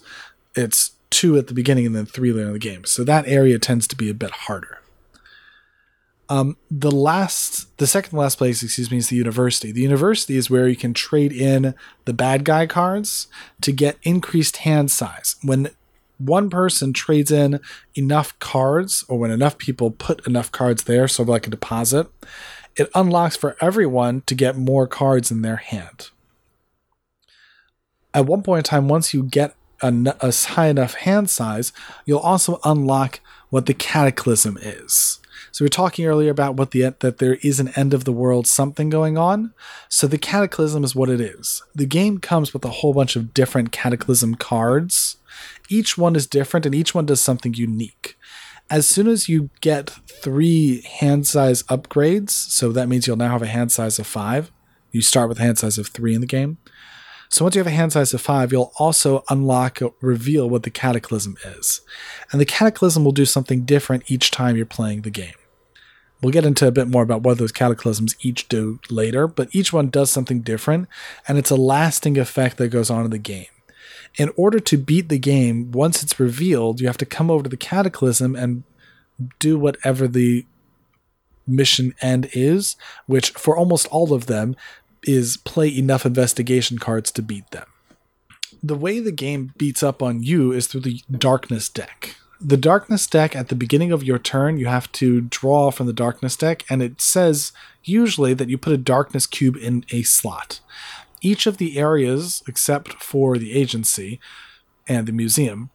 it's 0.56 0.92
two 1.10 1.38
at 1.38 1.48
the 1.48 1.54
beginning 1.54 1.86
and 1.86 1.96
then 1.96 2.06
three 2.06 2.32
later 2.32 2.48
in 2.48 2.54
the 2.54 2.60
game. 2.60 2.86
So 2.86 3.04
that 3.04 3.28
area 3.28 3.60
tends 3.60 3.88
to 3.88 3.96
be 3.96 4.10
a 4.10 4.14
bit 4.14 4.32
harder. 4.32 4.80
Um, 6.30 6.58
the 6.72 6.92
last, 6.92 7.78
the 7.78 7.86
second 7.86 8.18
last 8.18 8.38
place, 8.38 8.64
excuse 8.64 8.90
me, 8.90 8.98
is 8.98 9.10
the 9.10 9.16
university. 9.16 9.72
The 9.72 9.82
university 9.82 10.38
is 10.38 10.50
where 10.50 10.68
you 10.68 10.76
can 10.76 10.94
trade 10.94 11.34
in 11.34 11.76
the 12.06 12.14
bad 12.14 12.46
guy 12.46 12.66
cards 12.66 13.28
to 13.62 13.72
get 13.72 13.98
increased 14.04 14.58
hand 14.58 14.90
size. 14.90 15.36
When 15.44 15.70
one 16.18 16.50
person 16.50 16.94
trades 16.94 17.32
in 17.32 17.60
enough 17.96 18.38
cards, 18.40 19.04
or 19.10 19.20
when 19.20 19.32
enough 19.32 19.58
people 19.58 19.92
put 19.92 20.26
enough 20.26 20.52
cards 20.52 20.86
there, 20.86 21.04
of 21.04 21.28
like 21.28 21.46
a 21.46 21.52
deposit, 21.52 22.08
it 22.76 22.90
unlocks 22.96 23.36
for 23.36 23.56
everyone 23.62 24.22
to 24.22 24.36
get 24.36 24.58
more 24.58 24.88
cards 24.88 25.32
in 25.32 25.42
their 25.42 25.58
hand. 25.58 26.10
At 28.14 28.26
one 28.26 28.44
point 28.44 28.60
in 28.60 28.70
time, 28.70 28.88
once 28.88 29.14
you 29.14 29.24
get 29.24 29.56
a, 29.82 30.16
a 30.22 30.32
high 30.32 30.68
enough 30.68 30.94
hand 30.96 31.30
size, 31.30 31.74
you'll 32.06 32.20
also 32.20 32.60
unlock 32.64 33.20
what 33.50 33.66
the 33.66 33.74
cataclysm 33.74 34.58
is. 34.62 35.20
So 35.52 35.64
we 35.64 35.68
are 35.68 35.70
talking 35.70 36.06
earlier 36.06 36.32
about 36.32 36.56
what 36.56 36.72
the 36.72 36.96
that 37.00 37.20
there 37.20 37.36
is 37.44 37.60
an 37.60 37.70
end 37.76 37.94
of 37.94 38.06
the 38.06 38.12
world 38.12 38.48
something 38.48 38.90
going 38.90 39.20
on. 39.20 39.54
So 39.88 40.08
the 40.08 40.18
cataclysm 40.18 40.84
is 40.84 40.96
what 40.96 41.10
it 41.10 41.22
is. 41.22 41.62
The 41.76 41.86
game 41.86 42.18
comes 42.18 42.54
with 42.54 42.66
a 42.66 42.70
whole 42.70 42.94
bunch 42.94 43.16
of 43.16 43.36
different 43.36 43.72
cataclysm 43.72 44.34
cards. 44.36 45.18
Each 45.70 45.96
one 45.98 46.16
is 46.16 46.26
different 46.26 46.66
and 46.66 46.74
each 46.74 46.96
one 46.96 47.06
does 47.06 47.22
something 47.22 47.54
unique. 47.54 48.18
As 48.74 48.88
soon 48.88 49.08
as 49.08 49.30
you 49.30 49.52
get 49.62 49.92
three 50.08 50.82
hand 50.82 51.28
size 51.28 51.62
upgrades, 51.64 52.32
so 52.32 52.72
that 52.72 52.90
means 52.90 53.06
you'll 53.06 53.18
now 53.18 53.30
have 53.30 53.44
a 53.44 53.46
hand 53.46 53.72
size 53.72 54.00
of 54.00 54.08
five. 54.08 54.52
You 54.92 55.04
start 55.04 55.30
with 55.30 55.38
a 55.38 55.44
hand 55.44 55.60
size 55.60 55.78
of 55.78 55.90
three 55.90 56.16
in 56.16 56.22
the 56.22 56.26
game. 56.26 56.58
So 57.30 57.46
once 57.46 57.54
you 57.54 57.60
have 57.60 57.68
a 57.68 57.70
hand 57.70 57.94
size 57.94 58.16
of 58.16 58.22
five, 58.22 58.52
you'll 58.52 58.74
also 58.80 59.24
unlock, 59.30 59.80
reveal 60.02 60.50
what 60.50 60.64
the 60.64 60.72
cataclysm 60.72 61.38
is. 61.46 61.82
And 62.32 62.42
the 62.42 62.46
cataclysm 62.46 63.06
will 63.06 63.12
do 63.12 63.26
something 63.26 63.64
different 63.64 64.10
each 64.10 64.32
time 64.32 64.58
you're 64.58 64.66
playing 64.66 65.04
the 65.04 65.12
game. 65.12 65.36
We'll 66.24 66.32
get 66.32 66.44
into 66.44 66.66
a 66.66 66.72
bit 66.72 66.88
more 66.88 67.04
about 67.04 67.22
what 67.22 67.38
those 67.38 67.52
cataclysms 67.52 68.16
each 68.22 68.50
do 68.50 68.80
later, 68.90 69.28
but 69.28 69.50
each 69.52 69.72
one 69.72 69.92
does 69.92 70.10
something 70.10 70.42
different, 70.42 70.88
and 71.28 71.38
it's 71.38 71.52
a 71.52 71.56
lasting 71.56 72.18
effect 72.18 72.58
that 72.58 72.70
goes 72.70 72.90
on 72.90 73.06
in 73.06 73.12
the 73.12 73.20
game. 73.20 73.46
In 74.18 74.32
order 74.36 74.60
to 74.60 74.78
beat 74.78 75.10
the 75.10 75.18
game, 75.18 75.72
once 75.72 76.04
it's 76.04 76.20
revealed, 76.20 76.80
you 76.80 76.88
have 76.88 76.98
to 76.98 77.06
come 77.06 77.32
over 77.32 77.44
to 77.44 77.50
the 77.50 77.58
cataclysm 77.58 78.36
and 78.36 78.64
do 79.40 79.58
whatever 79.58 80.08
the 80.08 80.46
mission 81.48 81.94
end 82.02 82.30
is, 82.34 82.76
which 83.06 83.32
for 83.32 83.58
almost 83.58 83.88
all 83.88 84.14
of 84.14 84.28
them 84.28 84.56
is 85.04 85.38
play 85.38 85.68
enough 85.68 86.06
investigation 86.06 86.78
cards 86.78 87.12
to 87.12 87.22
beat 87.22 87.50
them. 87.52 87.66
The 88.62 88.76
way 88.76 89.00
the 89.00 89.12
game 89.12 89.54
beats 89.58 89.84
up 89.84 90.02
on 90.02 90.24
you 90.24 90.52
is 90.52 90.68
through 90.68 90.82
the 90.82 91.02
darkness 91.12 91.68
deck. 91.68 92.16
The 92.40 92.58
darkness 92.58 93.08
deck 93.08 93.36
at 93.36 93.50
the 93.50 93.56
beginning 93.56 93.92
of 93.92 94.04
your 94.04 94.20
turn, 94.20 94.58
you 94.58 94.68
have 94.68 94.92
to 94.94 95.22
draw 95.22 95.72
from 95.72 95.88
the 95.88 95.94
darkness 95.94 96.36
deck, 96.36 96.64
and 96.70 96.82
it 96.82 97.02
says 97.02 97.52
usually 97.84 98.34
that 98.34 98.50
you 98.50 98.58
put 98.58 98.74
a 98.74 98.78
darkness 98.78 99.26
cube 99.26 99.58
in 99.58 99.86
a 99.92 100.04
slot. 100.04 100.60
Each 101.24 101.48
of 101.48 101.58
the 101.58 101.80
areas, 101.80 102.44
except 102.48 103.02
for 103.02 103.40
the 103.40 103.54
agency 103.54 104.20
and 104.88 105.08
the 105.08 105.12
museum, 105.12 105.72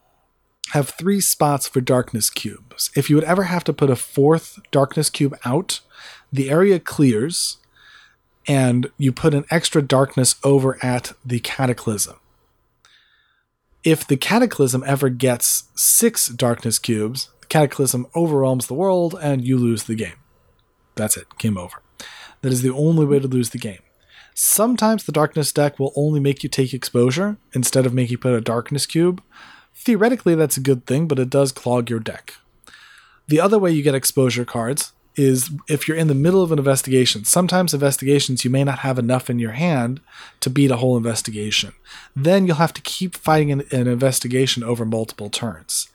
have 0.72 0.90
three 0.90 1.20
spots 1.20 1.66
for 1.66 1.80
darkness 1.80 2.28
cubes. 2.28 2.90
If 2.94 3.08
you 3.08 3.16
would 3.16 3.24
ever 3.24 3.44
have 3.44 3.64
to 3.64 3.72
put 3.72 3.90
a 3.90 3.96
fourth 3.96 4.58
darkness 4.70 5.08
cube 5.08 5.37
out, 5.44 5.80
the 6.30 6.50
area 6.50 6.78
clears 6.78 7.56
and 8.46 8.90
you 8.96 9.12
put 9.12 9.34
an 9.34 9.44
extra 9.50 9.82
darkness 9.82 10.34
over 10.44 10.78
at 10.84 11.12
the 11.24 11.40
cataclysm. 11.40 12.16
If 13.84 14.06
the 14.06 14.16
cataclysm 14.16 14.84
ever 14.87 15.08
gets 15.08 15.64
six 15.74 16.28
darkness 16.28 16.78
cubes, 16.78 17.30
the 17.40 17.46
cataclysm 17.46 18.06
overwhelms 18.14 18.66
the 18.66 18.74
world 18.74 19.18
and 19.20 19.46
you 19.46 19.56
lose 19.56 19.84
the 19.84 19.94
game. 19.94 20.16
That's 20.94 21.16
it, 21.16 21.26
game 21.38 21.56
over. 21.56 21.82
That 22.42 22.52
is 22.52 22.62
the 22.62 22.74
only 22.74 23.06
way 23.06 23.18
to 23.18 23.28
lose 23.28 23.50
the 23.50 23.58
game. 23.58 23.80
Sometimes 24.40 25.03
the 25.03 25.11
darkness 25.11 25.53
deck 25.53 25.81
will 25.81 25.92
only 25.96 26.20
make 26.20 26.44
you 26.44 26.48
take 26.48 26.72
exposure 26.72 27.38
instead 27.55 27.87
of 27.87 27.92
making 27.92 28.12
you 28.12 28.18
put 28.18 28.35
a 28.35 28.40
darkness 28.40 28.87
cube. 28.87 29.20
Theoretically, 29.74 30.37
that's 30.37 30.57
a 30.57 30.61
good 30.61 30.87
thing, 30.87 31.09
but 31.09 31.18
it 31.18 31.29
does 31.29 31.51
clog 31.51 31.90
your 31.90 31.98
deck. 31.98 32.35
The 33.27 33.40
other 33.40 33.59
way 33.59 33.72
you 33.72 33.83
get 33.83 33.96
exposure 33.96 34.44
cards 34.44 34.92
is 35.16 35.51
if 35.66 35.88
you're 35.88 35.96
in 35.96 36.07
the 36.07 36.14
middle 36.14 36.40
of 36.40 36.53
an 36.53 36.61
investigation. 36.61 37.24
Sometimes 37.24 37.74
investigations 37.74 38.44
you 38.44 38.51
may 38.51 38.62
not 38.62 38.79
have 38.79 38.96
enough 38.96 39.29
in 39.29 39.40
your 39.40 39.51
hand 39.53 40.01
to 40.38 40.51
beat 40.51 40.70
a 40.70 40.77
whole 40.77 40.96
investigation. 40.96 41.72
Then 42.14 42.46
you'll 42.46 42.57
have 42.57 42.74
to 42.74 42.83
keep 42.83 43.16
fighting 43.16 43.51
an, 43.51 43.64
an 43.72 43.88
investigation 43.88 44.62
over 44.62 44.85
multiple 44.85 45.31
turns. 45.31 45.88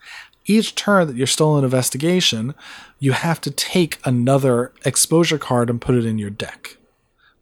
Each 0.45 0.75
turn 0.75 1.07
that 1.07 1.15
you're 1.15 1.27
still 1.27 1.57
in 1.57 1.63
investigation, 1.63 2.55
you 2.99 3.13
have 3.13 3.39
to 3.39 3.51
take 3.51 3.99
another 4.03 4.73
exposure 4.83 5.37
card 5.37 5.69
and 5.69 5.79
put 5.79 5.95
it 5.95 6.03
in 6.03 6.17
your 6.17 6.29
deck. 6.29 6.75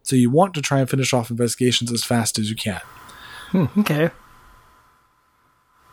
So 0.02 0.16
you 0.16 0.30
want 0.30 0.54
to 0.54 0.62
try 0.62 0.80
and 0.80 0.90
finish 0.90 1.12
off 1.12 1.30
investigations 1.30 1.92
as 1.92 2.04
fast 2.04 2.38
as 2.38 2.50
you 2.50 2.56
can. 2.56 2.80
Hmm, 3.50 3.66
okay. 3.80 4.10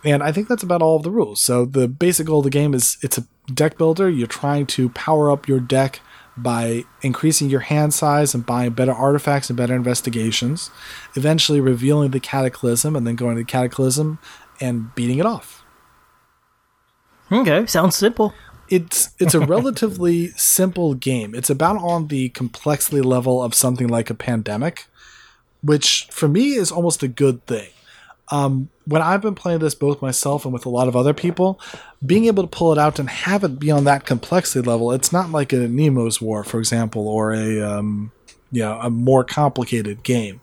And 0.03 0.23
I 0.23 0.31
think 0.31 0.47
that's 0.47 0.63
about 0.63 0.81
all 0.81 0.95
of 0.95 1.03
the 1.03 1.11
rules. 1.11 1.41
So 1.41 1.65
the 1.65 1.87
basic 1.87 2.27
goal 2.27 2.39
of 2.39 2.45
the 2.45 2.49
game 2.49 2.73
is 2.73 2.97
it's 3.01 3.17
a 3.17 3.25
deck 3.53 3.77
builder. 3.77 4.09
You're 4.09 4.27
trying 4.27 4.65
to 4.67 4.89
power 4.89 5.29
up 5.29 5.47
your 5.47 5.59
deck 5.59 5.99
by 6.37 6.85
increasing 7.01 7.49
your 7.49 7.59
hand 7.59 7.93
size 7.93 8.33
and 8.33 8.45
buying 8.45 8.71
better 8.71 8.93
artifacts 8.93 9.49
and 9.49 9.57
better 9.57 9.75
investigations, 9.75 10.71
eventually 11.15 11.59
revealing 11.59 12.11
the 12.11 12.19
cataclysm 12.19 12.95
and 12.95 13.05
then 13.05 13.15
going 13.15 13.35
to 13.35 13.41
the 13.41 13.45
cataclysm 13.45 14.19
and 14.61 14.95
beating 14.95 15.19
it 15.19 15.25
off. 15.25 15.63
Okay, 17.31 17.65
sounds 17.65 17.95
simple. 17.95 18.33
It's 18.69 19.09
it's 19.19 19.33
a 19.33 19.39
relatively 19.39 20.27
simple 20.29 20.93
game. 20.93 21.33
It's 21.33 21.49
about 21.49 21.77
on 21.77 22.07
the 22.07 22.29
complexity 22.29 23.01
level 23.01 23.41
of 23.41 23.53
something 23.53 23.87
like 23.87 24.09
a 24.09 24.15
pandemic, 24.15 24.85
which 25.61 26.07
for 26.11 26.27
me 26.27 26.53
is 26.53 26.71
almost 26.71 27.03
a 27.03 27.07
good 27.07 27.45
thing. 27.45 27.69
Um, 28.31 28.69
when 28.85 29.01
I've 29.01 29.21
been 29.21 29.35
playing 29.35 29.59
this 29.59 29.73
both 29.73 30.01
myself 30.01 30.45
and 30.45 30.53
with 30.53 30.65
a 30.65 30.69
lot 30.69 30.87
of 30.87 30.95
other 30.95 31.15
people, 31.15 31.59
being 32.05 32.25
able 32.25 32.43
to 32.43 32.47
pull 32.47 32.71
it 32.71 32.77
out 32.77 32.99
and 32.99 33.09
have 33.09 33.43
it 33.43 33.59
be 33.59 33.71
on 33.71 33.85
that 33.85 34.05
complexity 34.05 34.67
level, 34.67 34.91
it's 34.91 35.11
not 35.11 35.31
like 35.31 35.51
a 35.51 35.67
Nemo's 35.67 36.21
War, 36.21 36.43
for 36.43 36.59
example, 36.59 37.07
or 37.07 37.33
a 37.33 37.61
um, 37.61 38.11
you 38.51 38.61
know 38.61 38.79
a 38.79 38.89
more 38.89 39.23
complicated 39.23 40.03
game. 40.03 40.41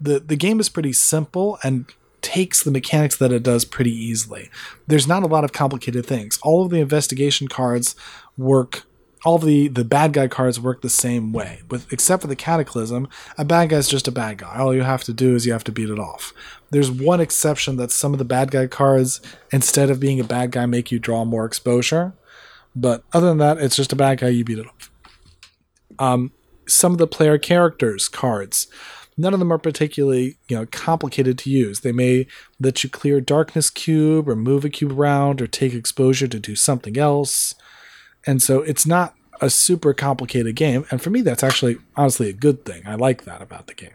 the 0.00 0.20
The 0.20 0.36
game 0.36 0.60
is 0.60 0.68
pretty 0.68 0.92
simple 0.92 1.58
and 1.62 1.86
takes 2.22 2.62
the 2.62 2.70
mechanics 2.70 3.16
that 3.16 3.32
it 3.32 3.42
does 3.42 3.64
pretty 3.64 3.92
easily. 3.92 4.50
There's 4.86 5.08
not 5.08 5.22
a 5.22 5.26
lot 5.26 5.44
of 5.44 5.52
complicated 5.52 6.06
things. 6.06 6.38
All 6.42 6.64
of 6.64 6.70
the 6.70 6.80
investigation 6.80 7.48
cards 7.48 7.94
work 8.36 8.84
all 9.24 9.38
the 9.38 9.68
the 9.68 9.84
bad 9.84 10.12
guy 10.12 10.26
cards 10.26 10.58
work 10.58 10.82
the 10.82 10.88
same 10.88 11.32
way. 11.32 11.62
With 11.68 11.92
except 11.92 12.22
for 12.22 12.28
the 12.28 12.36
cataclysm 12.36 13.08
a 13.38 13.44
bad 13.44 13.68
guy 13.68 13.76
is 13.76 13.88
just 13.88 14.08
a 14.08 14.12
bad 14.12 14.38
guy. 14.38 14.58
All 14.58 14.74
you 14.74 14.82
have 14.82 15.04
to 15.04 15.12
do 15.12 15.34
is 15.34 15.46
you 15.46 15.52
have 15.52 15.64
to 15.64 15.72
beat 15.72 15.90
it 15.90 15.98
off. 15.98 16.32
There's 16.70 16.90
one 16.90 17.20
exception 17.20 17.76
that 17.76 17.90
some 17.90 18.12
of 18.12 18.18
the 18.18 18.24
bad 18.24 18.50
guy 18.50 18.66
cards 18.66 19.20
instead 19.52 19.90
of 19.90 20.00
being 20.00 20.18
a 20.18 20.24
bad 20.24 20.50
guy 20.50 20.66
make 20.66 20.90
you 20.90 20.98
draw 20.98 21.24
more 21.24 21.44
exposure. 21.44 22.14
But 22.74 23.04
other 23.12 23.28
than 23.28 23.38
that 23.38 23.58
it's 23.58 23.76
just 23.76 23.92
a 23.92 23.96
bad 23.96 24.18
guy 24.18 24.28
you 24.28 24.44
beat 24.44 24.58
it 24.58 24.66
off. 24.66 24.90
Um, 25.98 26.32
some 26.66 26.92
of 26.92 26.98
the 26.98 27.06
player 27.06 27.38
characters 27.38 28.08
cards 28.08 28.66
none 29.16 29.32
of 29.34 29.38
them 29.38 29.52
are 29.52 29.58
particularly 29.58 30.36
you 30.48 30.56
know 30.56 30.66
complicated 30.66 31.38
to 31.38 31.50
use 31.50 31.80
they 31.80 31.92
may 31.92 32.26
let 32.60 32.82
you 32.82 32.90
clear 32.90 33.20
darkness 33.20 33.70
cube 33.70 34.28
or 34.28 34.36
move 34.36 34.64
a 34.64 34.70
cube 34.70 34.92
around 34.92 35.40
or 35.40 35.46
take 35.46 35.74
exposure 35.74 36.28
to 36.28 36.38
do 36.38 36.56
something 36.56 36.96
else 36.96 37.54
and 38.26 38.42
so 38.42 38.62
it's 38.62 38.86
not 38.86 39.14
a 39.42 39.50
super 39.50 39.92
complicated 39.92 40.54
game. 40.54 40.86
And 40.90 41.02
for 41.02 41.10
me, 41.10 41.20
that's 41.20 41.42
actually 41.42 41.78
honestly 41.96 42.30
a 42.30 42.32
good 42.32 42.64
thing. 42.64 42.84
I 42.86 42.94
like 42.94 43.24
that 43.24 43.42
about 43.42 43.66
the 43.66 43.74
game. 43.74 43.90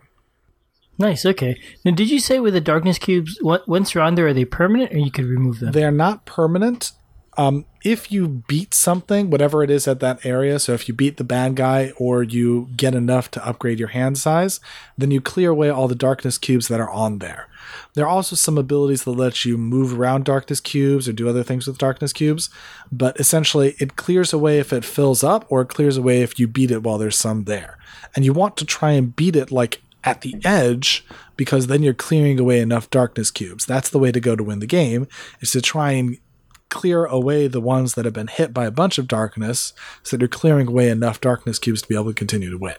Nice. 1.00 1.26
Okay. 1.26 1.60
Now, 1.86 1.92
did 1.92 2.10
you 2.10 2.20
say 2.20 2.40
with 2.40 2.54
the 2.54 2.62
darkness 2.62 2.98
cubes, 2.98 3.40
once 3.42 3.94
you're 3.94 4.04
on 4.04 4.16
there, 4.16 4.28
are 4.28 4.34
they 4.34 4.46
permanent, 4.46 4.92
or 4.94 4.98
you 4.98 5.12
could 5.12 5.26
remove 5.26 5.60
them? 5.60 5.72
They 5.72 5.84
are 5.84 5.92
not 5.92 6.26
permanent. 6.26 6.92
Um, 7.38 7.66
if 7.84 8.12
you 8.12 8.28
beat 8.28 8.74
something, 8.74 9.30
whatever 9.30 9.64
it 9.64 9.70
is 9.70 9.88
at 9.88 10.00
that 10.00 10.26
area, 10.26 10.58
so 10.58 10.74
if 10.74 10.88
you 10.88 10.94
beat 10.94 11.18
the 11.18 11.24
bad 11.24 11.56
guy 11.56 11.92
or 11.98 12.24
you 12.24 12.70
get 12.76 12.96
enough 12.96 13.30
to 13.32 13.48
upgrade 13.48 13.78
your 13.78 13.90
hand 13.90 14.18
size, 14.18 14.60
then 14.98 15.12
you 15.12 15.22
clear 15.22 15.52
away 15.52 15.70
all 15.70 15.88
the 15.88 15.96
darkness 15.96 16.40
cubes 16.40 16.68
that 16.68 16.80
are 16.80 16.90
on 16.90 17.20
there. 17.20 17.48
There 17.94 18.06
are 18.06 18.10
also 18.10 18.36
some 18.36 18.58
abilities 18.58 19.04
that 19.04 19.12
let 19.12 19.46
you 19.46 19.58
move 19.58 19.98
around 20.00 20.26
darkness 20.26 20.60
cubes 20.60 21.08
or 21.08 21.14
do 21.14 21.30
other 21.30 21.44
things 21.44 21.68
with 21.68 21.78
darkness 21.78 22.12
cubes, 22.12 22.50
but 22.92 23.20
essentially 23.20 23.76
it 23.80 23.96
clears 23.96 24.34
away 24.34 24.60
if 24.60 24.74
it 24.74 24.84
fills 24.84 25.24
up 25.24 25.46
or 25.50 25.62
it 25.62 25.70
clears 25.70 25.98
away 25.98 26.22
if 26.22 26.40
you 26.40 26.48
beat 26.48 26.72
it 26.72 26.84
while 26.84 26.98
there's 26.98 27.18
some 27.18 27.44
there. 27.44 27.78
And 28.16 28.26
you 28.26 28.34
want 28.34 28.58
to 28.58 28.66
try 28.66 28.92
and 28.92 29.16
beat 29.16 29.36
it 29.36 29.52
like 29.52 29.82
at 30.04 30.22
the 30.22 30.36
edge 30.44 31.06
because 31.36 31.68
then 31.68 31.84
you're 31.84 31.94
clearing 31.94 32.40
away 32.40 32.60
enough 32.60 32.90
darkness 32.90 33.30
cubes. 33.30 33.66
That's 33.66 33.90
the 33.90 34.00
way 34.00 34.12
to 34.12 34.20
go 34.20 34.36
to 34.36 34.44
win 34.44 34.60
the 34.60 34.66
game 34.66 35.08
is 35.42 35.52
to 35.52 35.62
try 35.62 35.92
and 35.92 36.18
clear 36.70 37.06
away 37.06 37.48
the 37.48 37.62
ones 37.62 37.94
that 37.94 38.06
have 38.06 38.14
been 38.14 38.28
hit 38.28 38.54
by 38.54 38.66
a 38.66 38.72
bunch 38.72 38.98
of 38.98 39.08
darkness 39.08 39.74
so 40.04 40.16
that 40.16 40.22
you're 40.22 40.28
clearing 40.28 40.68
away 40.68 40.90
enough 40.90 41.22
darkness 41.22 41.60
cubes 41.60 41.82
to 41.82 41.88
be 41.88 41.96
able 41.96 42.08
to 42.08 42.14
continue 42.14 42.50
to 42.50 42.58
win. 42.58 42.76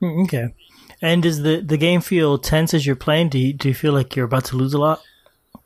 Hmm, 0.00 0.22
okay. 0.22 0.54
And 1.02 1.22
does 1.22 1.42
the, 1.42 1.60
the 1.60 1.76
game 1.76 2.00
feel 2.00 2.38
tense 2.38 2.72
as 2.72 2.86
you're 2.86 2.96
playing? 2.96 3.30
Do 3.30 3.38
you, 3.38 3.52
do 3.52 3.68
you 3.68 3.74
feel 3.74 3.92
like 3.92 4.16
you're 4.16 4.26
about 4.26 4.46
to 4.46 4.56
lose 4.56 4.74
a 4.74 4.78
lot? 4.78 5.02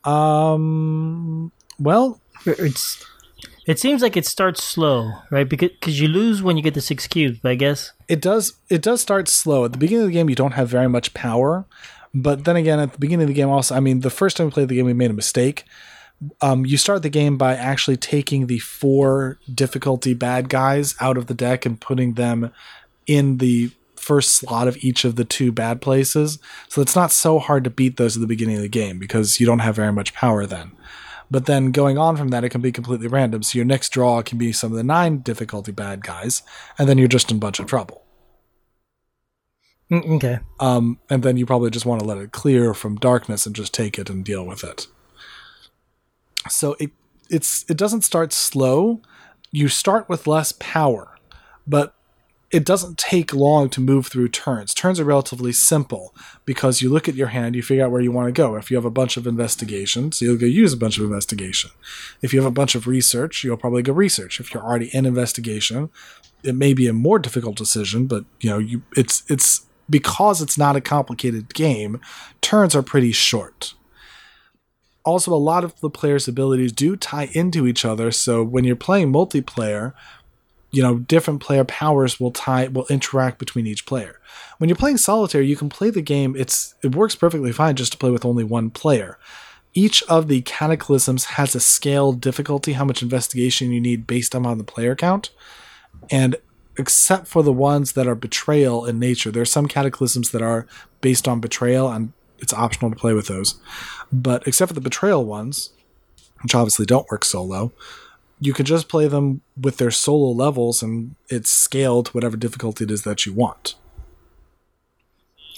Um. 0.04 1.52
Well, 1.78 2.20
it's 2.46 3.04
it 3.68 3.78
seems 3.78 4.00
like 4.00 4.16
it 4.16 4.24
starts 4.24 4.64
slow, 4.64 5.12
right? 5.30 5.46
Because 5.46 5.70
cause 5.82 6.00
you 6.00 6.08
lose 6.08 6.42
when 6.42 6.56
you 6.56 6.62
get 6.62 6.72
the 6.72 6.80
six 6.80 7.06
cubes, 7.06 7.38
but 7.38 7.52
I 7.52 7.54
guess 7.54 7.92
it 8.08 8.22
does. 8.22 8.54
It 8.70 8.80
does 8.80 9.02
start 9.02 9.28
slow 9.28 9.66
at 9.66 9.72
the 9.72 9.78
beginning 9.78 10.04
of 10.04 10.08
the 10.08 10.14
game. 10.14 10.30
You 10.30 10.34
don't 10.34 10.52
have 10.52 10.68
very 10.68 10.88
much 10.88 11.12
power, 11.12 11.66
but 12.14 12.44
then 12.44 12.56
again, 12.56 12.80
at 12.80 12.92
the 12.92 12.98
beginning 12.98 13.24
of 13.24 13.28
the 13.28 13.34
game, 13.34 13.50
also, 13.50 13.74
I 13.74 13.80
mean, 13.80 14.00
the 14.00 14.10
first 14.10 14.36
time 14.36 14.46
we 14.46 14.52
played 14.52 14.68
the 14.68 14.76
game, 14.76 14.86
we 14.86 14.94
made 14.94 15.10
a 15.10 15.14
mistake. 15.14 15.64
Um, 16.40 16.66
you 16.66 16.76
start 16.76 17.02
the 17.02 17.08
game 17.08 17.38
by 17.38 17.54
actually 17.54 17.96
taking 17.96 18.46
the 18.46 18.58
four 18.58 19.38
difficulty 19.52 20.14
bad 20.14 20.48
guys 20.48 20.94
out 21.00 21.16
of 21.16 21.26
the 21.26 21.34
deck 21.34 21.64
and 21.64 21.80
putting 21.80 22.14
them 22.14 22.52
in 23.06 23.38
the 23.38 23.70
first 23.94 24.36
slot 24.36 24.68
of 24.68 24.76
each 24.82 25.04
of 25.04 25.16
the 25.16 25.24
two 25.24 25.52
bad 25.52 25.80
places. 25.80 26.38
So 26.68 26.80
it's 26.80 26.96
not 26.96 27.12
so 27.12 27.38
hard 27.38 27.64
to 27.64 27.70
beat 27.70 27.96
those 27.96 28.16
at 28.16 28.20
the 28.20 28.26
beginning 28.26 28.56
of 28.56 28.62
the 28.62 28.68
game 28.68 28.98
because 28.98 29.38
you 29.38 29.46
don't 29.46 29.58
have 29.60 29.76
very 29.76 29.92
much 29.92 30.14
power 30.14 30.46
then. 30.46 30.72
But 31.30 31.46
then 31.46 31.72
going 31.72 31.98
on 31.98 32.16
from 32.16 32.28
that, 32.28 32.44
it 32.44 32.48
can 32.48 32.62
be 32.62 32.72
completely 32.72 33.06
random. 33.06 33.42
So 33.42 33.58
your 33.58 33.66
next 33.66 33.90
draw 33.90 34.22
can 34.22 34.38
be 34.38 34.52
some 34.52 34.72
of 34.72 34.76
the 34.76 34.84
nine 34.84 35.18
difficulty 35.18 35.72
bad 35.72 36.02
guys, 36.02 36.42
and 36.78 36.88
then 36.88 36.96
you're 36.96 37.08
just 37.08 37.30
in 37.30 37.36
a 37.36 37.40
bunch 37.40 37.60
of 37.60 37.66
trouble. 37.66 38.02
Mm, 39.90 40.16
okay. 40.16 40.38
Um, 40.60 40.98
and 41.10 41.22
then 41.22 41.36
you 41.36 41.46
probably 41.46 41.70
just 41.70 41.86
want 41.86 42.00
to 42.00 42.06
let 42.06 42.18
it 42.18 42.32
clear 42.32 42.72
from 42.74 42.96
darkness 42.96 43.46
and 43.46 43.54
just 43.54 43.74
take 43.74 43.98
it 43.98 44.10
and 44.10 44.24
deal 44.24 44.44
with 44.44 44.64
it. 44.64 44.86
So 46.48 46.76
it 46.78 46.90
it's 47.30 47.64
it 47.68 47.76
doesn't 47.76 48.02
start 48.02 48.32
slow. 48.32 49.00
You 49.50 49.68
start 49.68 50.08
with 50.08 50.26
less 50.26 50.52
power, 50.52 51.16
but 51.66 51.94
it 52.50 52.64
doesn't 52.64 52.96
take 52.96 53.34
long 53.34 53.68
to 53.68 53.80
move 53.80 54.06
through 54.06 54.28
turns. 54.28 54.72
Turns 54.72 54.98
are 54.98 55.04
relatively 55.04 55.52
simple 55.52 56.14
because 56.46 56.80
you 56.80 56.88
look 56.88 57.06
at 57.08 57.14
your 57.14 57.28
hand, 57.28 57.54
you 57.54 57.62
figure 57.62 57.84
out 57.84 57.90
where 57.90 58.00
you 58.00 58.10
want 58.10 58.26
to 58.26 58.32
go. 58.32 58.56
If 58.56 58.70
you 58.70 58.76
have 58.76 58.86
a 58.86 58.90
bunch 58.90 59.18
of 59.18 59.26
investigations, 59.26 60.22
you'll 60.22 60.38
go 60.38 60.46
use 60.46 60.72
a 60.72 60.78
bunch 60.78 60.96
of 60.96 61.04
investigation. 61.04 61.70
If 62.22 62.32
you 62.32 62.40
have 62.40 62.48
a 62.48 62.54
bunch 62.54 62.74
of 62.74 62.86
research, 62.86 63.44
you'll 63.44 63.58
probably 63.58 63.82
go 63.82 63.92
research. 63.92 64.40
If 64.40 64.54
you're 64.54 64.62
already 64.62 64.88
in 64.94 65.04
investigation, 65.04 65.90
it 66.42 66.54
may 66.54 66.72
be 66.72 66.86
a 66.86 66.94
more 66.94 67.18
difficult 67.18 67.56
decision, 67.56 68.06
but 68.06 68.24
you 68.40 68.48
know, 68.48 68.58
you 68.58 68.82
it's 68.96 69.24
it's 69.28 69.66
because 69.90 70.40
it's 70.40 70.56
not 70.56 70.76
a 70.76 70.80
complicated 70.80 71.52
game, 71.54 72.00
turns 72.40 72.74
are 72.74 72.82
pretty 72.82 73.12
short. 73.12 73.74
Also, 75.08 75.32
a 75.32 75.36
lot 75.36 75.64
of 75.64 75.80
the 75.80 75.88
player's 75.88 76.28
abilities 76.28 76.70
do 76.70 76.94
tie 76.94 77.30
into 77.32 77.66
each 77.66 77.82
other, 77.82 78.10
so 78.10 78.44
when 78.44 78.64
you're 78.64 78.76
playing 78.76 79.10
multiplayer, 79.10 79.94
you 80.70 80.82
know 80.82 80.98
different 80.98 81.40
player 81.40 81.64
powers 81.64 82.20
will 82.20 82.30
tie 82.30 82.68
will 82.68 82.84
interact 82.90 83.38
between 83.38 83.66
each 83.66 83.86
player. 83.86 84.20
When 84.58 84.68
you're 84.68 84.76
playing 84.76 84.98
solitaire 84.98 85.40
you 85.40 85.56
can 85.56 85.70
play 85.70 85.88
the 85.88 86.02
game 86.02 86.36
it's 86.36 86.74
it 86.82 86.94
works 86.94 87.14
perfectly 87.14 87.52
fine 87.52 87.74
just 87.74 87.92
to 87.92 87.98
play 87.98 88.10
with 88.10 88.26
only 88.26 88.44
one 88.44 88.68
player. 88.68 89.18
Each 89.72 90.02
of 90.02 90.28
the 90.28 90.42
cataclysms 90.42 91.24
has 91.24 91.54
a 91.54 91.60
scaled 91.60 92.20
difficulty 92.20 92.74
how 92.74 92.84
much 92.84 93.02
investigation 93.02 93.72
you 93.72 93.80
need 93.80 94.06
based 94.06 94.34
on 94.34 94.58
the 94.58 94.64
player 94.64 94.94
count. 94.94 95.30
And 96.10 96.36
except 96.76 97.28
for 97.28 97.42
the 97.42 97.52
ones 97.52 97.92
that 97.92 98.06
are 98.06 98.14
betrayal 98.14 98.84
in 98.84 98.98
nature 98.98 99.30
there's 99.30 99.50
some 99.50 99.68
cataclysms 99.68 100.32
that 100.32 100.42
are 100.42 100.66
based 101.00 101.26
on 101.26 101.40
betrayal 101.40 101.90
and 101.90 102.12
it's 102.38 102.52
optional 102.52 102.90
to 102.90 102.96
play 102.96 103.12
with 103.12 103.26
those 103.26 103.60
but 104.12 104.46
except 104.46 104.68
for 104.68 104.74
the 104.74 104.80
betrayal 104.80 105.24
ones 105.24 105.70
which 106.42 106.54
obviously 106.54 106.86
don't 106.86 107.10
work 107.10 107.24
solo 107.24 107.72
you 108.40 108.52
can 108.52 108.64
just 108.64 108.88
play 108.88 109.08
them 109.08 109.40
with 109.60 109.78
their 109.78 109.90
solo 109.90 110.30
levels 110.30 110.82
and 110.82 111.14
it's 111.28 111.50
scaled 111.50 112.06
to 112.06 112.12
whatever 112.12 112.36
difficulty 112.36 112.84
it 112.84 112.90
is 112.90 113.02
that 113.02 113.26
you 113.26 113.32
want. 113.32 113.74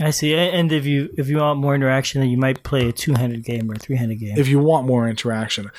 I 0.00 0.10
see. 0.10 0.34
And 0.34 0.72
if 0.72 0.86
you 0.86 1.12
if 1.18 1.28
you 1.28 1.38
want 1.38 1.60
more 1.60 1.74
interaction, 1.74 2.20
then 2.20 2.30
you 2.30 2.38
might 2.38 2.62
play 2.62 2.88
a 2.88 2.92
two 2.92 3.12
handed 3.12 3.44
game 3.44 3.70
or 3.70 3.74
a 3.74 3.78
three 3.78 3.96
handed 3.96 4.18
game. 4.18 4.38
If 4.38 4.48
you 4.48 4.58
want 4.58 4.86
more 4.86 5.08
interaction. 5.08 5.70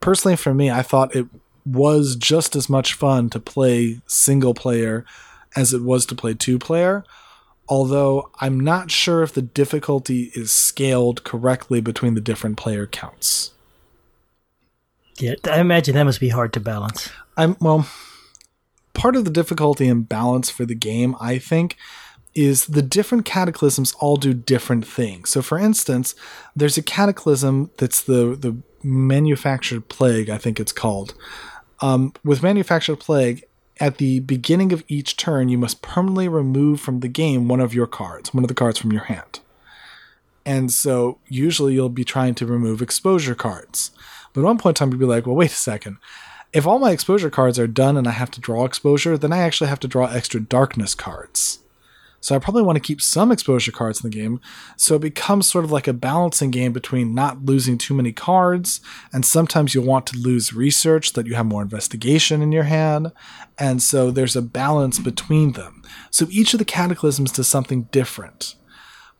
Personally 0.00 0.36
for 0.36 0.54
me, 0.54 0.70
I 0.70 0.80
thought 0.80 1.14
it 1.14 1.26
was 1.66 2.16
just 2.16 2.56
as 2.56 2.70
much 2.70 2.94
fun 2.94 3.28
to 3.30 3.38
play 3.38 4.00
single 4.06 4.54
player 4.54 5.04
as 5.56 5.74
it 5.74 5.82
was 5.82 6.06
to 6.06 6.14
play 6.14 6.32
two 6.32 6.58
player. 6.58 7.04
Although 7.70 8.30
I'm 8.40 8.58
not 8.58 8.90
sure 8.90 9.22
if 9.22 9.32
the 9.32 9.42
difficulty 9.42 10.32
is 10.34 10.50
scaled 10.50 11.22
correctly 11.22 11.80
between 11.80 12.14
the 12.14 12.20
different 12.20 12.56
player 12.56 12.84
counts. 12.86 13.52
Yeah, 15.18 15.34
I 15.44 15.60
imagine 15.60 15.94
that 15.94 16.02
must 16.02 16.18
be 16.18 16.30
hard 16.30 16.52
to 16.54 16.60
balance. 16.60 17.10
I'm 17.36 17.56
well. 17.60 17.88
Part 18.92 19.14
of 19.14 19.24
the 19.24 19.30
difficulty 19.30 19.88
and 19.88 20.06
balance 20.06 20.50
for 20.50 20.66
the 20.66 20.74
game, 20.74 21.14
I 21.20 21.38
think, 21.38 21.76
is 22.34 22.66
the 22.66 22.82
different 22.82 23.24
cataclysms 23.24 23.94
all 24.00 24.16
do 24.16 24.34
different 24.34 24.84
things. 24.86 25.30
So, 25.30 25.40
for 25.40 25.58
instance, 25.58 26.14
there's 26.56 26.76
a 26.76 26.82
cataclysm 26.82 27.70
that's 27.76 28.00
the 28.00 28.36
the 28.36 28.56
manufactured 28.82 29.88
plague, 29.88 30.28
I 30.28 30.38
think 30.38 30.58
it's 30.58 30.72
called. 30.72 31.14
Um, 31.80 32.12
with 32.24 32.42
manufactured 32.42 32.96
plague, 32.96 33.44
at 33.80 33.96
the 33.96 34.20
beginning 34.20 34.72
of 34.72 34.84
each 34.88 35.16
turn, 35.16 35.48
you 35.48 35.56
must 35.56 35.80
permanently 35.80 36.28
remove 36.28 36.80
from 36.80 37.00
the 37.00 37.08
game 37.08 37.48
one 37.48 37.60
of 37.60 37.74
your 37.74 37.86
cards, 37.86 38.34
one 38.34 38.44
of 38.44 38.48
the 38.48 38.54
cards 38.54 38.78
from 38.78 38.92
your 38.92 39.04
hand. 39.04 39.40
And 40.44 40.70
so, 40.70 41.18
usually, 41.28 41.74
you'll 41.74 41.88
be 41.88 42.04
trying 42.04 42.34
to 42.36 42.46
remove 42.46 42.82
exposure 42.82 43.34
cards. 43.34 43.90
But 44.32 44.42
at 44.42 44.44
one 44.44 44.58
point 44.58 44.76
in 44.76 44.78
time, 44.78 44.90
you'll 44.90 45.00
be 45.00 45.06
like, 45.06 45.26
well, 45.26 45.36
wait 45.36 45.50
a 45.50 45.54
second. 45.54 45.96
If 46.52 46.66
all 46.66 46.78
my 46.78 46.90
exposure 46.90 47.30
cards 47.30 47.58
are 47.58 47.66
done 47.66 47.96
and 47.96 48.06
I 48.06 48.12
have 48.12 48.30
to 48.32 48.40
draw 48.40 48.64
exposure, 48.64 49.16
then 49.16 49.32
I 49.32 49.38
actually 49.38 49.68
have 49.68 49.80
to 49.80 49.88
draw 49.88 50.06
extra 50.06 50.40
darkness 50.40 50.94
cards. 50.94 51.59
So 52.20 52.34
I 52.34 52.38
probably 52.38 52.62
want 52.62 52.76
to 52.76 52.80
keep 52.80 53.00
some 53.00 53.32
exposure 53.32 53.72
cards 53.72 54.04
in 54.04 54.10
the 54.10 54.16
game. 54.16 54.40
So 54.76 54.96
it 54.96 55.00
becomes 55.00 55.50
sort 55.50 55.64
of 55.64 55.72
like 55.72 55.88
a 55.88 55.92
balancing 55.92 56.50
game 56.50 56.72
between 56.72 57.14
not 57.14 57.44
losing 57.44 57.78
too 57.78 57.94
many 57.94 58.12
cards, 58.12 58.80
and 59.12 59.24
sometimes 59.24 59.74
you'll 59.74 59.86
want 59.86 60.06
to 60.08 60.18
lose 60.18 60.52
research 60.52 61.14
that 61.14 61.26
you 61.26 61.34
have 61.34 61.46
more 61.46 61.62
investigation 61.62 62.42
in 62.42 62.52
your 62.52 62.64
hand. 62.64 63.12
And 63.58 63.82
so 63.82 64.10
there's 64.10 64.36
a 64.36 64.42
balance 64.42 64.98
between 64.98 65.52
them. 65.52 65.82
So 66.10 66.26
each 66.30 66.54
of 66.54 66.58
the 66.58 66.64
cataclysms 66.64 67.32
does 67.32 67.48
something 67.48 67.84
different 67.90 68.54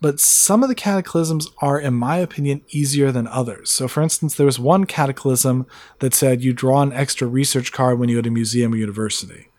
but 0.00 0.18
some 0.18 0.62
of 0.62 0.68
the 0.68 0.74
cataclysms 0.74 1.48
are, 1.58 1.78
in 1.78 1.94
my 1.94 2.16
opinion, 2.16 2.62
easier 2.68 3.12
than 3.12 3.26
others. 3.26 3.70
So, 3.70 3.86
for 3.86 4.02
instance, 4.02 4.34
there 4.34 4.46
was 4.46 4.58
one 4.58 4.86
cataclysm 4.86 5.66
that 5.98 6.14
said 6.14 6.42
you 6.42 6.52
draw 6.52 6.80
an 6.82 6.92
extra 6.92 7.28
research 7.28 7.70
card 7.70 7.98
when 7.98 8.08
you 8.08 8.16
go 8.16 8.22
to 8.22 8.30
museum 8.30 8.72
or 8.72 8.76
university. 8.76 9.49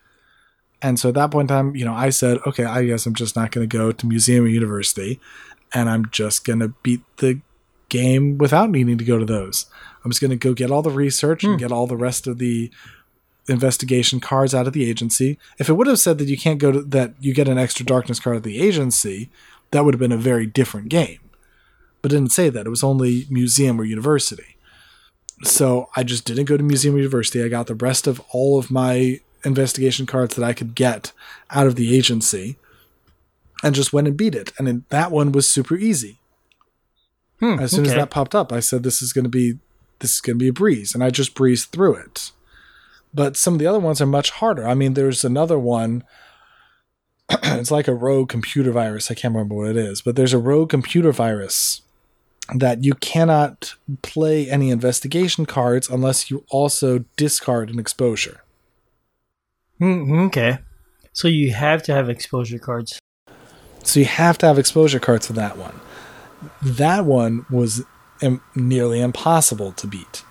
And 0.81 0.99
so 0.99 1.09
at 1.09 1.15
that 1.15 1.31
point 1.31 1.49
in 1.49 1.55
time, 1.55 1.75
you 1.75 1.85
know, 1.85 1.93
I 1.93 2.09
said, 2.09 2.39
okay, 2.47 2.63
I 2.63 2.85
guess 2.85 3.05
I'm 3.05 3.13
just 3.13 3.35
not 3.35 3.51
going 3.51 3.67
to 3.67 3.77
go 3.77 3.91
to 3.91 4.07
museum 4.07 4.45
or 4.45 4.47
university, 4.47 5.19
and 5.73 5.89
I'm 5.89 6.09
just 6.09 6.43
going 6.43 6.59
to 6.59 6.69
beat 6.81 7.01
the 7.17 7.39
game 7.89 8.37
without 8.37 8.69
needing 8.69 8.97
to 8.97 9.03
go 9.03 9.19
to 9.19 9.25
those. 9.25 9.67
I'm 10.03 10.11
just 10.11 10.21
going 10.21 10.31
to 10.31 10.37
go 10.37 10.53
get 10.53 10.71
all 10.71 10.81
the 10.81 10.89
research 10.89 11.43
and 11.43 11.53
hmm. 11.53 11.59
get 11.59 11.71
all 11.71 11.87
the 11.87 11.97
rest 11.97 12.25
of 12.25 12.39
the 12.39 12.71
investigation 13.47 14.19
cards 14.19 14.55
out 14.55 14.67
of 14.67 14.73
the 14.73 14.89
agency. 14.89 15.37
If 15.59 15.69
it 15.69 15.73
would 15.73 15.87
have 15.87 15.99
said 15.99 16.17
that 16.17 16.27
you 16.27 16.37
can't 16.37 16.59
go 16.59 16.71
to 16.71 16.81
that 16.81 17.13
you 17.19 17.33
get 17.33 17.47
an 17.47 17.57
extra 17.57 17.85
darkness 17.85 18.19
card 18.19 18.37
at 18.37 18.43
the 18.43 18.59
agency, 18.59 19.29
that 19.71 19.85
would 19.85 19.93
have 19.93 19.99
been 19.99 20.11
a 20.11 20.17
very 20.17 20.45
different 20.45 20.89
game. 20.89 21.19
But 22.01 22.11
it 22.11 22.15
didn't 22.15 22.31
say 22.31 22.49
that. 22.49 22.65
It 22.65 22.69
was 22.69 22.83
only 22.83 23.27
museum 23.29 23.79
or 23.79 23.83
university. 23.83 24.57
So 25.43 25.89
I 25.95 26.03
just 26.03 26.25
didn't 26.25 26.45
go 26.45 26.57
to 26.57 26.63
museum 26.63 26.95
or 26.95 26.99
university. 26.99 27.43
I 27.43 27.47
got 27.47 27.67
the 27.67 27.75
rest 27.75 28.07
of 28.07 28.21
all 28.31 28.57
of 28.57 28.71
my 28.71 29.19
investigation 29.45 30.05
cards 30.05 30.35
that 30.35 30.43
I 30.43 30.53
could 30.53 30.75
get 30.75 31.11
out 31.49 31.67
of 31.67 31.75
the 31.75 31.95
agency 31.95 32.57
and 33.63 33.75
just 33.75 33.93
went 33.93 34.07
and 34.07 34.17
beat 34.17 34.35
it. 34.35 34.51
And 34.57 34.83
that 34.89 35.11
one 35.11 35.31
was 35.31 35.51
super 35.51 35.75
easy. 35.75 36.19
Hmm, 37.39 37.59
as 37.59 37.71
soon 37.71 37.81
okay. 37.81 37.91
as 37.91 37.95
that 37.95 38.11
popped 38.11 38.35
up, 38.35 38.51
I 38.51 38.59
said, 38.59 38.83
"This 38.83 39.01
is 39.01 39.13
going 39.13 39.23
to 39.23 39.29
be 39.29 39.57
this 39.99 40.15
is 40.15 40.21
going 40.21 40.37
to 40.37 40.43
be 40.43 40.49
a 40.49 40.53
breeze," 40.53 40.93
and 40.93 41.03
I 41.03 41.09
just 41.09 41.33
breezed 41.33 41.71
through 41.71 41.95
it. 41.95 42.31
But 43.13 43.35
some 43.35 43.53
of 43.53 43.59
the 43.59 43.67
other 43.67 43.79
ones 43.79 43.99
are 43.99 44.05
much 44.05 44.29
harder. 44.29 44.67
I 44.67 44.75
mean, 44.75 44.93
there's 44.93 45.25
another 45.25 45.57
one 45.57 46.03
it's 47.43 47.71
like 47.71 47.87
a 47.87 47.93
rogue 47.93 48.29
computer 48.29 48.71
virus. 48.71 49.09
I 49.09 49.13
can't 49.13 49.33
remember 49.33 49.55
what 49.55 49.69
it 49.69 49.77
is, 49.77 50.01
but 50.01 50.15
there's 50.15 50.33
a 50.33 50.39
rogue 50.39 50.69
computer 50.69 51.11
virus 51.11 51.81
that 52.53 52.83
you 52.83 52.93
cannot 52.95 53.75
play 54.01 54.49
any 54.49 54.69
investigation 54.69 55.45
cards 55.45 55.89
unless 55.89 56.29
you 56.29 56.43
also 56.49 57.05
discard 57.15 57.69
an 57.69 57.79
exposure. 57.79 58.43
Mm, 59.81 60.27
okay. 60.27 60.59
So 61.13 61.27
you 61.27 61.53
have 61.53 61.83
to 61.83 61.93
have 61.93 62.09
exposure 62.09 62.59
cards. 62.59 62.99
So 63.83 63.99
you 63.99 64.05
have 64.05 64.37
to 64.39 64.45
have 64.45 64.59
exposure 64.59 64.99
cards 64.99 65.27
for 65.27 65.33
that 65.33 65.57
one. 65.57 65.79
That 66.61 67.05
one 67.05 67.45
was 67.49 67.83
Im- 68.21 68.41
nearly 68.55 69.01
impossible 69.01 69.71
to 69.73 69.87
beat. 69.87 70.23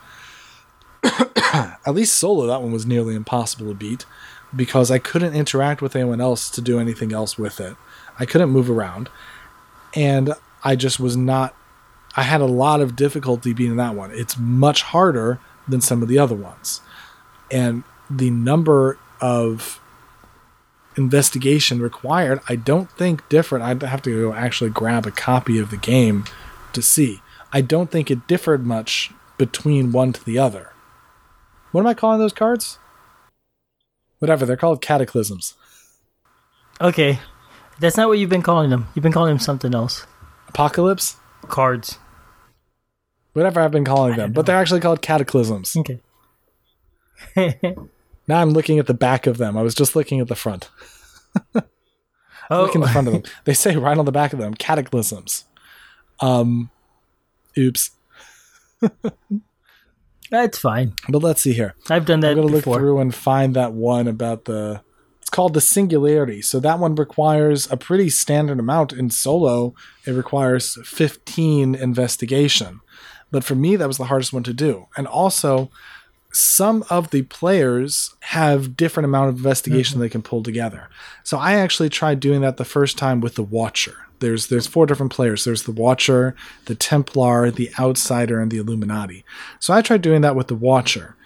At 1.05 1.95
least 1.95 2.15
solo, 2.15 2.47
that 2.47 2.63
one 2.63 2.73
was 2.73 2.87
nearly 2.87 3.15
impossible 3.15 3.67
to 3.69 3.75
beat 3.75 4.07
because 4.55 4.91
I 4.91 4.99
couldn't 4.99 5.35
interact 5.35 5.83
with 5.83 5.97
anyone 5.97 6.21
else 6.21 6.51
to 6.51 6.61
do 6.61 6.79
anything 6.79 7.13
else 7.13 7.37
with 7.37 7.61
it. 7.61 7.77
I 8.19 8.27
couldn't 8.27 8.51
move 8.51 8.71
around. 8.71 9.09
And 9.95 10.35
I 10.63 10.77
just 10.77 11.01
was 11.01 11.17
not 11.17 11.55
I 12.17 12.23
had 12.23 12.41
a 12.41 12.47
lot 12.47 12.81
of 12.81 12.97
difficulty 12.97 13.53
beating 13.53 13.77
that 13.77 13.95
one. 13.95 14.11
It's 14.13 14.37
much 14.37 14.83
harder 14.83 15.39
than 15.69 15.81
some 15.81 16.03
of 16.03 16.09
the 16.09 16.19
other 16.19 16.35
ones. 16.35 16.81
And 17.51 17.85
the 18.09 18.31
number 18.31 18.99
of 19.21 19.81
investigation 20.97 21.81
required, 21.81 22.41
I 22.49 22.57
don't 22.57 22.91
think 22.91 23.29
different. 23.29 23.65
I'd 23.65 23.83
have 23.83 24.03
to 24.03 24.21
go 24.21 24.35
actually 24.35 24.71
grab 24.71 25.07
a 25.07 25.11
copy 25.11 25.59
of 25.59 25.71
the 25.71 25.77
game 25.77 26.25
to 26.73 26.83
see. 26.83 27.23
I 27.53 27.61
don't 27.61 27.91
think 27.91 28.11
it 28.11 28.27
differed 28.27 28.65
much 28.65 29.11
between 29.39 29.93
one 29.93 30.13
to 30.13 30.25
the 30.25 30.39
other. 30.39 30.73
What 31.73 31.83
am 31.83 31.87
I 31.87 31.95
calling 31.95 32.19
those 32.19 32.33
cards? 32.33 32.79
Whatever, 34.19 34.45
they're 34.45 34.57
called 34.57 34.83
cataclysms. 34.83 35.55
Okay. 36.81 37.21
That's 37.79 37.97
not 37.97 38.09
what 38.09 38.19
you've 38.19 38.31
been 38.31 38.43
calling 38.43 38.71
them. 38.71 38.89
You've 38.95 39.03
been 39.03 39.13
calling 39.13 39.31
them 39.31 39.39
something 39.39 39.75
else. 39.75 40.07
Apocalypse? 40.49 41.17
Cards. 41.49 41.99
Whatever 43.33 43.61
I've 43.61 43.71
been 43.71 43.85
calling 43.85 44.17
them, 44.17 44.33
but 44.33 44.45
they're 44.45 44.57
actually 44.57 44.81
called 44.81 45.01
cataclysms. 45.01 45.77
Okay. 45.77 46.01
now 48.31 48.41
I'm 48.41 48.51
looking 48.51 48.79
at 48.79 48.87
the 48.87 48.95
back 48.95 49.27
of 49.27 49.39
them. 49.39 49.57
I 49.57 49.63
was 49.63 49.75
just 49.75 49.97
looking 49.97 50.21
at 50.21 50.29
the 50.29 50.37
front. 50.37 50.71
oh. 51.55 51.63
Look 52.63 52.75
in 52.77 52.81
the 52.81 52.89
front 52.89 53.09
of 53.09 53.13
them. 53.13 53.23
They 53.45 53.55
say 53.55 53.77
right 53.77 53.99
on 53.99 54.05
the 54.05 54.13
back 54.13 54.33
of 54.33 54.39
them, 54.39 54.55
cataclysms. 54.55 55.45
Um, 56.21 56.71
oops. 57.59 57.91
That's 60.31 60.59
fine. 60.59 60.95
But 61.09 61.25
let's 61.25 61.43
see 61.43 61.53
here. 61.53 61.75
I've 61.91 62.07
done 62.07 62.21
that. 62.21 62.31
I'm 62.31 62.37
gonna 62.37 62.53
before. 62.53 62.75
look 62.75 62.81
through 62.81 63.01
and 63.01 63.13
find 63.13 63.55
that 63.57 63.73
one 63.73 64.07
about 64.07 64.45
the. 64.45 64.81
It's 65.21 65.29
called 65.29 65.55
the 65.55 65.61
singularity. 65.61 66.41
So 66.41 66.61
that 66.61 66.79
one 66.79 66.95
requires 66.95 67.71
a 67.71 67.77
pretty 67.77 68.11
standard 68.11 68.61
amount 68.61 68.93
in 68.93 69.11
solo. 69.11 69.75
It 70.07 70.13
requires 70.13 70.79
15 70.85 71.75
investigation, 71.75 72.81
but 73.33 73.43
for 73.43 73.57
me 73.57 73.75
that 73.75 73.89
was 73.89 73.99
the 73.99 74.05
hardest 74.05 74.33
one 74.33 74.45
to 74.45 74.55
do. 74.55 74.87
And 74.97 75.09
also, 75.09 75.71
some 76.33 76.85
of 76.91 77.11
the 77.11 77.23
players 77.23 78.15
have 78.21 78.77
different 78.77 79.05
amount 79.05 79.31
of 79.31 79.37
investigation 79.37 79.95
mm-hmm. 79.95 80.03
they 80.03 80.09
can 80.09 80.23
pull 80.23 80.43
together. 80.43 80.89
So 81.25 81.39
I 81.39 81.55
actually 81.55 81.89
tried 81.89 82.21
doing 82.21 82.41
that 82.43 82.57
the 82.57 82.65
first 82.65 82.97
time 82.97 83.21
with 83.21 83.35
the 83.35 83.43
Watcher. 83.43 84.07
There's 84.21 84.49
there's 84.49 84.67
four 84.67 84.87
different 84.87 85.13
players. 85.13 85.45
There's 85.45 85.65
the 85.65 85.73
Watcher, 85.73 86.37
the 86.67 86.75
Templar, 86.75 87.51
the 87.51 87.71
Outsider, 87.79 88.41
and 88.41 88.51
the 88.51 88.59
Illuminati. 88.59 89.25
So 89.59 89.73
I 89.73 89.83
tried 89.83 90.03
doing 90.03 90.21
that 90.21 90.37
with 90.37 90.49
the 90.49 90.55
Watcher. 90.55 91.17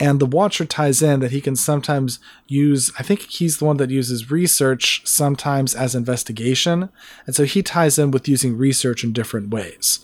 And 0.00 0.18
the 0.18 0.26
Watcher 0.26 0.64
ties 0.64 1.02
in 1.02 1.20
that 1.20 1.30
he 1.30 1.40
can 1.40 1.54
sometimes 1.54 2.18
use, 2.48 2.90
I 2.98 3.04
think 3.04 3.20
he's 3.20 3.58
the 3.58 3.64
one 3.64 3.76
that 3.76 3.90
uses 3.90 4.30
research 4.30 5.02
sometimes 5.06 5.72
as 5.74 5.94
investigation. 5.94 6.88
And 7.26 7.36
so 7.36 7.44
he 7.44 7.62
ties 7.62 7.96
in 7.96 8.10
with 8.10 8.28
using 8.28 8.56
research 8.56 9.04
in 9.04 9.12
different 9.12 9.50
ways. 9.50 10.00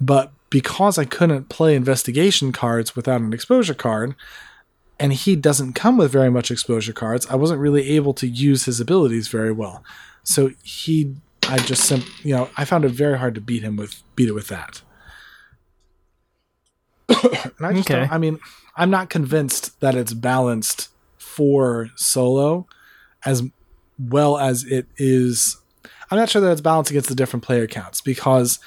But 0.00 0.32
because 0.52 0.98
I 0.98 1.06
couldn't 1.06 1.48
play 1.48 1.74
investigation 1.74 2.52
cards 2.52 2.94
without 2.94 3.22
an 3.22 3.32
exposure 3.32 3.72
card, 3.72 4.14
and 5.00 5.14
he 5.14 5.34
doesn't 5.34 5.72
come 5.72 5.96
with 5.96 6.12
very 6.12 6.30
much 6.30 6.50
exposure 6.50 6.92
cards, 6.92 7.26
I 7.28 7.36
wasn't 7.36 7.58
really 7.58 7.88
able 7.92 8.12
to 8.12 8.28
use 8.28 8.66
his 8.66 8.78
abilities 8.78 9.28
very 9.28 9.50
well. 9.50 9.82
So 10.24 10.50
he, 10.62 11.16
I 11.48 11.56
just, 11.56 11.84
sim- 11.84 12.04
you 12.22 12.36
know, 12.36 12.50
I 12.54 12.66
found 12.66 12.84
it 12.84 12.90
very 12.90 13.18
hard 13.18 13.34
to 13.36 13.40
beat 13.40 13.62
him 13.62 13.76
with 13.76 14.02
beat 14.14 14.28
it 14.28 14.34
with 14.34 14.48
that. 14.48 14.82
and 17.08 17.66
I 17.66 17.72
just 17.72 17.90
okay. 17.90 18.06
I 18.10 18.18
mean, 18.18 18.38
I'm 18.76 18.90
not 18.90 19.08
convinced 19.08 19.80
that 19.80 19.94
it's 19.94 20.12
balanced 20.12 20.90
for 21.16 21.88
solo 21.96 22.66
as 23.24 23.42
well 23.98 24.36
as 24.36 24.64
it 24.64 24.86
is. 24.98 25.56
I'm 26.10 26.18
not 26.18 26.28
sure 26.28 26.42
that 26.42 26.52
it's 26.52 26.60
balanced 26.60 26.90
against 26.90 27.08
the 27.08 27.14
different 27.14 27.42
player 27.42 27.66
counts 27.66 28.02
because 28.02 28.58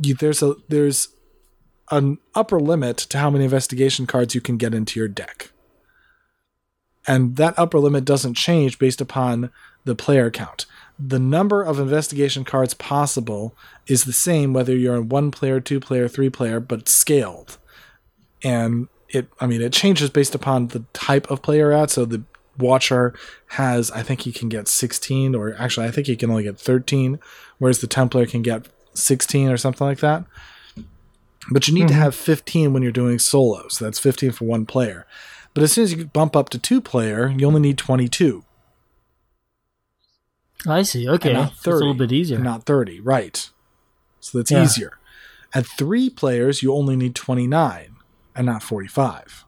you, 0.00 0.14
there's 0.14 0.40
a 0.40 0.54
there's 0.68 1.08
an 1.92 2.18
upper 2.34 2.58
limit 2.58 2.96
to 2.96 3.18
how 3.18 3.30
many 3.30 3.44
investigation 3.44 4.06
cards 4.06 4.34
you 4.34 4.40
can 4.40 4.56
get 4.56 4.74
into 4.74 4.98
your 4.98 5.08
deck. 5.08 5.52
And 7.06 7.36
that 7.36 7.54
upper 7.56 7.78
limit 7.78 8.04
doesn't 8.04 8.34
change 8.34 8.80
based 8.80 9.00
upon 9.00 9.50
the 9.84 9.94
player 9.94 10.30
count 10.30 10.66
the 10.98 11.18
number 11.18 11.62
of 11.62 11.78
investigation 11.78 12.44
cards 12.44 12.74
possible 12.74 13.56
is 13.86 14.04
the 14.04 14.12
same 14.12 14.52
whether 14.52 14.76
you're 14.76 14.96
in 14.96 15.08
one 15.08 15.30
player, 15.30 15.60
two 15.60 15.80
player, 15.80 16.06
three 16.06 16.30
player, 16.30 16.60
but 16.60 16.88
scaled. 16.88 17.58
And 18.44 18.88
it, 19.08 19.28
I 19.40 19.46
mean, 19.46 19.62
it 19.62 19.72
changes 19.72 20.10
based 20.10 20.34
upon 20.34 20.68
the 20.68 20.84
type 20.92 21.30
of 21.30 21.42
player 21.42 21.72
at. 21.72 21.90
So 21.90 22.04
the 22.04 22.22
Watcher 22.58 23.14
has, 23.48 23.90
I 23.90 24.02
think 24.02 24.22
he 24.22 24.32
can 24.32 24.48
get 24.48 24.68
16, 24.68 25.34
or 25.34 25.54
actually, 25.58 25.86
I 25.86 25.90
think 25.90 26.06
he 26.06 26.16
can 26.16 26.30
only 26.30 26.44
get 26.44 26.58
13, 26.58 27.18
whereas 27.58 27.80
the 27.80 27.86
Templar 27.86 28.26
can 28.26 28.42
get 28.42 28.68
16 28.94 29.48
or 29.48 29.56
something 29.56 29.86
like 29.86 30.00
that. 30.00 30.24
But 31.50 31.66
you 31.66 31.74
need 31.74 31.86
mm-hmm. 31.86 31.88
to 31.88 31.94
have 31.94 32.14
15 32.14 32.72
when 32.72 32.82
you're 32.82 32.92
doing 32.92 33.18
solos. 33.18 33.78
So 33.78 33.84
that's 33.84 33.98
15 33.98 34.32
for 34.32 34.44
one 34.44 34.64
player. 34.64 35.06
But 35.54 35.62
as 35.62 35.72
soon 35.72 35.84
as 35.84 35.92
you 35.92 36.04
bump 36.06 36.36
up 36.36 36.48
to 36.50 36.58
two 36.58 36.80
player, 36.80 37.28
you 37.28 37.46
only 37.46 37.60
need 37.60 37.78
22. 37.78 38.44
I 40.66 40.82
see. 40.82 41.08
Okay, 41.08 41.32
not 41.32 41.54
30, 41.54 41.56
it's 41.56 41.66
a 41.66 41.70
little 41.70 41.94
bit 41.94 42.12
easier. 42.12 42.38
Not 42.38 42.64
thirty, 42.64 43.00
right? 43.00 43.50
So 44.20 44.38
that's 44.38 44.50
yeah. 44.50 44.62
easier. 44.62 44.98
At 45.54 45.66
three 45.66 46.08
players, 46.08 46.62
you 46.62 46.72
only 46.72 46.96
need 46.96 47.14
twenty 47.14 47.46
nine, 47.46 47.96
and 48.36 48.46
not 48.46 48.62
forty 48.62 48.88
five. 48.88 49.44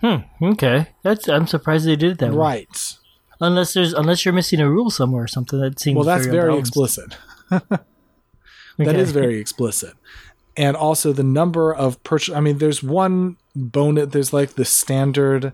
Hmm. 0.00 0.16
Okay. 0.42 0.88
That's. 1.02 1.28
I'm 1.28 1.46
surprised 1.46 1.86
they 1.86 1.96
did 1.96 2.12
it 2.12 2.18
that 2.18 2.32
right. 2.32 2.68
way. 2.68 2.98
Unless 3.40 3.74
there's, 3.74 3.92
unless 3.94 4.24
you're 4.24 4.34
missing 4.34 4.60
a 4.60 4.70
rule 4.70 4.90
somewhere 4.90 5.24
or 5.24 5.28
something 5.28 5.58
that 5.60 5.80
seems. 5.80 5.96
Well, 5.96 6.04
that's 6.04 6.26
very, 6.26 6.40
very 6.40 6.58
explicit. 6.58 7.16
that 8.78 8.88
okay. 8.88 9.00
is 9.00 9.12
very 9.12 9.38
explicit 9.38 9.94
and 10.56 10.76
also 10.76 11.12
the 11.12 11.24
number 11.24 11.74
of 11.74 12.02
purchase. 12.04 12.34
I 12.34 12.40
mean, 12.40 12.58
there's 12.58 12.82
one 12.82 13.36
bonus. 13.54 14.10
There's 14.10 14.32
like 14.32 14.54
the 14.54 14.64
standard 14.64 15.52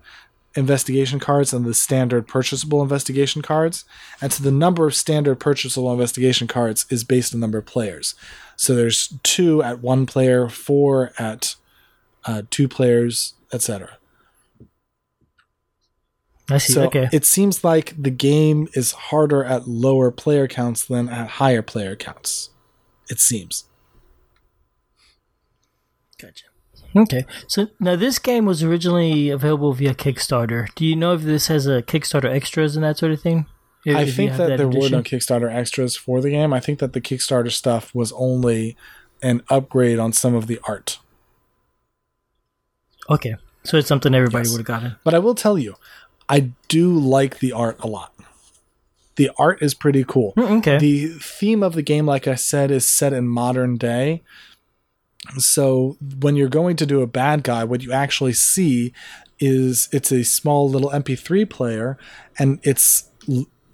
investigation 0.56 1.20
cards 1.20 1.52
and 1.52 1.64
the 1.64 1.74
standard 1.74 2.26
purchasable 2.26 2.82
investigation 2.82 3.40
cards. 3.40 3.84
And 4.20 4.32
so 4.32 4.42
the 4.42 4.50
number 4.50 4.86
of 4.86 4.94
standard 4.94 5.36
purchasable 5.36 5.92
investigation 5.92 6.48
cards 6.48 6.86
is 6.90 7.04
based 7.04 7.32
on 7.32 7.40
number 7.40 7.58
of 7.58 7.66
players. 7.66 8.14
So 8.56 8.74
there's 8.74 9.14
two 9.22 9.62
at 9.62 9.80
one 9.80 10.06
player, 10.06 10.48
four 10.48 11.12
at 11.18 11.54
uh, 12.26 12.42
two 12.50 12.68
players, 12.68 13.34
etc. 13.52 13.96
I 16.50 16.58
see. 16.58 16.72
So 16.72 16.84
okay. 16.86 17.08
It 17.12 17.24
seems 17.24 17.62
like 17.62 17.94
the 17.96 18.10
game 18.10 18.68
is 18.74 18.92
harder 18.92 19.44
at 19.44 19.68
lower 19.68 20.10
player 20.10 20.48
counts 20.48 20.84
than 20.84 21.08
at 21.08 21.28
higher 21.28 21.62
player 21.62 21.94
counts. 21.94 22.50
It 23.10 23.18
seems. 23.18 23.64
Gotcha. 26.18 26.44
Okay, 26.96 27.24
so 27.46 27.68
now 27.78 27.94
this 27.94 28.18
game 28.18 28.46
was 28.46 28.62
originally 28.64 29.30
available 29.30 29.72
via 29.72 29.94
Kickstarter. 29.94 30.66
Do 30.74 30.84
you 30.84 30.96
know 30.96 31.12
if 31.14 31.22
this 31.22 31.46
has 31.46 31.66
a 31.66 31.82
Kickstarter 31.82 32.32
extras 32.32 32.74
and 32.74 32.84
that 32.84 32.98
sort 32.98 33.12
of 33.12 33.20
thing? 33.20 33.46
If, 33.84 33.96
I 33.96 34.06
think 34.06 34.32
that, 34.32 34.48
that, 34.48 34.58
there 34.58 34.66
edition? 34.66 34.80
were 34.80 34.98
no 34.98 35.02
Kickstarter 35.02 35.52
extras 35.52 35.96
for 35.96 36.20
the 36.20 36.30
game. 36.30 36.52
I 36.52 36.60
think 36.60 36.80
that 36.80 36.92
the 36.92 37.00
Kickstarter 37.00 37.50
stuff 37.50 37.94
was 37.94 38.12
only 38.12 38.76
an 39.22 39.42
upgrade 39.48 39.98
on 39.98 40.12
some 40.12 40.34
of 40.34 40.48
the 40.48 40.58
art. 40.64 40.98
Okay, 43.08 43.36
so 43.64 43.76
it's 43.76 43.88
something 43.88 44.14
everybody 44.14 44.48
yes. 44.48 44.52
would 44.52 44.60
have 44.60 44.66
gotten. 44.66 44.96
But 45.04 45.14
I 45.14 45.20
will 45.20 45.34
tell 45.34 45.58
you, 45.58 45.76
I 46.28 46.50
do 46.68 46.92
like 46.92 47.38
the 47.38 47.52
art 47.52 47.76
a 47.80 47.86
lot. 47.86 48.12
The 49.20 49.30
art 49.36 49.60
is 49.60 49.74
pretty 49.74 50.02
cool. 50.02 50.32
Mm, 50.34 50.60
okay. 50.60 50.78
The 50.78 51.08
theme 51.08 51.62
of 51.62 51.74
the 51.74 51.82
game, 51.82 52.06
like 52.06 52.26
I 52.26 52.36
said, 52.36 52.70
is 52.70 52.88
set 52.88 53.12
in 53.12 53.28
modern 53.28 53.76
day. 53.76 54.22
So 55.36 55.98
when 56.20 56.36
you're 56.36 56.48
going 56.48 56.76
to 56.76 56.86
do 56.86 57.02
a 57.02 57.06
bad 57.06 57.42
guy, 57.42 57.64
what 57.64 57.82
you 57.82 57.92
actually 57.92 58.32
see 58.32 58.94
is 59.38 59.90
it's 59.92 60.10
a 60.10 60.24
small 60.24 60.70
little 60.70 60.88
MP3 60.88 61.50
player, 61.50 61.98
and 62.38 62.60
it's 62.62 63.10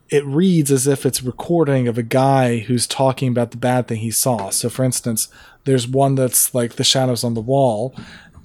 it 0.09 0.27
reads 0.27 0.73
as 0.73 0.89
if 0.89 1.07
it's 1.07 1.23
recording 1.23 1.87
of 1.87 1.97
a 1.97 2.03
guy 2.03 2.59
who's 2.59 2.89
talking 2.89 3.29
about 3.29 3.53
the 3.53 3.57
bad 3.57 3.87
thing 3.87 3.99
he 3.99 4.11
saw. 4.11 4.51
So, 4.51 4.69
for 4.69 4.85
instance, 4.85 5.29
there's 5.63 5.87
one 5.87 6.17
that's 6.17 6.57
like 6.57 6.75
the 6.75 6.83
shadows 6.83 7.23
on 7.23 7.35
the 7.35 7.41
wall, 7.41 7.95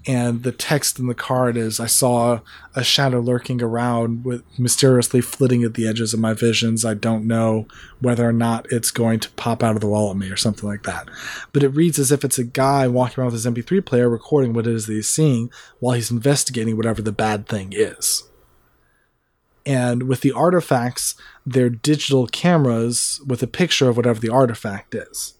and 0.08 0.42
the 0.42 0.52
text 0.52 0.98
in 0.98 1.06
the 1.06 1.14
card 1.14 1.56
is 1.56 1.80
I 1.80 1.86
saw 1.86 2.40
a 2.76 2.84
shadow 2.84 3.20
lurking 3.20 3.62
around 3.62 4.26
with 4.26 4.44
mysteriously 4.58 5.22
flitting 5.22 5.64
at 5.64 5.76
the 5.76 5.88
edges 5.88 6.14
of 6.14 6.20
my 6.20 6.34
visions. 6.34 6.84
I 6.84 6.96
don't 6.96 7.28
know 7.28 7.68
whether 8.00 8.28
or 8.28 8.34
not 8.34 8.66
it's 8.72 8.90
going 8.90 9.20
to 9.20 9.30
pop 9.32 9.62
out 9.62 9.76
of 9.76 9.82
the 9.82 9.88
wall 9.88 10.10
at 10.10 10.18
me 10.18 10.32
or 10.32 10.38
something 10.38 10.68
like 10.68 10.84
that. 10.84 11.08
But 11.54 11.62
it 11.62 11.70
reads 11.70 12.00
as 12.00 12.12
if 12.12 12.24
it's 12.24 12.40
a 12.40 12.44
guy 12.44 12.88
walking 12.88 13.22
around 13.22 13.32
with 13.32 13.44
his 13.44 13.46
MP3 13.46 13.86
player 13.86 14.10
recording 14.10 14.54
what 14.54 14.66
it 14.66 14.74
is 14.74 14.88
that 14.88 14.94
he's 14.94 15.10
seeing 15.10 15.52
while 15.80 15.96
he's 15.96 16.10
investigating 16.10 16.78
whatever 16.78 17.04
the 17.04 17.12
bad 17.12 17.48
thing 17.48 17.72
is. 17.72 18.24
And 19.68 20.04
with 20.04 20.22
the 20.22 20.32
artifacts, 20.32 21.14
they're 21.46 21.70
digital 21.70 22.26
cameras 22.26 23.22
with 23.28 23.44
a 23.44 23.48
picture 23.48 23.88
of 23.88 23.98
whatever 23.98 24.20
the 24.20 24.30
artifact 24.30 24.96
is. 24.96 25.36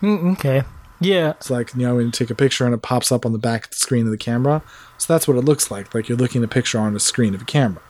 Mm, 0.00 0.34
okay. 0.34 0.62
Yeah. 1.04 1.30
It's 1.30 1.50
like, 1.50 1.74
you 1.74 1.86
know, 1.86 1.96
when 1.96 2.06
you 2.06 2.12
take 2.12 2.30
a 2.30 2.34
picture 2.34 2.64
and 2.64 2.74
it 2.74 2.82
pops 2.82 3.12
up 3.12 3.26
on 3.26 3.32
the 3.32 3.38
back 3.38 3.64
of 3.64 3.70
the 3.70 3.76
screen 3.76 4.06
of 4.06 4.10
the 4.10 4.18
camera. 4.18 4.62
So 4.98 5.12
that's 5.12 5.28
what 5.28 5.36
it 5.36 5.44
looks 5.44 5.70
like. 5.70 5.94
Like 5.94 6.08
you're 6.08 6.18
looking 6.18 6.42
at 6.42 6.46
a 6.46 6.48
picture 6.48 6.78
on 6.78 6.94
the 6.94 7.00
screen 7.00 7.34
of 7.34 7.42
a 7.42 7.46
camera. 7.46 7.82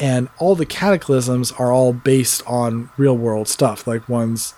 And 0.00 0.28
all 0.38 0.54
the 0.54 0.66
cataclysms 0.66 1.52
are 1.52 1.72
all 1.72 1.92
based 1.92 2.42
on 2.46 2.90
real 2.96 3.16
world 3.16 3.48
stuff. 3.48 3.86
Like 3.86 4.08
one's, 4.08 4.54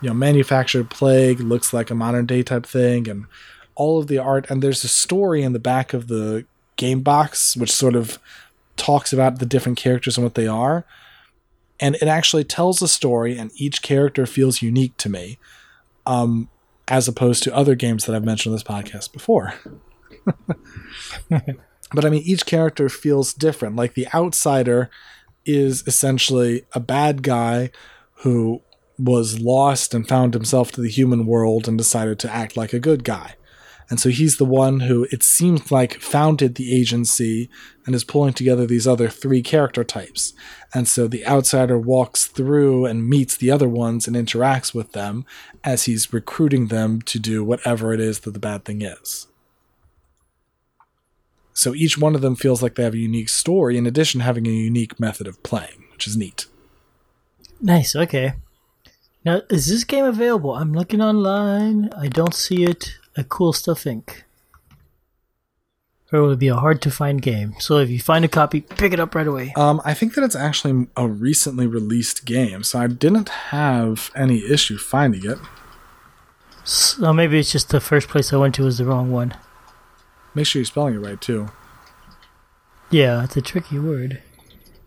you 0.00 0.08
know, 0.08 0.14
manufactured 0.14 0.90
plague 0.90 1.40
looks 1.40 1.72
like 1.72 1.90
a 1.90 1.94
modern 1.94 2.26
day 2.26 2.42
type 2.42 2.66
thing 2.66 3.08
and 3.08 3.26
all 3.74 3.98
of 3.98 4.06
the 4.06 4.18
art 4.18 4.48
and 4.48 4.62
there's 4.62 4.84
a 4.84 4.88
story 4.88 5.42
in 5.42 5.52
the 5.52 5.58
back 5.58 5.92
of 5.92 6.06
the 6.06 6.44
game 6.76 7.00
box, 7.00 7.56
which 7.56 7.72
sort 7.72 7.96
of 7.96 8.18
talks 8.76 9.12
about 9.12 9.38
the 9.38 9.46
different 9.46 9.78
characters 9.78 10.16
and 10.16 10.24
what 10.24 10.34
they 10.34 10.46
are. 10.46 10.84
And 11.80 11.96
it 11.96 12.04
actually 12.04 12.44
tells 12.44 12.80
a 12.82 12.88
story, 12.88 13.36
and 13.36 13.50
each 13.56 13.82
character 13.82 14.26
feels 14.26 14.62
unique 14.62 14.96
to 14.98 15.08
me, 15.08 15.38
um, 16.06 16.48
as 16.88 17.08
opposed 17.08 17.42
to 17.42 17.54
other 17.54 17.74
games 17.74 18.04
that 18.04 18.14
I've 18.14 18.24
mentioned 18.24 18.52
on 18.52 18.56
this 18.56 18.62
podcast 18.62 19.12
before. 19.12 19.54
but 21.28 22.04
I 22.04 22.10
mean, 22.10 22.22
each 22.24 22.46
character 22.46 22.88
feels 22.88 23.32
different. 23.32 23.76
Like 23.76 23.94
the 23.94 24.08
outsider 24.14 24.90
is 25.44 25.86
essentially 25.86 26.64
a 26.72 26.80
bad 26.80 27.22
guy 27.22 27.70
who 28.18 28.62
was 28.98 29.40
lost 29.40 29.94
and 29.94 30.08
found 30.08 30.34
himself 30.34 30.72
to 30.72 30.80
the 30.80 30.90
human 30.90 31.26
world 31.26 31.66
and 31.66 31.76
decided 31.76 32.18
to 32.20 32.32
act 32.32 32.56
like 32.56 32.72
a 32.72 32.78
good 32.78 33.04
guy. 33.04 33.34
And 33.90 34.00
so 34.00 34.08
he's 34.08 34.38
the 34.38 34.44
one 34.44 34.80
who 34.80 35.06
it 35.12 35.22
seems 35.22 35.70
like 35.70 36.00
founded 36.00 36.54
the 36.54 36.74
agency 36.74 37.50
and 37.86 37.94
is 37.94 38.04
pulling 38.04 38.32
together 38.32 38.66
these 38.66 38.86
other 38.86 39.08
three 39.08 39.42
character 39.42 39.84
types. 39.84 40.32
And 40.72 40.88
so 40.88 41.06
the 41.06 41.26
outsider 41.26 41.78
walks 41.78 42.26
through 42.26 42.86
and 42.86 43.08
meets 43.08 43.36
the 43.36 43.50
other 43.50 43.68
ones 43.68 44.06
and 44.06 44.16
interacts 44.16 44.74
with 44.74 44.92
them 44.92 45.26
as 45.62 45.84
he's 45.84 46.12
recruiting 46.12 46.68
them 46.68 47.02
to 47.02 47.18
do 47.18 47.44
whatever 47.44 47.92
it 47.92 48.00
is 48.00 48.20
that 48.20 48.32
the 48.32 48.38
bad 48.38 48.64
thing 48.64 48.82
is. 48.82 49.26
So 51.52 51.74
each 51.74 51.96
one 51.96 52.14
of 52.14 52.20
them 52.20 52.34
feels 52.34 52.62
like 52.62 52.74
they 52.74 52.82
have 52.82 52.94
a 52.94 52.98
unique 52.98 53.28
story, 53.28 53.78
in 53.78 53.86
addition 53.86 54.18
to 54.18 54.24
having 54.24 54.46
a 54.46 54.50
unique 54.50 54.98
method 54.98 55.28
of 55.28 55.42
playing, 55.44 55.84
which 55.92 56.08
is 56.08 56.16
neat. 56.16 56.46
Nice, 57.60 57.94
okay. 57.94 58.34
Now, 59.24 59.42
is 59.48 59.66
this 59.66 59.84
game 59.84 60.04
available? 60.04 60.54
I'm 60.54 60.72
looking 60.72 61.00
online. 61.00 61.90
I 61.96 62.08
don't 62.08 62.34
see 62.34 62.64
it 62.64 62.98
a 63.16 63.24
Cool 63.24 63.52
Stuff 63.52 63.84
Inc. 63.84 64.22
Or 66.12 66.20
it 66.20 66.26
would 66.26 66.38
be 66.38 66.48
a 66.48 66.56
hard 66.56 66.80
to 66.82 66.90
find 66.90 67.20
game. 67.20 67.54
So 67.58 67.78
if 67.78 67.90
you 67.90 67.98
find 67.98 68.24
a 68.24 68.28
copy, 68.28 68.60
pick 68.60 68.92
it 68.92 69.00
up 69.00 69.14
right 69.14 69.26
away. 69.26 69.52
Um, 69.56 69.80
I 69.84 69.94
think 69.94 70.14
that 70.14 70.22
it's 70.22 70.36
actually 70.36 70.86
a 70.96 71.08
recently 71.08 71.66
released 71.66 72.24
game, 72.24 72.62
so 72.62 72.78
I 72.78 72.86
didn't 72.86 73.28
have 73.28 74.10
any 74.14 74.44
issue 74.44 74.78
finding 74.78 75.28
it. 75.28 75.38
So 76.62 77.12
maybe 77.12 77.38
it's 77.38 77.52
just 77.52 77.70
the 77.70 77.80
first 77.80 78.08
place 78.08 78.32
I 78.32 78.36
went 78.36 78.54
to 78.56 78.64
was 78.64 78.78
the 78.78 78.84
wrong 78.84 79.10
one. 79.10 79.34
Make 80.34 80.46
sure 80.46 80.60
you're 80.60 80.66
spelling 80.66 80.94
it 80.94 80.98
right 80.98 81.20
too. 81.20 81.48
Yeah, 82.90 83.24
it's 83.24 83.36
a 83.36 83.42
tricky 83.42 83.78
word. 83.78 84.22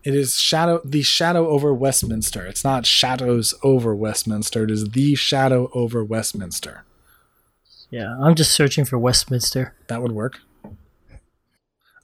It 0.04 0.14
is 0.14 0.36
shadow 0.36 0.80
the 0.84 1.02
shadow 1.02 1.48
over 1.48 1.74
Westminster. 1.74 2.46
It's 2.46 2.64
not 2.64 2.86
shadows 2.86 3.52
over 3.62 3.94
Westminster. 3.94 4.64
It 4.64 4.70
is 4.70 4.88
the 4.90 5.14
shadow 5.14 5.68
over 5.74 6.02
Westminster. 6.02 6.84
Yeah, 7.90 8.16
I'm 8.20 8.34
just 8.34 8.52
searching 8.52 8.84
for 8.84 8.98
Westminster. 8.98 9.74
That 9.88 10.02
would 10.02 10.12
work. 10.12 10.40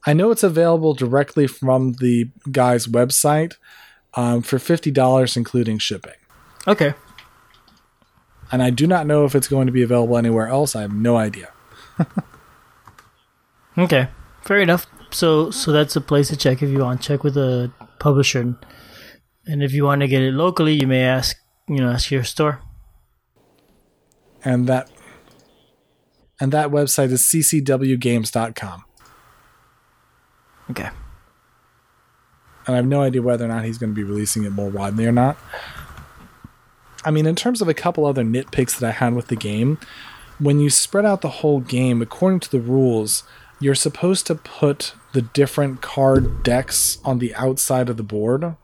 I 0.07 0.13
know 0.13 0.31
it's 0.31 0.43
available 0.43 0.95
directly 0.95 1.47
from 1.47 1.95
the 1.95 2.31
guy's 2.51 2.87
website 2.87 3.55
um, 4.15 4.43
for 4.43 4.59
fifty 4.59 4.91
dollars, 4.91 5.37
including 5.37 5.79
shipping. 5.79 6.15
Okay. 6.67 6.95
And 8.53 8.63
I 8.63 8.71
do 8.71 8.87
not 8.87 9.07
know 9.07 9.25
if 9.25 9.35
it's 9.35 9.49
going 9.49 9.67
to 9.67 9.73
be 9.73 9.83
available 9.83 10.17
anywhere 10.17 10.49
else. 10.49 10.77
I 10.77 10.83
have 10.83 10.93
no 10.93 11.17
idea. 11.17 11.49
okay, 13.79 14.09
fair 14.43 14.61
enough. 14.61 14.87
So, 15.11 15.51
so 15.51 15.73
that's 15.73 15.97
a 15.97 16.01
place 16.01 16.29
to 16.29 16.37
check 16.37 16.63
if 16.63 16.71
you 16.71 16.79
want. 16.79 17.01
Check 17.01 17.25
with 17.25 17.37
a 17.37 17.73
publisher, 17.99 18.57
and 19.47 19.63
if 19.63 19.73
you 19.73 19.85
want 19.85 20.03
to 20.03 20.09
get 20.09 20.23
it 20.23 20.35
locally, 20.35 20.75
you 20.75 20.87
may 20.87 21.03
ask, 21.03 21.37
you 21.69 21.77
know, 21.77 21.91
ask 21.91 22.11
your 22.11 22.25
store. 22.25 22.61
And 24.45 24.67
that 24.67 24.91
and 26.41 26.53
that 26.53 26.71
website 26.71 27.11
is 27.11 27.23
ccwgames.com. 27.23 28.85
Okay. 30.71 30.89
And 32.67 32.75
I 32.75 32.77
have 32.77 32.87
no 32.87 33.03
idea 33.03 33.23
whether 33.23 33.45
or 33.45 33.49
not 33.49 33.65
he's 33.65 33.79
going 33.79 33.91
to 33.91 33.95
be 33.95 34.05
releasing 34.05 34.45
it 34.45 34.51
more 34.51 34.71
widely 34.71 35.07
or 35.07 35.13
not. 35.13 35.37
I 37.05 37.11
mean, 37.11 37.27
in 37.27 37.37
terms 37.37 37.61
of 37.61 37.69
a 37.69 37.75
couple 37.75 38.07
other 38.07 38.25
nitpicks 38.25 38.79
that 38.79 38.89
I 38.89 38.93
had 38.93 39.15
with 39.15 39.29
the 39.29 39.37
game, 39.37 39.79
when 40.39 40.59
you 40.59 40.71
spread 40.71 41.05
out 41.05 41.21
the 41.21 41.29
whole 41.29 41.61
game, 41.61 42.01
according 42.01 42.41
to 42.41 42.51
the 42.51 42.61
rules, 42.61 43.25
you're 43.61 43.75
supposed 43.75 44.27
to 44.27 44.35
put 44.35 44.95
the 45.13 45.23
different 45.23 45.83
card 45.83 46.43
decks 46.43 46.99
on 47.05 47.19
the 47.19 47.35
outside 47.35 47.89
of 47.89 47.97
the 47.97 48.03
board. 48.03 48.57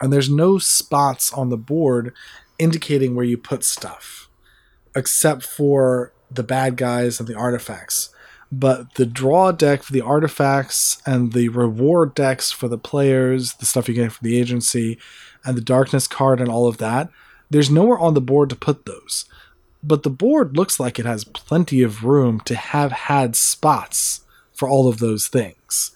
And 0.00 0.12
there's 0.12 0.30
no 0.30 0.58
spots 0.58 1.32
on 1.32 1.50
the 1.50 1.56
board 1.56 2.14
indicating 2.58 3.14
where 3.14 3.24
you 3.24 3.36
put 3.36 3.64
stuff, 3.64 4.28
except 4.94 5.42
for 5.42 6.12
the 6.36 6.42
bad 6.42 6.76
guys 6.76 7.18
and 7.18 7.28
the 7.28 7.34
artifacts. 7.34 8.10
But 8.52 8.94
the 8.94 9.06
draw 9.06 9.50
deck 9.50 9.82
for 9.82 9.92
the 9.92 10.02
artifacts 10.02 11.02
and 11.04 11.32
the 11.32 11.48
reward 11.48 12.14
decks 12.14 12.52
for 12.52 12.68
the 12.68 12.78
players, 12.78 13.54
the 13.54 13.66
stuff 13.66 13.88
you 13.88 13.94
get 13.94 14.12
from 14.12 14.28
the 14.28 14.38
agency, 14.38 14.98
and 15.44 15.56
the 15.56 15.62
darkness 15.62 16.06
card 16.06 16.40
and 16.40 16.48
all 16.48 16.68
of 16.68 16.78
that, 16.78 17.08
there's 17.50 17.70
nowhere 17.70 17.98
on 17.98 18.14
the 18.14 18.20
board 18.20 18.50
to 18.50 18.56
put 18.56 18.86
those. 18.86 19.24
But 19.82 20.02
the 20.02 20.10
board 20.10 20.56
looks 20.56 20.80
like 20.80 20.98
it 20.98 21.06
has 21.06 21.24
plenty 21.24 21.82
of 21.82 22.04
room 22.04 22.40
to 22.40 22.54
have 22.54 22.92
had 22.92 23.36
spots 23.36 24.24
for 24.52 24.68
all 24.68 24.88
of 24.88 24.98
those 24.98 25.28
things. 25.28 25.92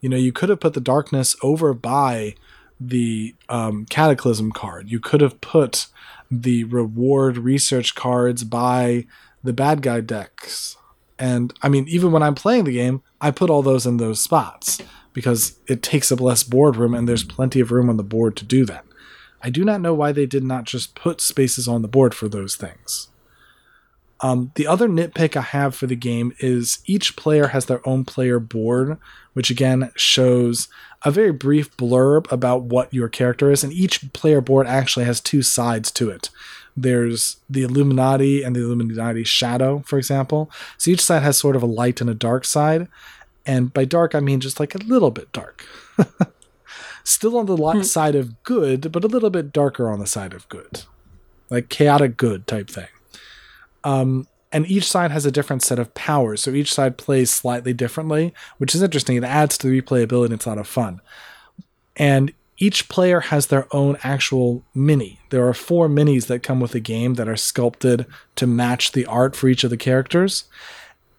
You 0.00 0.08
know, 0.08 0.16
you 0.16 0.32
could 0.32 0.48
have 0.48 0.60
put 0.60 0.74
the 0.74 0.80
darkness 0.80 1.36
over 1.42 1.74
by 1.74 2.34
the 2.80 3.34
um, 3.48 3.86
cataclysm 3.86 4.52
card. 4.52 4.90
You 4.90 5.00
could 5.00 5.20
have 5.20 5.40
put 5.40 5.86
the 6.30 6.64
reward 6.64 7.38
research 7.38 7.94
cards 7.94 8.44
by 8.44 9.06
the 9.44 9.52
bad 9.52 9.82
guy 9.82 10.00
decks. 10.00 10.76
And 11.18 11.54
I 11.62 11.68
mean, 11.68 11.86
even 11.86 12.10
when 12.10 12.22
I'm 12.22 12.34
playing 12.34 12.64
the 12.64 12.72
game, 12.72 13.02
I 13.20 13.30
put 13.30 13.50
all 13.50 13.62
those 13.62 13.86
in 13.86 13.98
those 13.98 14.20
spots 14.20 14.80
because 15.12 15.58
it 15.68 15.82
takes 15.82 16.10
up 16.10 16.20
less 16.20 16.42
board 16.42 16.76
room 16.76 16.94
and 16.94 17.08
there's 17.08 17.22
plenty 17.22 17.60
of 17.60 17.70
room 17.70 17.88
on 17.88 17.96
the 17.96 18.02
board 18.02 18.36
to 18.38 18.44
do 18.44 18.64
that. 18.66 18.84
I 19.40 19.50
do 19.50 19.64
not 19.64 19.80
know 19.80 19.94
why 19.94 20.10
they 20.10 20.26
did 20.26 20.42
not 20.42 20.64
just 20.64 20.94
put 20.94 21.20
spaces 21.20 21.68
on 21.68 21.82
the 21.82 21.88
board 21.88 22.14
for 22.14 22.28
those 22.28 22.56
things. 22.56 23.08
Um, 24.20 24.52
the 24.54 24.66
other 24.66 24.88
nitpick 24.88 25.36
I 25.36 25.42
have 25.42 25.74
for 25.74 25.86
the 25.86 25.96
game 25.96 26.32
is 26.38 26.78
each 26.86 27.14
player 27.14 27.48
has 27.48 27.66
their 27.66 27.86
own 27.86 28.04
player 28.06 28.40
board, 28.40 28.96
which 29.34 29.50
again 29.50 29.90
shows 29.96 30.68
a 31.04 31.10
very 31.10 31.32
brief 31.32 31.76
blurb 31.76 32.30
about 32.32 32.62
what 32.62 32.94
your 32.94 33.08
character 33.08 33.50
is, 33.50 33.62
and 33.62 33.72
each 33.72 34.12
player 34.14 34.40
board 34.40 34.66
actually 34.66 35.04
has 35.04 35.20
two 35.20 35.42
sides 35.42 35.90
to 35.90 36.08
it. 36.08 36.30
There's 36.76 37.36
the 37.48 37.62
Illuminati 37.62 38.42
and 38.42 38.54
the 38.54 38.60
Illuminati 38.60 39.24
Shadow, 39.24 39.82
for 39.86 39.98
example. 39.98 40.50
So 40.76 40.90
each 40.90 41.04
side 41.04 41.22
has 41.22 41.38
sort 41.38 41.56
of 41.56 41.62
a 41.62 41.66
light 41.66 42.00
and 42.00 42.10
a 42.10 42.14
dark 42.14 42.44
side. 42.44 42.88
And 43.46 43.72
by 43.72 43.84
dark, 43.84 44.14
I 44.14 44.20
mean 44.20 44.40
just 44.40 44.58
like 44.58 44.74
a 44.74 44.78
little 44.78 45.10
bit 45.10 45.32
dark. 45.32 45.64
Still 47.04 47.36
on 47.36 47.46
the 47.46 47.56
hmm. 47.56 47.82
side 47.82 48.14
of 48.14 48.42
good, 48.42 48.90
but 48.90 49.04
a 49.04 49.08
little 49.08 49.30
bit 49.30 49.52
darker 49.52 49.90
on 49.90 49.98
the 49.98 50.06
side 50.06 50.32
of 50.32 50.48
good. 50.48 50.82
Like 51.50 51.68
chaotic 51.68 52.16
good 52.16 52.46
type 52.46 52.70
thing. 52.70 52.88
Um, 53.84 54.26
and 54.50 54.66
each 54.66 54.90
side 54.90 55.10
has 55.10 55.26
a 55.26 55.30
different 55.30 55.62
set 55.62 55.78
of 55.78 55.92
powers. 55.94 56.40
So 56.40 56.52
each 56.52 56.72
side 56.72 56.96
plays 56.96 57.30
slightly 57.30 57.72
differently, 57.72 58.32
which 58.58 58.74
is 58.74 58.82
interesting. 58.82 59.16
It 59.16 59.24
adds 59.24 59.58
to 59.58 59.68
the 59.68 59.82
replayability. 59.82 60.26
And 60.26 60.34
it's 60.34 60.46
a 60.46 60.48
lot 60.48 60.58
of 60.58 60.66
fun. 60.66 61.00
And 61.96 62.32
each 62.58 62.88
player 62.88 63.20
has 63.20 63.48
their 63.48 63.66
own 63.74 63.96
actual 64.02 64.62
mini. 64.74 65.20
There 65.30 65.46
are 65.48 65.54
four 65.54 65.88
minis 65.88 66.26
that 66.26 66.42
come 66.42 66.60
with 66.60 66.72
the 66.72 66.80
game 66.80 67.14
that 67.14 67.28
are 67.28 67.36
sculpted 67.36 68.06
to 68.36 68.46
match 68.46 68.92
the 68.92 69.06
art 69.06 69.34
for 69.34 69.48
each 69.48 69.64
of 69.64 69.70
the 69.70 69.76
characters. 69.76 70.44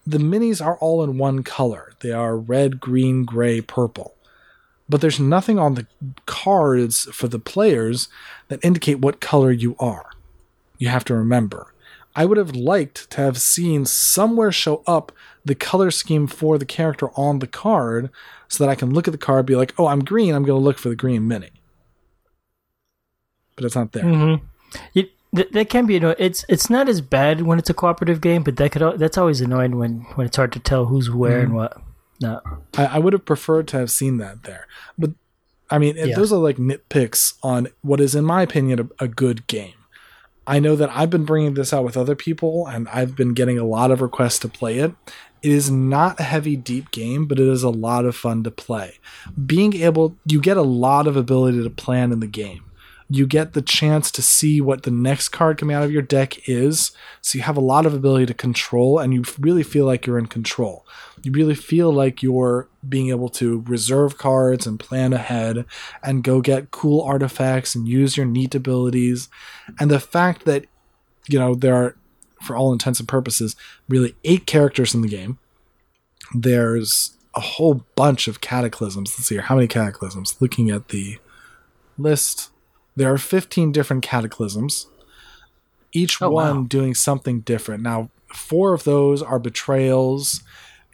The 0.06 0.18
minis 0.18 0.64
are 0.64 0.78
all 0.78 1.02
in 1.04 1.18
one 1.18 1.42
color. 1.42 1.92
They 2.00 2.12
are 2.12 2.36
red, 2.36 2.80
green, 2.80 3.24
gray, 3.24 3.60
purple. 3.60 4.14
But 4.88 5.00
there's 5.00 5.20
nothing 5.20 5.58
on 5.58 5.74
the 5.74 5.86
cards 6.26 7.08
for 7.12 7.28
the 7.28 7.40
players 7.40 8.08
that 8.48 8.64
indicate 8.64 9.00
what 9.00 9.20
color 9.20 9.50
you 9.50 9.76
are. 9.78 10.10
You 10.78 10.88
have 10.88 11.04
to 11.06 11.14
remember. 11.14 11.74
I 12.14 12.24
would 12.24 12.38
have 12.38 12.56
liked 12.56 13.10
to 13.10 13.20
have 13.20 13.40
seen 13.40 13.84
somewhere 13.84 14.52
show 14.52 14.82
up 14.86 15.12
the 15.46 15.54
color 15.54 15.90
scheme 15.90 16.26
for 16.26 16.58
the 16.58 16.66
character 16.66 17.08
on 17.16 17.38
the 17.38 17.46
card 17.46 18.10
so 18.48 18.62
that 18.64 18.70
I 18.70 18.74
can 18.74 18.92
look 18.92 19.08
at 19.08 19.12
the 19.12 19.18
card 19.18 19.38
and 19.40 19.46
be 19.46 19.56
like, 19.56 19.72
oh, 19.78 19.86
I'm 19.86 20.04
green, 20.04 20.34
I'm 20.34 20.42
going 20.42 20.60
to 20.60 20.64
look 20.64 20.78
for 20.78 20.88
the 20.88 20.96
green 20.96 21.26
mini. 21.26 21.50
But 23.54 23.64
it's 23.64 23.76
not 23.76 23.92
there. 23.92 24.04
Mm-hmm. 24.04 24.44
It, 24.94 25.12
th- 25.34 25.50
that 25.52 25.70
can 25.70 25.86
be 25.86 25.96
annoying. 25.96 26.16
It's 26.18 26.44
it's 26.48 26.68
not 26.68 26.88
as 26.88 27.00
bad 27.00 27.42
when 27.42 27.58
it's 27.58 27.70
a 27.70 27.74
cooperative 27.74 28.20
game, 28.20 28.42
but 28.42 28.56
that 28.56 28.72
could 28.72 28.98
that's 28.98 29.16
always 29.16 29.40
annoying 29.40 29.78
when 29.78 30.00
when 30.16 30.26
it's 30.26 30.36
hard 30.36 30.52
to 30.52 30.60
tell 30.60 30.86
who's 30.86 31.10
where 31.10 31.38
mm-hmm. 31.38 31.46
and 31.46 31.54
what. 31.54 31.80
No, 32.20 32.40
I, 32.76 32.86
I, 32.86 32.98
would 32.98 33.12
have 33.12 33.26
preferred 33.26 33.68
to 33.68 33.78
have 33.78 33.90
seen 33.90 34.16
that 34.18 34.44
there, 34.44 34.66
but 34.96 35.10
I 35.68 35.78
mean, 35.78 35.96
yeah. 35.96 36.16
those 36.16 36.32
are 36.32 36.38
like 36.38 36.56
nitpicks 36.56 37.34
on 37.42 37.68
what 37.82 38.00
is, 38.00 38.14
in 38.14 38.24
my 38.24 38.40
opinion, 38.40 38.90
a, 38.98 39.04
a 39.04 39.08
good 39.08 39.46
game. 39.46 39.74
I 40.46 40.58
know 40.58 40.76
that 40.76 40.90
I've 40.90 41.10
been 41.10 41.24
bringing 41.24 41.54
this 41.54 41.72
out 41.72 41.84
with 41.84 41.96
other 41.96 42.14
people, 42.14 42.66
and 42.66 42.88
I've 42.88 43.16
been 43.16 43.34
getting 43.34 43.58
a 43.58 43.64
lot 43.64 43.90
of 43.90 44.00
requests 44.00 44.38
to 44.40 44.48
play 44.48 44.78
it. 44.78 44.94
It 45.46 45.52
is 45.52 45.70
not 45.70 46.18
a 46.18 46.24
heavy, 46.24 46.56
deep 46.56 46.90
game, 46.90 47.26
but 47.26 47.38
it 47.38 47.46
is 47.46 47.62
a 47.62 47.70
lot 47.70 48.04
of 48.04 48.16
fun 48.16 48.42
to 48.42 48.50
play. 48.50 48.98
Being 49.46 49.74
able, 49.76 50.16
you 50.24 50.40
get 50.40 50.56
a 50.56 50.62
lot 50.62 51.06
of 51.06 51.16
ability 51.16 51.62
to 51.62 51.70
plan 51.70 52.10
in 52.10 52.18
the 52.18 52.26
game. 52.26 52.64
you 53.08 53.26
get 53.26 53.52
the 53.52 53.62
chance 53.62 54.10
to 54.10 54.22
see 54.22 54.60
what 54.60 54.82
the 54.82 54.90
next 54.90 55.28
card 55.28 55.58
coming 55.58 55.76
out 55.76 55.84
of 55.84 55.92
your 55.92 56.02
deck 56.02 56.48
is. 56.48 56.90
So 57.20 57.38
you 57.38 57.44
have 57.44 57.56
a 57.56 57.60
lot 57.60 57.86
of 57.86 57.94
ability 57.94 58.26
to 58.26 58.34
control, 58.34 58.98
and 58.98 59.14
you 59.14 59.22
really 59.38 59.62
feel 59.62 59.86
like 59.86 60.06
you're 60.06 60.18
in 60.18 60.26
control. 60.26 60.84
You 61.22 61.30
really 61.32 61.54
feel 61.54 61.92
like 61.92 62.22
you're 62.22 62.68
being 62.88 63.10
able 63.10 63.28
to 63.30 63.62
reserve 63.66 64.18
cards 64.18 64.66
and 64.66 64.80
plan 64.80 65.12
ahead 65.12 65.66
and 66.02 66.24
go 66.24 66.40
get 66.40 66.72
cool 66.72 67.00
artifacts 67.02 67.74
and 67.74 67.86
use 67.86 68.16
your 68.16 68.26
neat 68.26 68.54
abilities. 68.54 69.28
And 69.78 69.90
the 69.90 70.00
fact 70.00 70.44
that, 70.44 70.66
you 71.28 71.38
know, 71.38 71.54
there 71.54 71.74
are, 71.74 71.96
for 72.42 72.56
all 72.56 72.72
intents 72.72 73.00
and 73.00 73.08
purposes, 73.08 73.56
really 73.88 74.14
eight 74.24 74.46
characters 74.46 74.94
in 74.94 75.02
the 75.02 75.08
game. 75.08 75.38
There's 76.34 77.16
a 77.34 77.40
whole 77.40 77.84
bunch 77.94 78.28
of 78.28 78.40
cataclysms. 78.40 79.14
Let's 79.16 79.28
see 79.28 79.36
here. 79.36 79.42
How 79.42 79.54
many 79.54 79.68
cataclysms? 79.68 80.36
Looking 80.40 80.70
at 80.70 80.88
the 80.88 81.18
list, 81.98 82.50
there 82.96 83.12
are 83.12 83.18
15 83.18 83.72
different 83.72 84.02
cataclysms, 84.02 84.86
each 85.92 86.20
oh, 86.20 86.30
one 86.30 86.56
wow. 86.56 86.62
doing 86.62 86.94
something 86.94 87.40
different. 87.40 87.82
Now, 87.82 88.10
four 88.34 88.72
of 88.72 88.84
those 88.84 89.22
are 89.22 89.38
betrayals, 89.38 90.42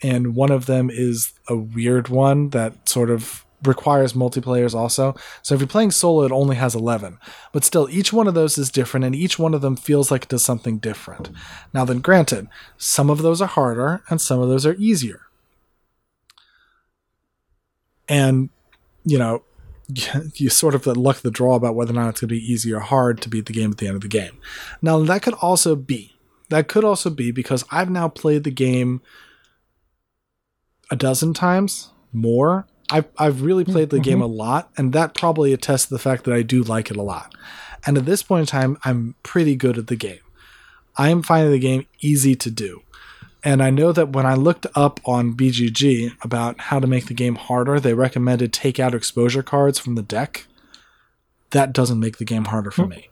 and 0.03 0.35
one 0.35 0.51
of 0.51 0.67
them 0.67 0.91
is 0.93 1.33
a 1.49 1.57
weird 1.57 2.09
one 2.09 2.51
that 2.51 2.89
sort 2.89 3.11
of 3.11 3.45
requires 3.65 4.13
multiplayers 4.13 4.75
also. 4.75 5.15
So 5.43 5.55
if 5.55 5.61
you're 5.61 5.69
playing 5.69 5.93
solo, 5.93 6.25
it 6.25 6.33
only 6.33 6.57
has 6.57 6.75
11. 6.75 7.19
But 7.53 7.65
still, 7.65 7.89
each 7.91 8.13
one 8.13 8.27
of 8.27 8.35
those 8.35 8.59
is 8.59 8.71
different, 8.71 9.05
and 9.05 9.15
each 9.15 9.39
one 9.39 9.55
of 9.55 9.61
them 9.61 9.77
feels 9.77 10.11
like 10.11 10.25
it 10.25 10.29
does 10.29 10.45
something 10.45 10.79
different. 10.79 11.31
Now, 11.73 11.85
then, 11.85 12.01
granted, 12.01 12.49
some 12.77 13.11
of 13.11 13.23
those 13.23 13.41
are 13.41 13.49
harder 13.49 14.03
and 14.09 14.21
some 14.21 14.41
of 14.41 14.49
those 14.49 14.67
are 14.67 14.75
easier. 14.75 15.23
And, 18.09 18.51
you 19.05 19.19
know, 19.19 19.43
you 20.35 20.49
sort 20.49 20.75
of 20.75 20.87
luck 20.87 21.19
the 21.19 21.31
draw 21.31 21.55
about 21.55 21.75
whether 21.75 21.93
or 21.93 21.95
not 21.95 22.11
it's 22.11 22.21
going 22.21 22.29
to 22.29 22.35
be 22.35 22.53
easy 22.53 22.73
or 22.73 22.81
hard 22.81 23.21
to 23.23 23.29
beat 23.29 23.47
the 23.47 23.53
game 23.53 23.71
at 23.71 23.79
the 23.79 23.87
end 23.87 23.97
of 23.97 24.03
the 24.03 24.09
game. 24.09 24.39
Now, 24.81 25.03
that 25.03 25.23
could 25.23 25.35
also 25.35 25.77
be. 25.77 26.15
That 26.49 26.69
could 26.69 26.85
also 26.85 27.09
be 27.09 27.31
because 27.31 27.65
I've 27.71 27.91
now 27.91 28.09
played 28.09 28.45
the 28.45 28.51
game 28.51 29.01
a 30.91 30.97
dozen 30.97 31.33
times 31.33 31.91
more. 32.13 32.67
I've, 32.93 33.09
I've 33.17 33.43
really 33.43 33.65
played 33.65 33.89
the 33.89 33.97
mm-hmm. 33.97 34.03
game 34.03 34.23
a 34.23 34.27
lot, 34.27 34.71
and 34.77 34.93
that 34.93 35.15
probably 35.15 35.55
attests 35.55 35.87
to 35.87 35.95
the 35.95 35.99
fact 35.99 36.25
that 36.25 36.35
I 36.35 36.43
do 36.43 36.63
like 36.63 36.91
it 36.91 36.97
a 36.97 37.03
lot. 37.03 37.35
And 37.87 37.97
at 37.97 38.05
this 38.05 38.23
point 38.23 38.41
in 38.41 38.47
time, 38.47 38.77
I'm 38.85 39.15
pretty 39.23 39.57
good 39.57 39.79
at 39.79 39.87
the 39.87 39.97
game. 39.97 40.21
I 40.97 41.09
am 41.09 41.23
finding 41.23 41.53
the 41.53 41.59
game 41.59 41.87
easy 42.01 42.35
to 42.37 42.51
do. 42.51 42.83
And 43.43 43.63
I 43.63 43.71
know 43.71 43.93
that 43.93 44.11
when 44.11 44.27
I 44.27 44.35
looked 44.35 44.67
up 44.75 45.01
on 45.05 45.35
BGG 45.35 46.23
about 46.23 46.61
how 46.61 46.79
to 46.79 46.87
make 46.87 47.07
the 47.07 47.15
game 47.15 47.35
harder, 47.35 47.81
they 47.81 47.95
recommended 47.95 48.53
take 48.53 48.79
out 48.79 48.95
exposure 48.95 49.43
cards 49.43 49.79
from 49.79 49.95
the 49.95 50.03
deck. 50.03 50.47
That 51.51 51.73
doesn't 51.73 51.99
make 51.99 52.19
the 52.19 52.25
game 52.25 52.45
harder 52.45 52.71
for 52.71 52.85
hmm. 52.85 52.91
me. 52.91 53.09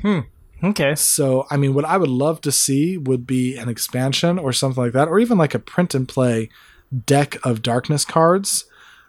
Hmm. 0.00 0.20
Okay. 0.62 0.94
So, 0.96 1.46
I 1.50 1.56
mean, 1.56 1.74
what 1.74 1.84
I 1.84 1.98
would 1.98 2.08
love 2.08 2.40
to 2.40 2.50
see 2.50 2.96
would 2.96 3.26
be 3.26 3.56
an 3.56 3.68
expansion 3.68 4.38
or 4.38 4.52
something 4.52 4.82
like 4.82 4.92
that, 4.94 5.08
or 5.08 5.20
even 5.20 5.38
like 5.38 5.54
a 5.54 5.60
print 5.60 5.94
and 5.94 6.08
play 6.08 6.48
deck 7.06 7.36
of 7.44 7.62
darkness 7.62 8.04
cards 8.04 8.64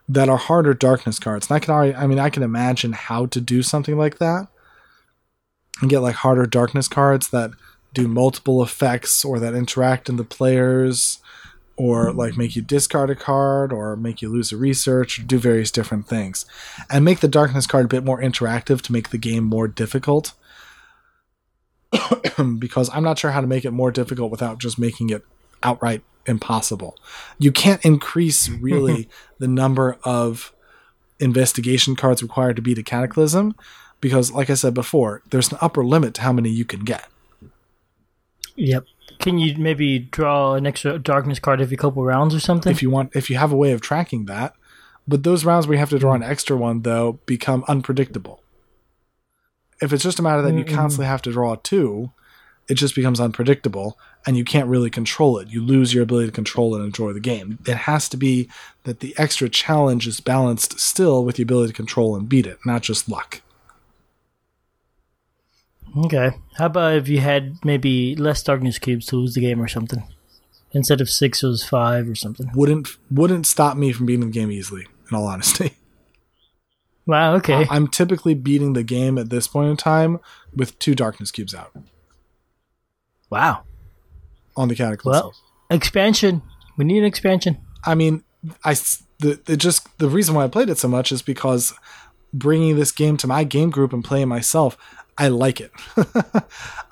that 0.08 0.30
are 0.30 0.38
harder 0.38 0.74
darkness 0.74 1.20
cards. 1.20 1.50
And 1.50 1.56
I 1.56 1.60
can 1.60 1.74
already, 1.74 1.96
I 1.96 2.08
mean, 2.08 2.20
I 2.20 2.30
can 2.30 2.44
imagine 2.44 2.94
how 2.94 3.28
to 3.28 3.40
do 3.40 3.62
something 3.62 3.98
like 3.98 4.18
that 4.18 4.48
and 5.82 5.90
get 5.90 6.00
like 6.00 6.16
harder 6.16 6.46
darkness 6.46 6.88
cards 6.88 7.30
that 7.30 7.52
do 7.94 8.08
multiple 8.08 8.62
effects 8.62 9.24
or 9.24 9.40
that 9.40 9.54
interact 9.54 10.10
in 10.10 10.18
the 10.18 10.24
players 10.24 11.20
or 11.76 12.12
like 12.12 12.36
make 12.36 12.56
you 12.56 12.62
discard 12.62 13.10
a 13.10 13.16
card 13.16 13.72
or 13.72 13.96
make 13.96 14.22
you 14.22 14.30
lose 14.30 14.52
a 14.52 14.58
research 14.58 15.18
or 15.18 15.24
do 15.24 15.40
various 15.40 15.72
different 15.72 16.08
things 16.08 16.46
and 16.90 17.06
make 17.06 17.22
the 17.22 17.28
darkness 17.28 17.66
card 17.66 17.86
a 17.86 17.88
bit 17.88 18.04
more 18.04 18.22
interactive 18.22 18.82
to 18.82 18.92
make 18.92 19.10
the 19.10 19.18
game 19.18 19.46
more 19.46 19.68
difficult 19.68 20.34
because 22.60 22.90
i'm 22.94 23.04
not 23.04 23.18
sure 23.18 23.32
how 23.32 23.42
to 23.42 23.48
make 23.48 23.64
it 23.64 23.72
more 23.72 23.92
difficult 23.92 24.30
without 24.30 24.60
just 24.60 24.78
making 24.78 25.10
it 25.10 25.24
outright 25.64 26.04
impossible 26.26 26.98
you 27.38 27.52
can't 27.52 27.84
increase 27.84 28.50
really 28.50 29.10
the 29.40 29.48
number 29.48 29.98
of 30.04 30.54
investigation 31.20 31.96
cards 31.96 32.22
required 32.22 32.56
to 32.56 32.62
beat 32.62 32.78
a 32.78 32.84
cataclysm 32.84 33.56
because 34.00 34.32
like 34.32 34.50
i 34.50 34.54
said 34.54 34.74
before 34.74 35.22
there's 35.32 35.52
an 35.52 35.58
upper 35.60 35.84
limit 35.84 36.14
to 36.14 36.22
how 36.22 36.32
many 36.32 36.50
you 36.50 36.66
can 36.66 36.82
get 36.82 37.08
Yep. 38.60 38.86
Can 39.20 39.40
you 39.40 39.58
maybe 39.58 40.00
draw 40.00 40.54
an 40.54 40.68
extra 40.68 41.00
darkness 41.00 41.40
card 41.40 41.62
every 41.62 41.78
couple 41.78 42.04
rounds 42.04 42.36
or 42.36 42.40
something? 42.40 42.72
If 42.72 42.82
you 42.82 42.90
want, 42.90 43.16
if 43.16 43.30
you 43.30 43.38
have 43.38 43.52
a 43.52 43.58
way 43.58 43.72
of 43.72 43.82
tracking 43.82 44.26
that, 44.26 44.54
but 45.08 45.24
those 45.24 45.46
rounds 45.46 45.66
where 45.66 45.76
you 45.76 45.80
have 45.80 45.90
to 45.90 46.00
draw 46.00 46.14
an 46.14 46.22
mm. 46.22 46.30
extra 46.30 46.56
one 46.56 46.82
though 46.82 47.14
become 47.26 47.64
unpredictable. 47.68 48.44
If 49.82 49.94
it's 49.94 50.04
just 50.04 50.20
a 50.20 50.22
matter 50.22 50.42
that 50.42 50.54
you 50.54 50.66
constantly 50.66 51.06
have 51.06 51.22
to 51.22 51.32
draw 51.32 51.56
two, 51.56 52.12
it 52.68 52.76
just 52.76 52.96
becomes 52.96 53.22
unpredictable 53.22 53.98
and 54.26 54.38
you 54.38 54.44
can't 54.44 54.68
really 54.68 54.90
control 54.90 55.38
it. 55.40 55.50
You 55.50 55.64
lose 55.64 55.94
your 55.94 56.04
ability 56.04 56.28
to 56.28 56.34
control 56.34 56.76
and 56.76 56.84
enjoy 56.84 57.14
the 57.14 57.20
game. 57.20 57.60
It 57.66 57.78
has 57.78 58.10
to 58.10 58.18
be 58.18 58.50
that 58.84 59.00
the 59.00 59.16
extra 59.18 59.50
challenge 59.50 60.08
is 60.08 60.20
balanced 60.20 60.80
still 60.80 61.24
with 61.24 61.38
the 61.38 61.44
ability 61.44 61.70
to 61.72 61.76
control 61.76 62.16
and 62.16 62.28
beat 62.28 62.46
it, 62.46 62.60
not 62.66 62.82
just 62.82 63.10
luck. 63.10 63.42
Okay. 65.98 66.32
How 66.58 66.68
about 66.68 66.96
if 66.96 67.08
you 67.08 67.20
had 67.20 67.64
maybe 67.64 68.16
less 68.16 68.44
darkness 68.44 68.78
cubes 68.78 69.06
to 69.08 69.16
lose 69.16 69.34
the 69.34 69.42
game 69.42 69.62
or 69.62 69.68
something? 69.68 70.04
Instead 70.72 71.02
of 71.02 71.10
six, 71.10 71.42
it 71.42 71.48
was 71.48 71.64
five 71.64 72.08
or 72.08 72.16
something. 72.16 72.52
Wouldn't 72.54 72.90
wouldn't 73.10 73.48
stop 73.48 73.76
me 73.76 73.92
from 73.92 74.06
beating 74.06 74.28
the 74.28 74.32
game 74.32 74.52
easily. 74.52 74.86
In 75.10 75.18
all 75.18 75.28
honesty. 75.28 75.74
Wow. 77.06 77.34
Okay. 77.38 77.66
I'm 77.72 77.88
typically 77.88 78.36
beating 78.36 78.74
the 78.74 78.84
game 78.84 79.18
at 79.18 79.32
this 79.32 79.48
point 79.48 79.72
in 79.72 79.78
time 79.78 80.20
with 80.56 80.78
two 80.78 80.94
darkness 80.94 81.32
cubes 81.32 81.56
out. 81.56 81.72
Wow. 83.32 83.64
On 84.56 84.68
the 84.68 84.76
cataclysm. 84.76 85.24
Well, 85.24 85.34
expansion. 85.70 86.42
We 86.78 86.86
need 86.86 87.00
an 87.00 87.06
expansion. 87.06 87.58
I 87.84 87.96
mean, 87.96 88.24
I 88.64 88.76
the, 89.20 89.40
the 89.46 89.58
just 89.58 89.98
the 89.98 90.10
reason 90.10 90.36
why 90.36 90.46
I 90.46 90.48
played 90.48 90.70
it 90.70 90.78
so 90.78 90.88
much 90.88 91.12
is 91.12 91.22
because 91.22 91.74
bringing 92.34 92.76
this 92.76 92.92
game 92.92 93.18
to 93.18 93.28
my 93.28 93.44
game 93.44 93.70
group 93.70 93.94
and 93.94 94.04
playing 94.04 94.28
myself, 94.28 94.78
I 95.18 95.28
like 95.28 95.60
it. 95.60 95.72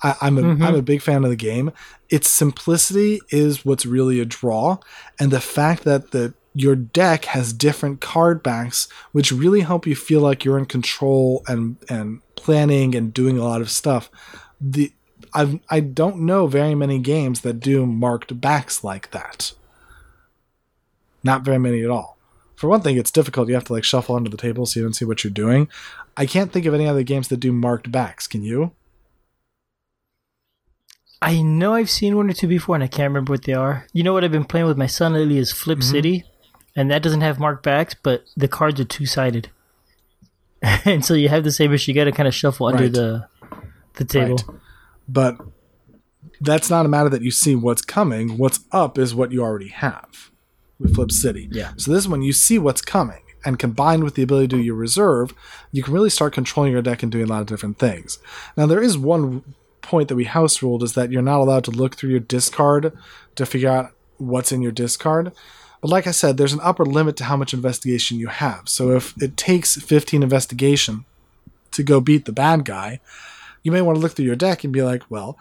I, 0.03 0.16
am 0.22 0.38
a 0.38 0.41
mm-hmm. 0.41 0.64
I'm 0.64 0.76
a 0.76 0.82
big 0.82 1.01
fan 1.01 1.24
of 1.24 1.30
the 1.30 1.38
game. 1.38 1.72
Its 2.10 2.30
simplicity 2.30 3.22
is 3.30 3.66
what's 3.66 3.86
really 3.86 4.20
a 4.20 4.26
draw, 4.26 4.78
and 5.20 5.32
the 5.32 5.41
fact 5.41 5.84
that 5.86 6.12
the 6.12 6.34
your 6.53 6.76
deck 6.76 7.26
has 7.26 7.53
different 7.53 8.01
card 8.01 8.41
backs, 8.43 8.88
which 9.12 9.32
really 9.32 9.62
help 9.62 9.86
you 9.86 9.95
feel 9.95 10.22
like 10.22 10.43
you're 10.43 10.58
in 10.58 10.66
control 10.66 11.43
and 11.47 11.78
and 11.89 12.22
planning 12.36 12.95
and 12.95 13.14
doing 13.14 13.38
a 13.38 13.43
lot 13.43 13.62
of 13.62 13.72
stuff. 13.72 14.12
The 14.60 14.91
I 15.38 15.62
I 15.70 15.80
don't 15.80 16.20
know 16.22 16.48
very 16.48 16.76
many 16.76 17.00
games 17.00 17.42
that 17.42 17.60
do 17.60 17.86
marked 17.86 18.40
backs 18.42 18.84
like 18.84 19.12
that. 19.12 19.54
Not 21.24 21.44
very 21.44 21.60
many 21.60 21.84
at 21.84 21.90
all 21.90 22.18
for 22.58 22.68
one 22.68 22.82
thing, 22.82 22.98
it's 22.98 23.12
difficult. 23.12 23.48
You 23.48 23.54
have 23.54 23.66
to 23.66 23.74
like 23.74 23.84
shuffle 23.84 24.16
under 24.16 24.30
the 24.30 24.36
table 24.36 24.66
so 24.66 24.80
you 24.80 24.84
don't 24.84 24.96
see 24.96 25.06
what 25.06 25.24
you're 25.24 25.32
doing. 25.32 25.70
I 26.18 26.26
can't 26.26 26.52
think 26.52 26.66
of 26.66 26.74
any 26.74 26.88
other 26.88 27.04
games 27.04 27.28
that 27.30 27.40
do 27.40 27.54
marked 27.54 27.92
backs. 27.92 28.28
Can 28.28 28.44
you? 28.44 28.72
I 31.22 31.42
know 31.42 31.76
I've 31.76 31.90
seen 31.90 32.18
one 32.18 32.30
or 32.30 32.34
two 32.34 32.48
before, 32.48 32.76
and 32.76 32.84
I 32.84 32.88
can't 32.88 33.10
remember 33.10 33.32
what 33.32 33.44
they 33.44 33.54
are. 33.54 33.86
You 33.94 34.04
know 34.04 34.14
what 34.14 34.24
I've 34.24 34.32
been 34.32 34.44
playing 34.44 34.66
with 34.66 34.78
my 34.78 34.88
son 34.88 35.14
lately 35.14 35.38
is 35.38 35.52
Flip 35.52 35.80
mm-hmm. 35.80 35.92
City, 35.92 36.24
and 36.76 36.90
that 36.90 37.04
doesn't 37.04 37.22
have 37.22 37.40
marked 37.40 37.64
backs, 37.64 37.94
but 37.94 38.24
the 38.36 38.48
cards 38.48 38.80
are 38.80 38.86
two 38.86 39.06
sided, 39.06 39.50
and 40.62 41.06
so 41.06 41.14
you 41.14 41.30
have 41.30 41.44
the 41.44 41.52
same 41.52 41.74
issue. 41.74 41.92
You 41.92 41.96
got 41.96 42.06
to 42.06 42.12
kind 42.12 42.28
of 42.28 42.36
shuffle 42.36 42.68
under 42.68 42.84
right. 42.84 42.92
the 42.94 43.28
the 43.94 44.06
table. 44.06 44.38
Right. 44.48 44.60
But 45.08 45.38
that's 46.41 46.70
not 46.70 46.86
a 46.86 46.89
matter 46.89 47.10
that 47.10 47.22
you 47.22 47.32
see 47.32 47.55
what's 47.55 47.82
coming. 47.82 48.38
What's 48.38 48.60
up 48.72 48.97
is 48.97 49.16
what 49.16 49.32
you 49.32 49.41
already 49.41 49.70
have 49.70 50.32
with 50.80 50.95
Flip 50.95 51.12
City. 51.12 51.49
Yeah. 51.51 51.72
So 51.78 51.91
this 51.91 52.08
one 52.08 52.22
you 52.22 52.34
see 52.34 52.60
what's 52.60 52.82
coming, 52.82 53.22
and 53.45 53.58
combined 53.58 54.03
with 54.03 54.16
the 54.16 54.24
ability 54.24 54.49
to 54.49 54.58
do 54.58 54.62
your 54.62 54.76
reserve, 54.76 55.34
you 55.72 55.82
can 55.82 55.93
really 55.93 56.10
start 56.10 56.34
controlling 56.34 56.72
your 56.72 56.82
deck 56.82 57.01
and 57.01 57.12
doing 57.12 57.26
a 57.26 57.28
lot 57.28 57.41
of 57.41 57.47
different 57.47 57.80
things. 57.80 58.20
Now 58.58 58.66
there 58.66 58.82
is 58.82 58.97
one 58.97 59.55
point 59.82 60.10
that 60.10 60.16
we 60.16 60.26
house 60.26 60.62
ruled 60.62 60.84
is 60.84 60.93
that 60.93 61.12
you're 61.12 61.22
not 61.22 61.39
allowed 61.39 61.64
to 61.64 61.72
look 61.72 61.95
through 61.95 62.10
your 62.10 62.20
discard 62.20 62.91
to 63.36 63.45
figure 63.45 63.70
out 63.70 63.91
what's 64.18 64.51
in 64.51 64.62
your 64.62 64.72
discard. 64.72 65.32
But 65.82 65.89
like 65.89 66.08
I 66.08 66.12
said, 66.12 66.38
there's 66.38 66.53
an 66.53 66.60
upper 66.62 66.86
limit 66.86 67.16
to 67.18 67.24
how 67.24 67.38
much 67.38 67.53
investigation 67.53 68.18
you 68.20 68.28
have. 68.28 68.68
So 68.68 68.91
if 68.91 69.16
it 69.22 69.38
takes 69.38 69.78
15 69.78 70.24
investigation 70.24 71.05
to 71.72 71.84
go 71.84 72.01
beat 72.01 72.26
the 72.26 72.32
bad 72.34 72.66
guy, 72.66 72.99
you 73.68 73.72
may 73.74 73.82
want 73.82 73.97
to 73.97 74.01
look 74.01 74.13
through 74.13 74.24
your 74.24 74.38
deck 74.38 74.63
and 74.63 74.72
be 74.72 74.82
like, 74.82 75.03
well, 75.09 75.38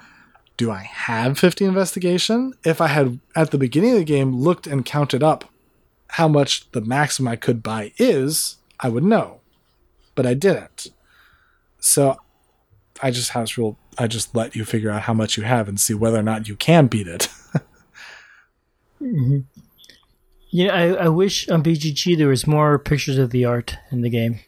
do 0.57 0.69
I 0.69 0.83
have 0.83 1.39
50 1.39 1.65
investigation? 1.65 2.55
If 2.65 2.81
I 2.81 2.89
had 2.89 3.21
at 3.37 3.53
the 3.53 3.57
beginning 3.57 3.93
of 3.93 3.99
the 3.99 4.05
game 4.05 4.35
looked 4.35 4.67
and 4.67 4.85
counted 4.85 5.23
up 5.23 5.45
how 6.09 6.27
much 6.27 6.69
the 6.73 6.81
maximum 6.81 7.29
I 7.29 7.37
could 7.37 7.63
buy 7.63 7.93
is, 7.99 8.57
I 8.81 8.89
would 8.89 9.05
know. 9.05 9.43
But 10.17 10.27
I 10.27 10.35
didn't. 10.35 10.89
So 11.79 12.17
I 13.01 13.13
just 13.13 13.31
house 13.31 13.57
rule 13.57 13.79
I 13.97 14.09
just 14.09 14.35
let 14.35 14.57
you 14.57 14.65
figure 14.65 14.91
out 14.91 15.03
how 15.03 15.15
much 15.15 15.37
you 15.37 15.45
have 15.45 15.69
and 15.69 15.79
see 15.79 15.95
whether 15.95 16.19
or 16.19 16.25
not 16.25 16.49
you 16.49 16.57
can 16.57 16.89
beat 16.89 17.07
it. 17.07 17.29
mm-hmm. 19.01 19.39
Yeah, 20.51 20.75
I, 20.75 21.05
I 21.05 21.09
wish 21.11 21.49
on 21.49 21.63
BGG 21.63 22.19
there 22.19 22.27
was 22.27 22.45
more 22.45 22.77
pictures 22.77 23.19
of 23.19 23.31
the 23.31 23.45
art 23.45 23.77
in 23.93 24.01
the 24.01 24.11
game. 24.11 24.41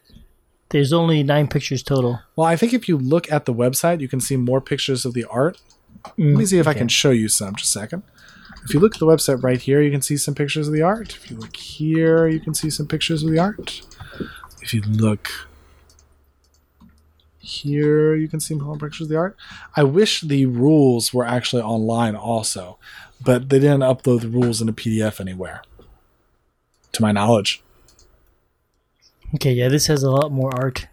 There's 0.70 0.92
only 0.92 1.22
nine 1.22 1.48
pictures 1.48 1.82
total. 1.82 2.20
Well, 2.36 2.46
I 2.46 2.56
think 2.56 2.72
if 2.72 2.88
you 2.88 2.98
look 2.98 3.30
at 3.32 3.46
the 3.46 3.54
website, 3.54 4.00
you 4.00 4.08
can 4.08 4.20
see 4.20 4.36
more 4.36 4.60
pictures 4.60 5.04
of 5.04 5.14
the 5.14 5.24
art. 5.24 5.60
Mm, 6.04 6.30
Let 6.32 6.38
me 6.38 6.46
see 6.46 6.58
if 6.58 6.66
okay. 6.66 6.76
I 6.76 6.78
can 6.78 6.88
show 6.88 7.10
you 7.10 7.28
some. 7.28 7.54
Just 7.56 7.74
a 7.74 7.78
second. 7.78 8.02
If 8.64 8.74
you 8.74 8.80
look 8.80 8.94
at 8.94 9.00
the 9.00 9.06
website 9.06 9.42
right 9.42 9.60
here, 9.60 9.80
you 9.80 9.90
can 9.90 10.02
see 10.02 10.16
some 10.16 10.34
pictures 10.34 10.68
of 10.68 10.74
the 10.74 10.82
art. 10.82 11.16
If 11.16 11.30
you 11.30 11.36
look 11.38 11.56
here, 11.56 12.28
you 12.28 12.40
can 12.40 12.54
see 12.54 12.70
some 12.70 12.86
pictures 12.86 13.22
of 13.22 13.30
the 13.30 13.38
art. 13.38 13.82
If 14.60 14.74
you 14.74 14.82
look 14.82 15.30
here, 17.38 18.14
you 18.14 18.28
can 18.28 18.40
see 18.40 18.54
more 18.54 18.76
pictures 18.76 19.02
of 19.02 19.08
the 19.08 19.16
art. 19.16 19.36
I 19.74 19.84
wish 19.84 20.20
the 20.20 20.44
rules 20.46 21.14
were 21.14 21.24
actually 21.24 21.62
online 21.62 22.14
also, 22.14 22.78
but 23.24 23.48
they 23.48 23.58
didn't 23.58 23.80
upload 23.80 24.20
the 24.20 24.28
rules 24.28 24.60
in 24.60 24.68
a 24.68 24.72
PDF 24.72 25.18
anywhere, 25.20 25.62
to 26.92 27.02
my 27.02 27.12
knowledge. 27.12 27.62
Okay, 29.34 29.52
yeah, 29.52 29.68
this 29.68 29.88
has 29.88 30.02
a 30.02 30.10
lot 30.10 30.32
more 30.32 30.54
art. 30.54 30.86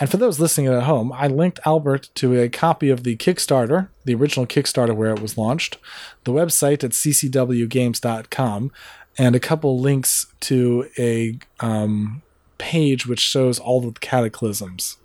And 0.00 0.10
for 0.10 0.16
those 0.16 0.38
listening 0.38 0.68
at 0.68 0.84
home, 0.84 1.12
I 1.12 1.26
linked 1.26 1.60
Albert 1.64 2.10
to 2.16 2.40
a 2.40 2.48
copy 2.48 2.88
of 2.88 3.02
the 3.04 3.16
Kickstarter, 3.16 3.88
the 4.04 4.14
original 4.14 4.46
Kickstarter 4.46 4.94
where 4.94 5.12
it 5.12 5.20
was 5.20 5.36
launched, 5.36 5.78
the 6.24 6.32
website 6.32 6.84
at 6.84 6.92
ccwgames.com, 6.92 8.72
and 9.16 9.34
a 9.34 9.40
couple 9.40 9.80
links 9.80 10.26
to 10.40 10.88
a 10.98 11.38
um, 11.60 12.22
page 12.58 13.06
which 13.06 13.20
shows 13.20 13.58
all 13.58 13.80
the 13.80 13.92
cataclysms. 13.98 14.98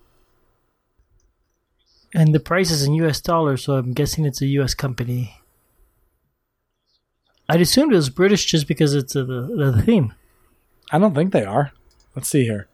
And 2.14 2.34
the 2.34 2.40
price 2.40 2.70
is 2.70 2.84
in 2.84 2.94
US 2.96 3.20
dollars, 3.20 3.64
so 3.64 3.74
I'm 3.74 3.94
guessing 3.94 4.26
it's 4.26 4.42
a 4.42 4.48
US 4.48 4.76
company. 4.76 5.42
I'd 7.50 7.62
assumed 7.62 7.94
it 7.94 7.96
was 7.96 8.10
British 8.10 8.46
just 8.46 8.68
because 8.68 8.94
it's 8.94 9.16
a, 9.16 9.24
the, 9.24 9.74
the 9.74 9.82
theme. 9.82 10.14
I 10.92 11.00
don't 11.00 11.16
think 11.16 11.34
they 11.34 11.46
are. 11.46 11.72
Let's 12.16 12.30
see 12.30 12.44
here. 12.44 12.68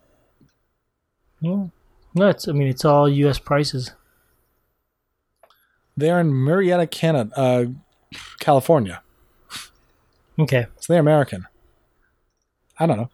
No, 1.40 1.70
it's. 2.16 2.48
I 2.48 2.52
mean, 2.52 2.68
it's 2.68 2.84
all 2.84 3.08
U.S. 3.08 3.38
prices. 3.38 3.92
They're 5.96 6.20
in 6.20 6.32
Marietta, 6.32 6.86
Canada, 6.86 7.30
uh, 7.36 7.64
California. 8.38 9.02
Okay. 10.38 10.66
So 10.80 10.92
they're 10.92 11.00
American. 11.00 11.46
I 12.78 12.86
don't 12.86 12.96
know. 12.96 13.10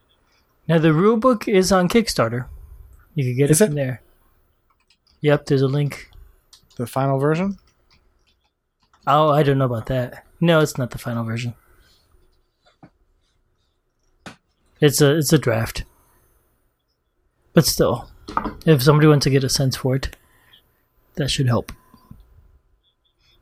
Now 0.68 0.78
the 0.78 0.92
rule 0.92 1.16
book 1.16 1.48
is 1.48 1.72
on 1.72 1.88
Kickstarter. 1.88 2.46
You 3.14 3.24
can 3.24 3.36
get 3.36 3.50
is 3.50 3.60
it 3.60 3.66
from 3.66 3.78
it? 3.78 3.82
there. 3.82 4.02
Yep, 5.20 5.46
there's 5.46 5.62
a 5.62 5.66
link. 5.66 6.10
The 6.76 6.86
final 6.86 7.18
version? 7.18 7.58
Oh, 9.06 9.30
I 9.30 9.42
don't 9.42 9.58
know 9.58 9.64
about 9.64 9.86
that. 9.86 10.24
No, 10.40 10.60
it's 10.60 10.76
not 10.76 10.90
the 10.90 10.98
final 10.98 11.24
version. 11.24 11.54
It's 14.80 15.00
a 15.00 15.16
it's 15.16 15.32
a 15.32 15.38
draft. 15.38 15.84
But 17.56 17.64
still, 17.64 18.10
if 18.66 18.82
somebody 18.82 19.08
wants 19.08 19.24
to 19.24 19.30
get 19.30 19.42
a 19.42 19.48
sense 19.48 19.76
for 19.76 19.96
it, 19.96 20.14
that 21.14 21.30
should 21.30 21.46
help. 21.46 21.72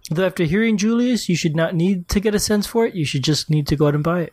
Though 0.08 0.24
after 0.24 0.44
hearing 0.44 0.76
Julius, 0.76 1.28
you 1.28 1.34
should 1.34 1.56
not 1.56 1.74
need 1.74 2.08
to 2.10 2.20
get 2.20 2.32
a 2.32 2.38
sense 2.38 2.64
for 2.64 2.86
it. 2.86 2.94
You 2.94 3.04
should 3.04 3.24
just 3.24 3.50
need 3.50 3.66
to 3.66 3.74
go 3.74 3.88
out 3.88 3.96
and 3.96 4.04
buy 4.04 4.20
it. 4.20 4.32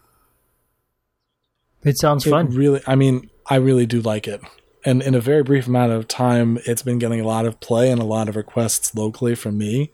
It 1.84 1.98
sounds 1.98 2.28
it 2.28 2.30
fun. 2.30 2.52
Really, 2.52 2.82
I 2.86 2.94
mean, 2.94 3.32
I 3.48 3.56
really 3.56 3.88
do 3.88 4.02
like 4.02 4.28
it. 4.28 4.40
And 4.86 5.02
in 5.02 5.16
a 5.16 5.20
very 5.20 5.42
brief 5.42 5.66
amount 5.66 5.94
of 5.94 6.08
time, 6.08 6.60
it's 6.68 6.84
been 6.84 7.00
getting 7.00 7.20
a 7.20 7.26
lot 7.26 7.48
of 7.48 7.60
play 7.60 7.90
and 7.90 8.00
a 8.00 8.06
lot 8.06 8.30
of 8.30 8.36
requests 8.36 8.94
locally 8.94 9.34
from 9.34 9.58
me. 9.58 9.92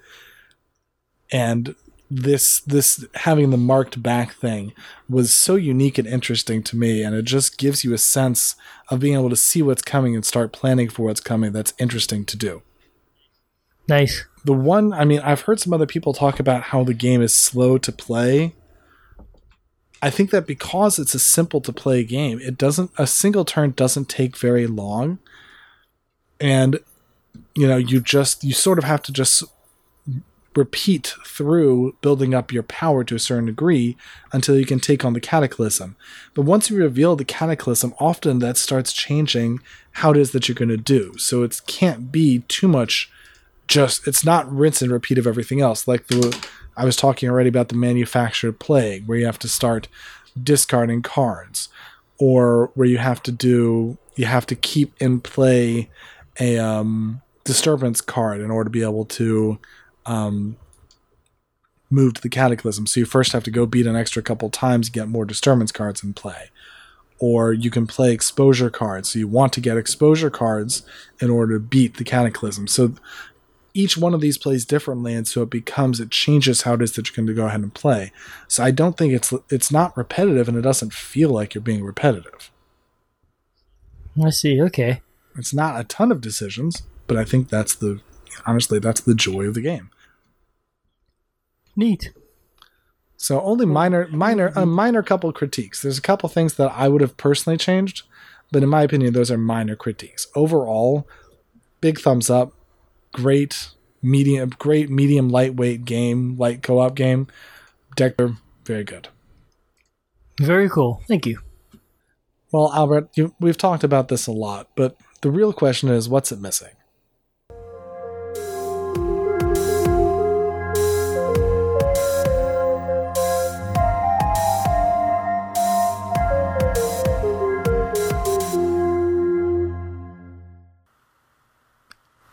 And 1.31 1.75
this 2.09 2.61
this 2.61 3.05
having 3.15 3.49
the 3.49 3.57
marked 3.57 4.01
back 4.01 4.33
thing 4.33 4.73
was 5.09 5.33
so 5.33 5.55
unique 5.55 5.97
and 5.97 6.07
interesting 6.07 6.63
to 6.63 6.77
me 6.77 7.03
and 7.03 7.13
it 7.13 7.23
just 7.23 7.57
gives 7.57 7.83
you 7.83 7.93
a 7.93 7.97
sense 7.97 8.55
of 8.89 8.99
being 8.99 9.15
able 9.15 9.29
to 9.29 9.35
see 9.35 9.61
what's 9.61 9.81
coming 9.81 10.15
and 10.15 10.25
start 10.25 10.53
planning 10.53 10.87
for 10.87 11.03
what's 11.03 11.19
coming 11.19 11.51
that's 11.51 11.73
interesting 11.77 12.23
to 12.23 12.37
do. 12.37 12.61
Nice. 13.89 14.25
The 14.45 14.53
one 14.53 14.93
i 14.93 15.03
mean 15.03 15.19
i've 15.19 15.41
heard 15.41 15.59
some 15.59 15.73
other 15.73 15.85
people 15.85 16.13
talk 16.13 16.39
about 16.39 16.63
how 16.63 16.83
the 16.83 16.93
game 16.93 17.21
is 17.21 17.35
slow 17.35 17.77
to 17.77 17.91
play. 17.91 18.53
I 20.01 20.09
think 20.09 20.29
that 20.29 20.47
because 20.47 20.99
it's 20.99 21.15
a 21.15 21.19
simple 21.19 21.59
to 21.61 21.73
play 21.73 22.05
game 22.05 22.39
it 22.41 22.57
doesn't 22.57 22.91
a 22.97 23.05
single 23.05 23.43
turn 23.43 23.71
doesn't 23.71 24.07
take 24.07 24.37
very 24.37 24.65
long. 24.67 25.19
And 26.39 26.79
you 27.53 27.67
know 27.67 27.77
you 27.77 27.99
just 27.99 28.45
you 28.45 28.53
sort 28.53 28.77
of 28.77 28.85
have 28.85 29.01
to 29.03 29.11
just 29.11 29.43
repeat 30.57 31.13
through 31.23 31.95
building 32.01 32.33
up 32.33 32.51
your 32.51 32.63
power 32.63 33.03
to 33.03 33.15
a 33.15 33.19
certain 33.19 33.45
degree 33.45 33.95
until 34.33 34.57
you 34.57 34.65
can 34.65 34.79
take 34.79 35.05
on 35.05 35.13
the 35.13 35.19
cataclysm. 35.19 35.95
But 36.33 36.41
once 36.41 36.69
you 36.69 36.77
reveal 36.77 37.15
the 37.15 37.23
cataclysm, 37.23 37.93
often 37.99 38.39
that 38.39 38.57
starts 38.57 38.91
changing 38.91 39.59
how 39.93 40.11
it 40.11 40.17
is 40.17 40.31
that 40.31 40.47
you're 40.47 40.55
going 40.55 40.69
to 40.69 40.77
do. 40.77 41.15
So 41.17 41.43
it 41.43 41.61
can't 41.67 42.11
be 42.11 42.39
too 42.47 42.67
much 42.67 43.11
just 43.67 44.07
it's 44.07 44.25
not 44.25 44.51
rinse 44.51 44.81
and 44.81 44.91
repeat 44.91 45.17
of 45.17 45.27
everything 45.27 45.61
else. 45.61 45.87
Like 45.87 46.07
the 46.07 46.35
I 46.75 46.85
was 46.85 46.95
talking 46.95 47.29
already 47.29 47.49
about 47.49 47.69
the 47.69 47.75
manufactured 47.75 48.59
plague 48.59 49.05
where 49.05 49.17
you 49.17 49.25
have 49.25 49.39
to 49.39 49.47
start 49.47 49.87
discarding 50.41 51.01
cards 51.01 51.69
or 52.17 52.71
where 52.75 52.87
you 52.87 52.97
have 52.97 53.21
to 53.23 53.31
do 53.31 53.97
you 54.15 54.25
have 54.25 54.45
to 54.47 54.55
keep 54.55 54.93
in 54.99 55.19
play 55.19 55.89
a 56.39 56.57
um, 56.57 57.21
disturbance 57.43 58.01
card 58.01 58.41
in 58.41 58.49
order 58.49 58.65
to 58.65 58.71
be 58.71 58.83
able 58.83 59.05
to 59.05 59.59
um, 60.07 60.57
move 61.89 62.15
to 62.15 62.21
the 62.21 62.29
Cataclysm. 62.29 62.87
So 62.87 62.99
you 62.99 63.05
first 63.05 63.31
have 63.33 63.43
to 63.43 63.51
go 63.51 63.65
beat 63.65 63.87
an 63.87 63.95
extra 63.95 64.21
couple 64.21 64.49
times 64.49 64.87
to 64.87 64.91
get 64.91 65.07
more 65.07 65.25
Disturbance 65.25 65.71
cards 65.71 66.03
in 66.03 66.13
play. 66.13 66.49
Or 67.19 67.51
you 67.51 67.71
can 67.71 67.87
play 67.87 68.11
exposure 68.11 68.69
cards. 68.69 69.09
So 69.09 69.19
you 69.19 69.27
want 69.27 69.53
to 69.53 69.61
get 69.61 69.77
exposure 69.77 70.29
cards 70.29 70.83
in 71.19 71.29
order 71.29 71.55
to 71.55 71.59
beat 71.59 71.97
the 71.97 72.03
Cataclysm. 72.03 72.67
So 72.67 72.93
each 73.73 73.97
one 73.97 74.13
of 74.13 74.21
these 74.21 74.39
plays 74.39 74.65
differently, 74.65 75.13
and 75.13 75.27
so 75.27 75.43
it 75.43 75.51
becomes 75.51 75.99
it 75.99 76.09
changes 76.09 76.63
how 76.63 76.73
it 76.73 76.81
is 76.81 76.93
that 76.93 77.07
you're 77.07 77.15
going 77.15 77.27
to 77.27 77.33
go 77.33 77.45
ahead 77.45 77.61
and 77.61 77.73
play. 77.73 78.11
So 78.47 78.63
I 78.63 78.71
don't 78.71 78.97
think 78.97 79.13
it's 79.13 79.33
it's 79.49 79.71
not 79.71 79.95
repetitive, 79.95 80.47
and 80.47 80.57
it 80.57 80.61
doesn't 80.61 80.93
feel 80.93 81.29
like 81.29 81.53
you're 81.53 81.61
being 81.61 81.83
repetitive. 81.83 82.51
I 84.23 84.31
see. 84.31 84.61
Okay. 84.61 85.01
It's 85.37 85.53
not 85.53 85.79
a 85.79 85.83
ton 85.83 86.11
of 86.11 86.21
decisions, 86.21 86.83
but 87.05 87.17
I 87.17 87.23
think 87.23 87.49
that's 87.49 87.75
the 87.75 88.01
honestly 88.45 88.79
that's 88.79 89.01
the 89.01 89.13
joy 89.13 89.45
of 89.45 89.53
the 89.53 89.61
game. 89.61 89.91
Neat. 91.77 92.11
So 93.15 93.39
only 93.41 93.65
minor, 93.65 94.07
minor, 94.09 94.51
a 94.55 94.65
minor 94.65 95.01
couple 95.01 95.31
critiques. 95.31 95.81
There's 95.81 95.97
a 95.97 96.01
couple 96.01 96.27
things 96.27 96.55
that 96.55 96.71
I 96.75 96.87
would 96.87 97.01
have 97.01 97.15
personally 97.17 97.57
changed, 97.57 98.03
but 98.51 98.63
in 98.63 98.69
my 98.69 98.81
opinion, 98.81 99.13
those 99.13 99.31
are 99.31 99.37
minor 99.37 99.75
critiques. 99.75 100.27
Overall, 100.35 101.07
big 101.79 101.99
thumbs 101.99 102.29
up. 102.29 102.53
Great 103.13 103.69
medium, 104.01 104.49
great 104.57 104.89
medium 104.89 105.29
lightweight 105.29 105.85
game, 105.85 106.35
light 106.37 106.61
co-op 106.61 106.95
game. 106.95 107.27
Decker, 107.95 108.37
very 108.65 108.83
good. 108.83 109.07
Very 110.39 110.69
cool. 110.69 111.01
Thank 111.07 111.25
you. 111.25 111.39
Well, 112.51 112.71
Albert, 112.73 113.09
you, 113.15 113.33
we've 113.39 113.57
talked 113.57 113.83
about 113.83 114.07
this 114.07 114.27
a 114.27 114.31
lot, 114.31 114.69
but 114.75 114.95
the 115.21 115.31
real 115.31 115.51
question 115.51 115.89
is, 115.89 116.07
what's 116.07 116.31
it 116.31 116.39
missing? 116.39 116.76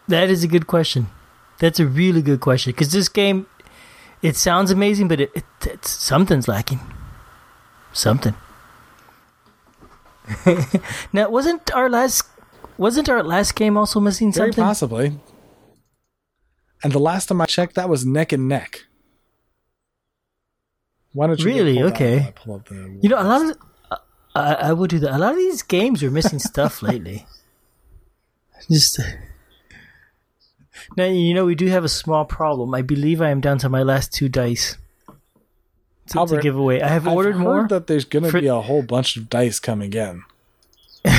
That 0.08 0.30
is 0.30 0.44
a 0.44 0.48
good 0.48 0.66
question. 0.66 1.08
That's 1.58 1.80
a 1.80 1.86
really 1.86 2.22
good 2.22 2.40
question 2.40 2.72
because 2.72 2.92
this 2.92 3.08
game, 3.08 3.46
it 4.22 4.36
sounds 4.36 4.70
amazing, 4.70 5.08
but 5.08 5.20
it, 5.20 5.30
it 5.34 5.44
it's, 5.64 5.90
something's 5.90 6.48
lacking. 6.48 6.80
Something. 7.92 8.34
now, 11.12 11.28
wasn't 11.28 11.72
our 11.74 11.88
last 11.88 12.24
wasn't 12.76 13.08
our 13.08 13.22
last 13.22 13.54
game 13.54 13.76
also 13.76 14.00
missing 14.00 14.32
Very 14.32 14.48
something? 14.48 14.64
possibly. 14.64 15.18
And 16.82 16.92
the 16.92 16.98
last 16.98 17.26
time 17.26 17.40
I 17.40 17.46
checked, 17.46 17.76
that 17.76 17.88
was 17.88 18.04
neck 18.04 18.32
and 18.32 18.48
neck. 18.48 18.84
Why 21.12 21.28
don't 21.28 21.38
you 21.38 21.46
really 21.46 21.82
okay? 21.84 22.34
You 23.00 23.08
know, 23.08 23.20
a 23.20 23.24
lot 23.24 23.42
of 23.42 23.56
I, 24.34 24.54
I 24.54 24.72
would 24.72 24.90
do 24.90 24.98
that. 24.98 25.14
A 25.14 25.18
lot 25.18 25.32
of 25.32 25.38
these 25.38 25.62
games 25.62 26.02
are 26.02 26.10
missing 26.10 26.38
stuff 26.50 26.82
lately. 26.82 27.26
Just. 28.70 29.00
Now 30.96 31.04
you 31.04 31.34
know 31.34 31.44
we 31.44 31.54
do 31.54 31.66
have 31.68 31.84
a 31.84 31.88
small 31.88 32.24
problem. 32.24 32.74
I 32.74 32.82
believe 32.82 33.20
I 33.20 33.30
am 33.30 33.40
down 33.40 33.58
to 33.58 33.68
my 33.68 33.82
last 33.82 34.12
two 34.12 34.28
dice 34.28 34.76
to, 36.08 36.18
Albert, 36.18 36.36
to 36.36 36.42
give 36.42 36.56
away. 36.56 36.82
I 36.82 36.88
have 36.88 37.06
I've 37.06 37.14
ordered 37.14 37.36
more. 37.36 37.66
That 37.68 37.86
there's 37.86 38.04
going 38.04 38.24
to 38.24 38.30
for... 38.30 38.40
be 38.40 38.46
a 38.46 38.60
whole 38.60 38.82
bunch 38.82 39.16
of 39.16 39.28
dice 39.28 39.58
coming 39.58 39.92
in. 39.92 40.22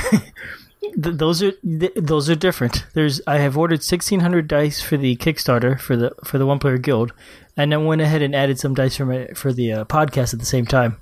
those 0.95 1.43
are 1.43 1.53
those 1.95 2.29
are 2.29 2.35
different. 2.35 2.85
There's 2.93 3.21
I 3.27 3.39
have 3.39 3.57
ordered 3.57 3.83
sixteen 3.83 4.21
hundred 4.21 4.47
dice 4.47 4.81
for 4.81 4.97
the 4.97 5.15
Kickstarter 5.15 5.79
for 5.79 5.95
the 5.95 6.11
for 6.23 6.37
the 6.37 6.45
one 6.45 6.59
player 6.59 6.77
guild, 6.77 7.13
and 7.57 7.71
then 7.71 7.85
went 7.85 8.01
ahead 8.01 8.21
and 8.21 8.35
added 8.35 8.59
some 8.59 8.73
dice 8.73 8.97
for 8.97 9.05
my 9.05 9.27
for 9.35 9.53
the 9.53 9.71
uh, 9.71 9.85
podcast 9.85 10.33
at 10.33 10.39
the 10.39 10.45
same 10.45 10.65
time 10.65 10.97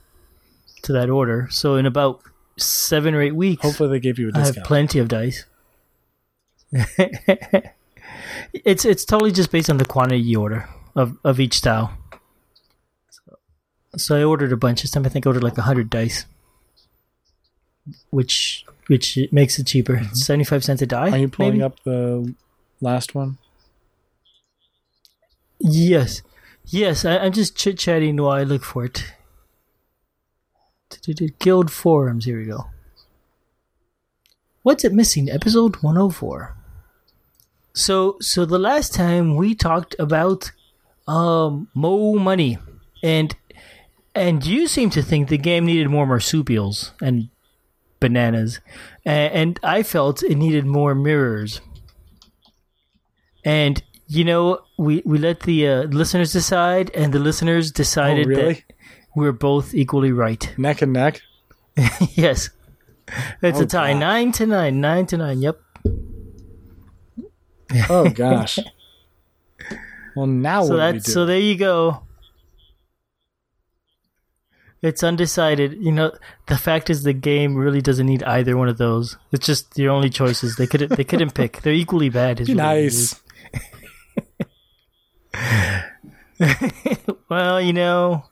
to 0.83 0.93
that 0.93 1.09
order. 1.09 1.47
So 1.51 1.75
in 1.75 1.85
about 1.85 2.21
seven 2.57 3.13
or 3.13 3.21
eight 3.21 3.35
weeks. 3.35 3.63
Hopefully, 3.63 3.89
they 3.89 3.99
gave 3.99 4.19
you 4.19 4.29
a 4.29 4.31
I 4.37 4.39
discount. 4.39 4.55
have 4.57 4.65
plenty 4.65 4.99
of 4.99 5.07
dice. 5.07 5.45
it's 8.53 8.85
it's 8.85 9.05
totally 9.05 9.31
just 9.31 9.51
based 9.51 9.69
on 9.69 9.77
the 9.77 9.85
quantity 9.85 10.21
you 10.21 10.41
order 10.41 10.69
of, 10.95 11.17
of 11.23 11.39
each 11.39 11.55
style. 11.55 11.97
So, 13.09 13.37
so 13.97 14.15
I 14.17 14.23
ordered 14.23 14.51
a 14.51 14.57
bunch 14.57 14.81
this 14.81 14.91
time. 14.91 15.05
I 15.05 15.09
think 15.09 15.25
I 15.25 15.29
ordered 15.29 15.43
like 15.43 15.57
hundred 15.57 15.89
dice, 15.89 16.25
which 18.09 18.65
which 18.87 19.17
makes 19.31 19.59
it 19.59 19.67
cheaper. 19.67 19.95
Mm-hmm. 19.95 20.15
Seventy 20.15 20.45
five 20.45 20.63
cents 20.63 20.81
a 20.81 20.85
die. 20.85 21.11
Are 21.11 21.17
you 21.17 21.29
pulling 21.29 21.53
maybe? 21.53 21.63
up 21.63 21.83
the 21.83 22.33
last 22.81 23.15
one? 23.15 23.37
Yes, 25.59 26.21
yes. 26.65 27.05
I, 27.05 27.17
I'm 27.17 27.31
just 27.31 27.55
chit 27.55 27.77
chatting 27.77 28.17
while 28.17 28.31
I 28.31 28.43
look 28.43 28.63
for 28.63 28.85
it. 28.85 29.13
Guild 31.39 31.71
forums. 31.71 32.25
Here 32.25 32.37
we 32.37 32.45
go. 32.45 32.65
What's 34.61 34.85
it 34.85 34.93
missing? 34.93 35.29
Episode 35.29 35.77
104. 35.77 36.55
So, 37.73 38.17
so 38.19 38.45
the 38.45 38.59
last 38.59 38.93
time 38.93 39.35
we 39.35 39.55
talked 39.55 39.95
about 39.99 40.51
um 41.07 41.67
Mo 41.73 42.13
Money, 42.15 42.57
and 43.01 43.35
and 44.15 44.45
you 44.45 44.67
seem 44.67 44.89
to 44.91 45.01
think 45.01 45.27
the 45.29 45.37
game 45.37 45.65
needed 45.65 45.89
more 45.89 46.05
marsupials 46.05 46.91
and 47.01 47.29
bananas, 47.99 48.59
and, 49.05 49.33
and 49.33 49.59
I 49.63 49.83
felt 49.83 50.23
it 50.23 50.35
needed 50.35 50.65
more 50.65 50.93
mirrors. 50.95 51.61
And 53.43 53.81
you 54.07 54.23
know, 54.23 54.59
we 54.77 55.01
we 55.05 55.17
let 55.17 55.41
the 55.41 55.67
uh, 55.67 55.83
listeners 55.83 56.31
decide, 56.31 56.91
and 56.93 57.13
the 57.13 57.19
listeners 57.19 57.71
decided 57.71 58.27
Oh, 58.27 58.29
really? 58.29 58.53
that 58.53 58.63
we're 59.15 59.31
both 59.31 59.73
equally 59.73 60.11
right. 60.11 60.53
Neck 60.57 60.81
and 60.81 60.93
neck. 60.93 61.21
yes, 62.13 62.49
it's 63.41 63.59
Oh, 63.59 63.63
a 63.63 63.65
tie, 63.65 63.91
God. 63.93 63.99
nine 63.99 64.31
to 64.33 64.45
nine, 64.45 64.79
nine 64.79 65.05
to 65.07 65.17
nine. 65.17 65.41
Yep. 65.41 65.59
Oh 67.89 68.09
gosh. 68.09 68.59
well, 70.15 70.27
now 70.27 70.63
so 70.63 70.77
what 70.77 70.87
do 70.91 70.93
we 70.93 70.99
do? 70.99 71.11
so 71.11 71.25
there 71.25 71.39
you 71.39 71.55
go. 71.57 72.03
It's 74.81 75.01
undecided. 75.01 75.77
You 75.81 75.93
know, 75.93 76.11
the 76.47 76.57
fact 76.57 76.89
is 76.89 77.03
the 77.03 77.13
game 77.13 77.55
really 77.55 77.81
doesn't 77.81 78.05
need 78.05 78.21
either 78.23 78.57
one 78.57 78.67
of 78.67 78.77
those. 78.77 79.17
It's 79.31 79.45
just 79.45 79.77
your 79.77 79.91
only 79.91 80.09
choices. 80.09 80.57
They 80.57 80.67
couldn't 80.67 80.97
they 80.97 81.05
couldn't 81.05 81.33
pick. 81.33 81.61
They're 81.61 81.71
equally 81.73 82.09
bad. 82.09 82.41
is 82.41 82.47
Be 82.47 82.55
what 82.55 82.75
it 82.77 82.85
is. 82.85 83.21
nice. 85.33 85.83
Well, 87.29 87.61
you 87.61 87.73
know, 87.73 88.25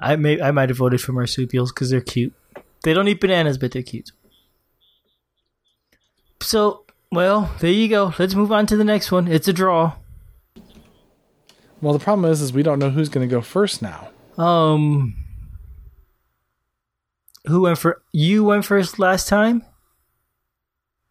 I 0.00 0.16
may 0.16 0.40
I 0.40 0.50
might 0.50 0.70
have 0.70 0.78
voted 0.78 1.00
for 1.00 1.12
marsupials 1.12 1.70
because 1.70 1.90
they're 1.90 2.00
cute. 2.00 2.32
They 2.82 2.94
don't 2.94 3.06
eat 3.06 3.20
bananas, 3.20 3.58
but 3.58 3.72
they're 3.72 3.82
cute. 3.82 4.10
So, 6.40 6.83
well, 7.14 7.50
there 7.60 7.70
you 7.70 7.88
go. 7.88 8.12
Let's 8.18 8.34
move 8.34 8.52
on 8.52 8.66
to 8.66 8.76
the 8.76 8.84
next 8.84 9.10
one. 9.10 9.28
It's 9.28 9.48
a 9.48 9.52
draw. 9.52 9.94
Well, 11.80 11.92
the 11.92 11.98
problem 11.98 12.30
is, 12.30 12.40
is 12.40 12.52
we 12.52 12.62
don't 12.62 12.78
know 12.78 12.90
who's 12.90 13.08
going 13.08 13.28
to 13.28 13.34
go 13.34 13.40
first 13.40 13.82
now. 13.82 14.10
Um, 14.38 15.16
who 17.46 17.62
went 17.62 17.78
for? 17.78 18.02
You 18.12 18.44
went 18.44 18.64
first 18.64 18.98
last 18.98 19.28
time. 19.28 19.64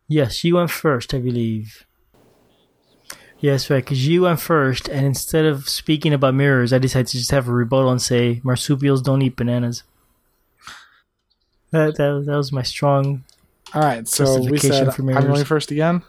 Yes, 0.07 0.43
you 0.43 0.55
went 0.55 0.71
first, 0.71 1.13
I 1.13 1.19
believe. 1.19 1.85
Yes, 3.39 3.69
right, 3.69 3.83
because 3.83 4.07
you 4.07 4.21
went 4.21 4.39
first, 4.39 4.87
and 4.87 5.05
instead 5.05 5.45
of 5.45 5.67
speaking 5.67 6.13
about 6.13 6.33
mirrors, 6.33 6.71
I 6.71 6.77
decided 6.77 7.07
to 7.07 7.17
just 7.17 7.31
have 7.31 7.49
a 7.49 7.51
rebuttal 7.51 7.91
and 7.91 8.01
say 8.01 8.39
marsupials 8.41 9.01
don't 9.01 9.21
eat 9.21 9.35
bananas. 9.35 9.83
That 11.71 11.97
that, 11.97 12.23
that 12.25 12.37
was 12.37 12.51
my 12.51 12.63
strong. 12.63 13.25
All 13.73 13.81
right, 13.81 14.07
so 14.07 14.39
we 14.43 14.59
said 14.59 14.87
I'm 14.99 15.05
going 15.07 15.45
first 15.45 15.71
again. 15.71 16.03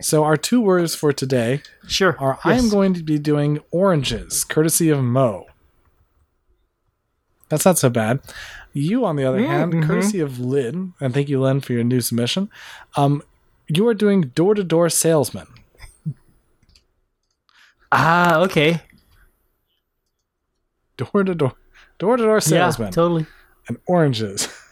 so 0.00 0.22
our 0.24 0.36
two 0.36 0.60
words 0.60 0.94
for 0.94 1.12
today 1.12 1.62
Sure. 1.88 2.16
are 2.20 2.38
I 2.44 2.54
am 2.54 2.68
going 2.68 2.94
to 2.94 3.02
be 3.02 3.18
doing 3.18 3.60
oranges, 3.70 4.44
courtesy 4.44 4.90
of 4.90 5.02
Mo. 5.02 5.46
That's 7.48 7.64
not 7.64 7.78
so 7.78 7.88
bad. 7.90 8.20
You, 8.72 9.04
on 9.04 9.16
the 9.16 9.24
other 9.24 9.38
Mm, 9.40 9.46
hand, 9.46 9.72
mhm. 9.72 9.86
courtesy 9.86 10.20
of 10.20 10.38
Lynn, 10.40 10.94
and 11.00 11.12
thank 11.14 11.28
you, 11.28 11.40
Lynn, 11.40 11.60
for 11.60 11.72
your 11.72 11.84
new 11.84 12.00
submission. 12.00 12.50
Um, 12.96 13.22
you 13.68 13.86
are 13.88 13.94
doing 13.94 14.22
door 14.34 14.54
to 14.54 14.64
door 14.64 14.88
salesman. 14.90 15.46
Ah, 17.92 18.38
okay. 18.40 18.80
Door 20.96 21.24
to 21.24 21.34
door, 21.34 21.52
door 21.98 22.16
to 22.16 22.22
door 22.24 22.40
salesman, 22.40 22.88
Yeah, 22.88 22.92
totally. 22.92 23.26
and 23.68 23.78
oranges. 23.86 24.48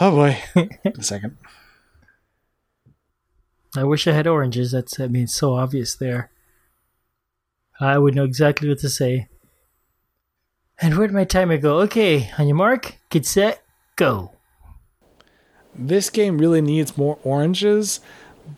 oh 0.00 0.10
boy! 0.10 0.42
a 0.84 1.02
second. 1.02 1.36
I 3.76 3.84
wish 3.84 4.06
I 4.06 4.12
had 4.12 4.26
oranges. 4.26 4.72
That's 4.72 4.98
I 4.98 5.08
mean, 5.08 5.24
it's 5.24 5.34
so 5.34 5.54
obvious 5.54 5.94
there. 5.94 6.30
I 7.80 7.98
would 7.98 8.14
know 8.14 8.24
exactly 8.24 8.68
what 8.68 8.78
to 8.80 8.88
say. 8.88 9.28
And 10.80 10.96
where'd 10.96 11.12
my 11.12 11.24
timer 11.24 11.58
go? 11.58 11.80
Okay, 11.80 12.30
on 12.38 12.46
your 12.46 12.56
mark, 12.56 12.96
get 13.10 13.26
set, 13.26 13.62
go. 13.96 14.32
this 15.74 16.10
game 16.10 16.38
really 16.38 16.60
needs 16.60 16.96
more 16.96 17.18
oranges 17.22 18.00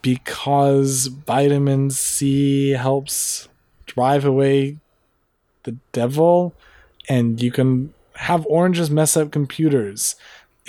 because 0.02 1.06
vitamin 1.06 1.90
C 1.90 2.70
helps 2.70 3.48
drive 3.86 4.24
away 4.24 4.78
the 5.64 5.76
devil 5.92 6.54
and 7.08 7.42
you 7.42 7.50
can 7.50 7.92
have 8.14 8.46
oranges 8.46 8.90
mess 8.90 9.16
up 9.16 9.30
computers 9.30 10.14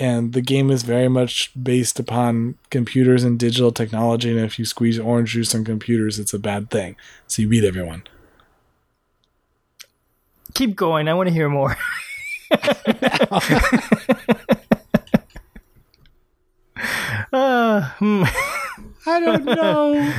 and 0.00 0.32
the 0.32 0.40
game 0.40 0.70
is 0.70 0.82
very 0.82 1.08
much 1.08 1.50
based 1.60 1.98
upon 2.00 2.56
computers 2.70 3.24
and 3.24 3.38
digital 3.38 3.70
technology 3.72 4.30
and 4.30 4.40
if 4.40 4.58
you 4.58 4.64
squeeze 4.64 4.98
orange 4.98 5.30
juice 5.32 5.54
on 5.54 5.64
computers 5.64 6.18
it's 6.18 6.32
a 6.34 6.38
bad 6.38 6.70
thing 6.70 6.96
so 7.26 7.42
you 7.42 7.48
beat 7.48 7.64
everyone 7.64 8.02
Keep 10.54 10.76
going. 10.76 11.08
I 11.08 11.14
want 11.14 11.28
to 11.28 11.32
hear 11.32 11.48
more. 11.48 11.78
uh, 17.32 17.80
hmm. 17.98 18.24
i 19.06 19.20
don't 19.20 19.44
know 19.44 20.12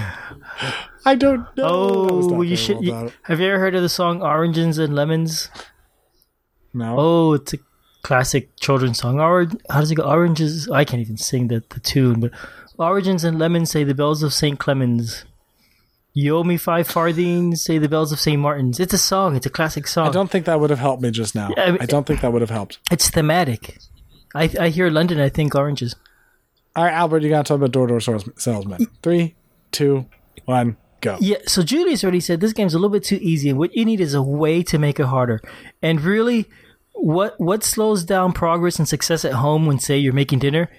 i 1.06 1.16
don't 1.16 1.46
know 1.58 2.06
That 2.06 2.14
was 2.14 2.28
not 2.28 2.38
Oh, 2.38 2.42
you 2.42 2.56
should. 2.56 2.84
you- 2.84 3.12
have 3.24 3.40
you 3.40 3.48
ever 3.48 3.60
heard 3.60 3.76
of 3.76 3.82
the 3.82 3.90
song 3.90 4.22
"Oranges 4.22 4.78
and 4.78 4.96
Lemons"? 4.96 5.50
no 6.74 6.96
Oh, 6.98 7.34
it's 7.34 7.54
a 7.54 7.58
classic 8.04 8.50
children's 8.60 9.00
song. 9.00 9.20
Or 9.20 9.48
how 9.70 9.80
does 9.80 9.92
it 9.92 9.96
go? 9.96 10.04
Oranges. 10.04 10.70
I 10.70 10.86
can't 10.86 11.02
even 11.02 11.18
sing 11.18 11.48
the, 11.48 11.64
the 11.70 11.80
tune, 11.80 12.20
but 12.20 12.32
oranges 12.78 13.24
and 13.24 13.40
lemons 13.40 13.72
say 13.72 13.84
the 13.84 13.96
bells 13.96 14.24
of 14.24 14.34
Saint 14.34 14.60
Clement's. 14.60 15.26
You 16.16 16.38
owe 16.38 16.44
me 16.44 16.58
five 16.58 16.88
farthings, 16.88 17.64
say 17.64 17.80
the 17.80 17.90
bells 17.90 18.12
of 18.12 18.20
Saint 18.20 18.40
Martin's. 18.40 18.80
It's 18.80 18.94
a 18.94 19.00
song. 19.00 19.36
It's 19.36 19.48
a 19.48 19.50
classic 19.50 19.88
song. 19.88 20.08
I 20.08 20.12
don't 20.12 20.30
think 20.30 20.46
that 20.46 20.60
would 20.60 20.70
have 20.70 20.78
helped 20.78 21.02
me 21.02 21.10
just 21.10 21.34
now. 21.34 21.50
Yeah, 21.58 21.64
I 21.64 21.72
mean- 21.72 21.82
I 21.82 21.86
don't 21.88 22.06
think 22.06 22.22
that 22.22 22.32
would 22.32 22.42
have 22.42 22.52
helped. 22.52 22.78
It's 22.92 23.10
thematic. 23.10 23.80
I 24.36 24.50
I 24.60 24.70
hear 24.70 24.90
London. 24.92 25.20
I 25.20 25.30
think 25.30 25.56
oranges. 25.56 25.96
All 26.76 26.84
right, 26.84 26.94
Albert, 26.94 27.24
you 27.24 27.30
got 27.30 27.46
to 27.46 27.50
talk 27.50 27.58
about 27.58 27.72
door 27.72 27.88
to 27.88 28.00
door 28.00 28.00
salesman. 28.38 28.88
Three, 29.04 29.36
two, 29.72 30.08
one, 30.46 30.78
go. 31.02 31.18
Yeah. 31.20 31.38
So 31.48 31.62
Julius 31.64 32.04
already 32.04 32.20
said 32.20 32.42
this 32.42 32.54
game's 32.54 32.74
a 32.74 32.78
little 32.78 32.90
bit 32.90 33.04
too 33.04 33.20
easy, 33.22 33.50
and 33.50 33.58
what 33.60 33.76
you 33.76 33.86
need 33.86 34.00
is 34.02 34.14
a 34.16 34.22
way 34.24 34.62
to 34.64 34.78
make 34.80 35.00
it 35.00 35.06
harder. 35.06 35.40
And 35.84 36.02
really, 36.02 36.48
what 36.94 37.40
what 37.40 37.64
slows 37.64 38.04
down 38.04 38.34
progress 38.34 38.80
and 38.80 38.88
success 38.88 39.26
at 39.26 39.34
home 39.34 39.66
when 39.66 39.80
say 39.80 39.98
you're 39.98 40.14
making 40.14 40.40
dinner? 40.40 40.70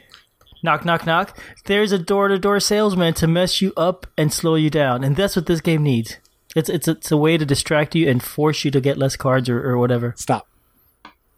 Knock, 0.63 0.85
knock, 0.85 1.05
knock. 1.05 1.39
There's 1.67 1.93
a 1.93 1.99
door 1.99 2.29
to 2.29 2.39
door 2.39 2.59
salesman 2.61 3.13
to 3.15 3.27
mess 3.27 3.61
you 3.61 3.73
up 3.77 4.07
and 4.17 4.33
slow 4.33 4.55
you 4.55 4.71
down, 4.71 5.05
and 5.05 5.15
that's 5.15 5.37
what 5.37 5.45
this 5.47 5.61
game 5.61 5.83
needs. 5.83 6.17
It's 6.57 6.69
it's 6.71 6.89
it's 6.89 7.11
a 7.13 7.17
way 7.17 7.37
to 7.37 7.45
distract 7.45 7.95
you 7.95 8.09
and 8.09 8.23
force 8.23 8.65
you 8.65 8.71
to 8.71 8.81
get 8.81 8.97
less 8.97 9.17
cards 9.17 9.49
or, 9.49 9.63
or 9.69 9.77
whatever. 9.79 10.15
Stop. 10.17 10.49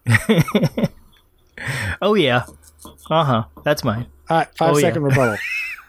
Oh 2.01 2.13
yeah, 2.13 2.43
uh 3.09 3.23
huh. 3.23 3.43
That's 3.63 3.83
mine. 3.83 4.05
All 4.29 4.37
right, 4.37 4.47
five 4.55 4.75
Oh, 4.75 4.79
second 4.79 5.01
yeah. 5.01 5.07
rebuttal. 5.09 5.37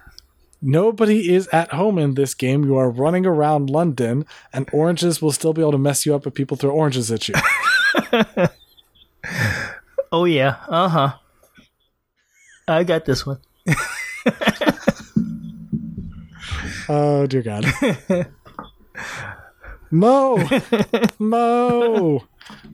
Nobody 0.62 1.32
is 1.34 1.46
at 1.48 1.72
home 1.72 1.98
in 1.98 2.14
this 2.14 2.34
game. 2.34 2.64
You 2.64 2.76
are 2.78 2.90
running 2.90 3.26
around 3.26 3.68
London, 3.68 4.24
and 4.52 4.68
oranges 4.72 5.20
will 5.20 5.30
still 5.30 5.52
be 5.52 5.60
able 5.60 5.72
to 5.72 5.78
mess 5.78 6.06
you 6.06 6.14
up 6.14 6.26
if 6.26 6.32
people 6.34 6.56
throw 6.56 6.70
oranges 6.70 7.12
at 7.12 7.28
you. 7.28 7.34
Oh 10.10 10.24
yeah, 10.24 10.56
uh 10.68 10.88
huh. 10.88 11.12
I 12.66 12.84
got 12.84 13.04
this 13.04 13.26
one. 13.26 13.40
oh 16.88 17.26
dear 17.26 17.42
God. 17.42 17.66
Mo, 19.90 20.46
Mo, 21.18 22.24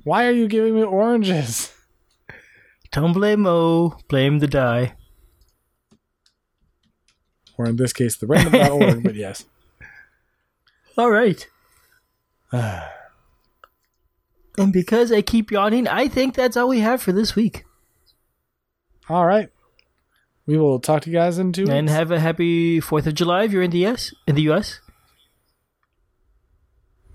why 0.02 0.26
are 0.26 0.32
you 0.32 0.48
giving 0.48 0.74
me 0.74 0.82
oranges? 0.82 1.72
Don't 2.90 3.12
blame 3.12 3.42
Mo, 3.42 3.98
blame 4.08 4.40
the 4.40 4.48
die. 4.48 4.94
Or 7.56 7.66
in 7.66 7.76
this 7.76 7.92
case, 7.92 8.16
the 8.16 8.26
random.org. 8.26 9.04
but 9.04 9.14
yes. 9.14 9.44
All 10.98 11.10
right. 11.10 11.48
And 14.56 14.72
because 14.72 15.10
I 15.10 15.20
keep 15.22 15.50
yawning, 15.50 15.88
I 15.88 16.06
think 16.08 16.34
that's 16.34 16.56
all 16.56 16.68
we 16.68 16.80
have 16.80 17.02
for 17.02 17.12
this 17.12 17.34
week. 17.34 17.64
All 19.08 19.26
right. 19.26 19.50
We 20.46 20.56
will 20.58 20.78
talk 20.78 21.02
to 21.02 21.10
you 21.10 21.16
guys 21.16 21.38
in 21.38 21.52
two 21.52 21.68
And 21.68 21.86
weeks. 21.86 21.92
have 21.92 22.10
a 22.10 22.20
happy 22.20 22.80
4th 22.80 23.06
of 23.06 23.14
July 23.14 23.44
if 23.44 23.52
you're 23.52 23.62
in 23.62 23.70
the 23.70 23.84
US, 23.86 24.12
in 24.26 24.34
the 24.34 24.42
US, 24.50 24.80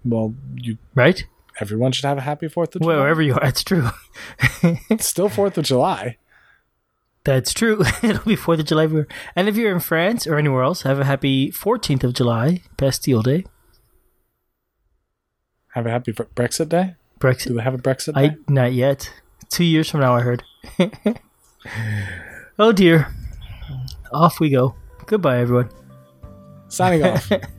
well, 0.04 0.34
you 0.56 0.78
right? 0.96 1.24
everyone 1.62 1.92
should 1.92 2.06
have 2.06 2.18
a 2.18 2.22
happy 2.22 2.48
Fourth 2.48 2.74
of 2.76 2.82
July. 2.82 2.96
Wherever 2.96 3.22
you 3.22 3.34
are, 3.36 3.46
it's 3.46 3.64
true. 3.64 3.90
It's 4.90 5.06
still 5.06 5.30
Fourth 5.30 5.58
of 5.58 5.66
July. 5.66 6.18
That's 7.26 7.54
true. 7.54 7.82
It'll 8.02 8.24
be 8.24 8.36
4th 8.38 8.60
of 8.60 8.66
July 8.66 8.84
everywhere. 8.86 9.08
And 9.36 9.48
if 9.50 9.56
you're 9.58 9.72
in 9.74 9.80
France 9.82 10.26
or 10.26 10.38
anywhere 10.38 10.64
else, 10.64 10.82
have 10.84 11.00
a 11.00 11.06
happy 11.06 11.52
14th 11.52 12.04
of 12.04 12.14
July, 12.14 12.64
Bastille 12.78 13.22
Day. 13.22 13.46
Have 15.74 15.86
a 15.86 15.92
happy 15.92 16.14
Brexit 16.14 16.70
day. 16.70 16.96
Do 17.20 17.28
Brexit. 17.28 17.56
they 17.56 17.62
have 17.64 17.74
a 17.74 17.78
Brexit 17.78 18.14
I 18.16 18.38
not 18.48 18.74
yet. 18.74 19.12
Two 19.50 19.64
years 19.64 19.90
from 19.90 20.02
now, 20.02 20.16
I 20.16 20.22
heard. 20.22 20.44
oh 22.60 22.72
dear. 22.72 23.14
Off 24.12 24.40
we 24.40 24.50
go. 24.50 24.76
Goodbye, 25.06 25.40
everyone. 25.40 25.70
Signing 26.68 27.04
off. 27.04 27.32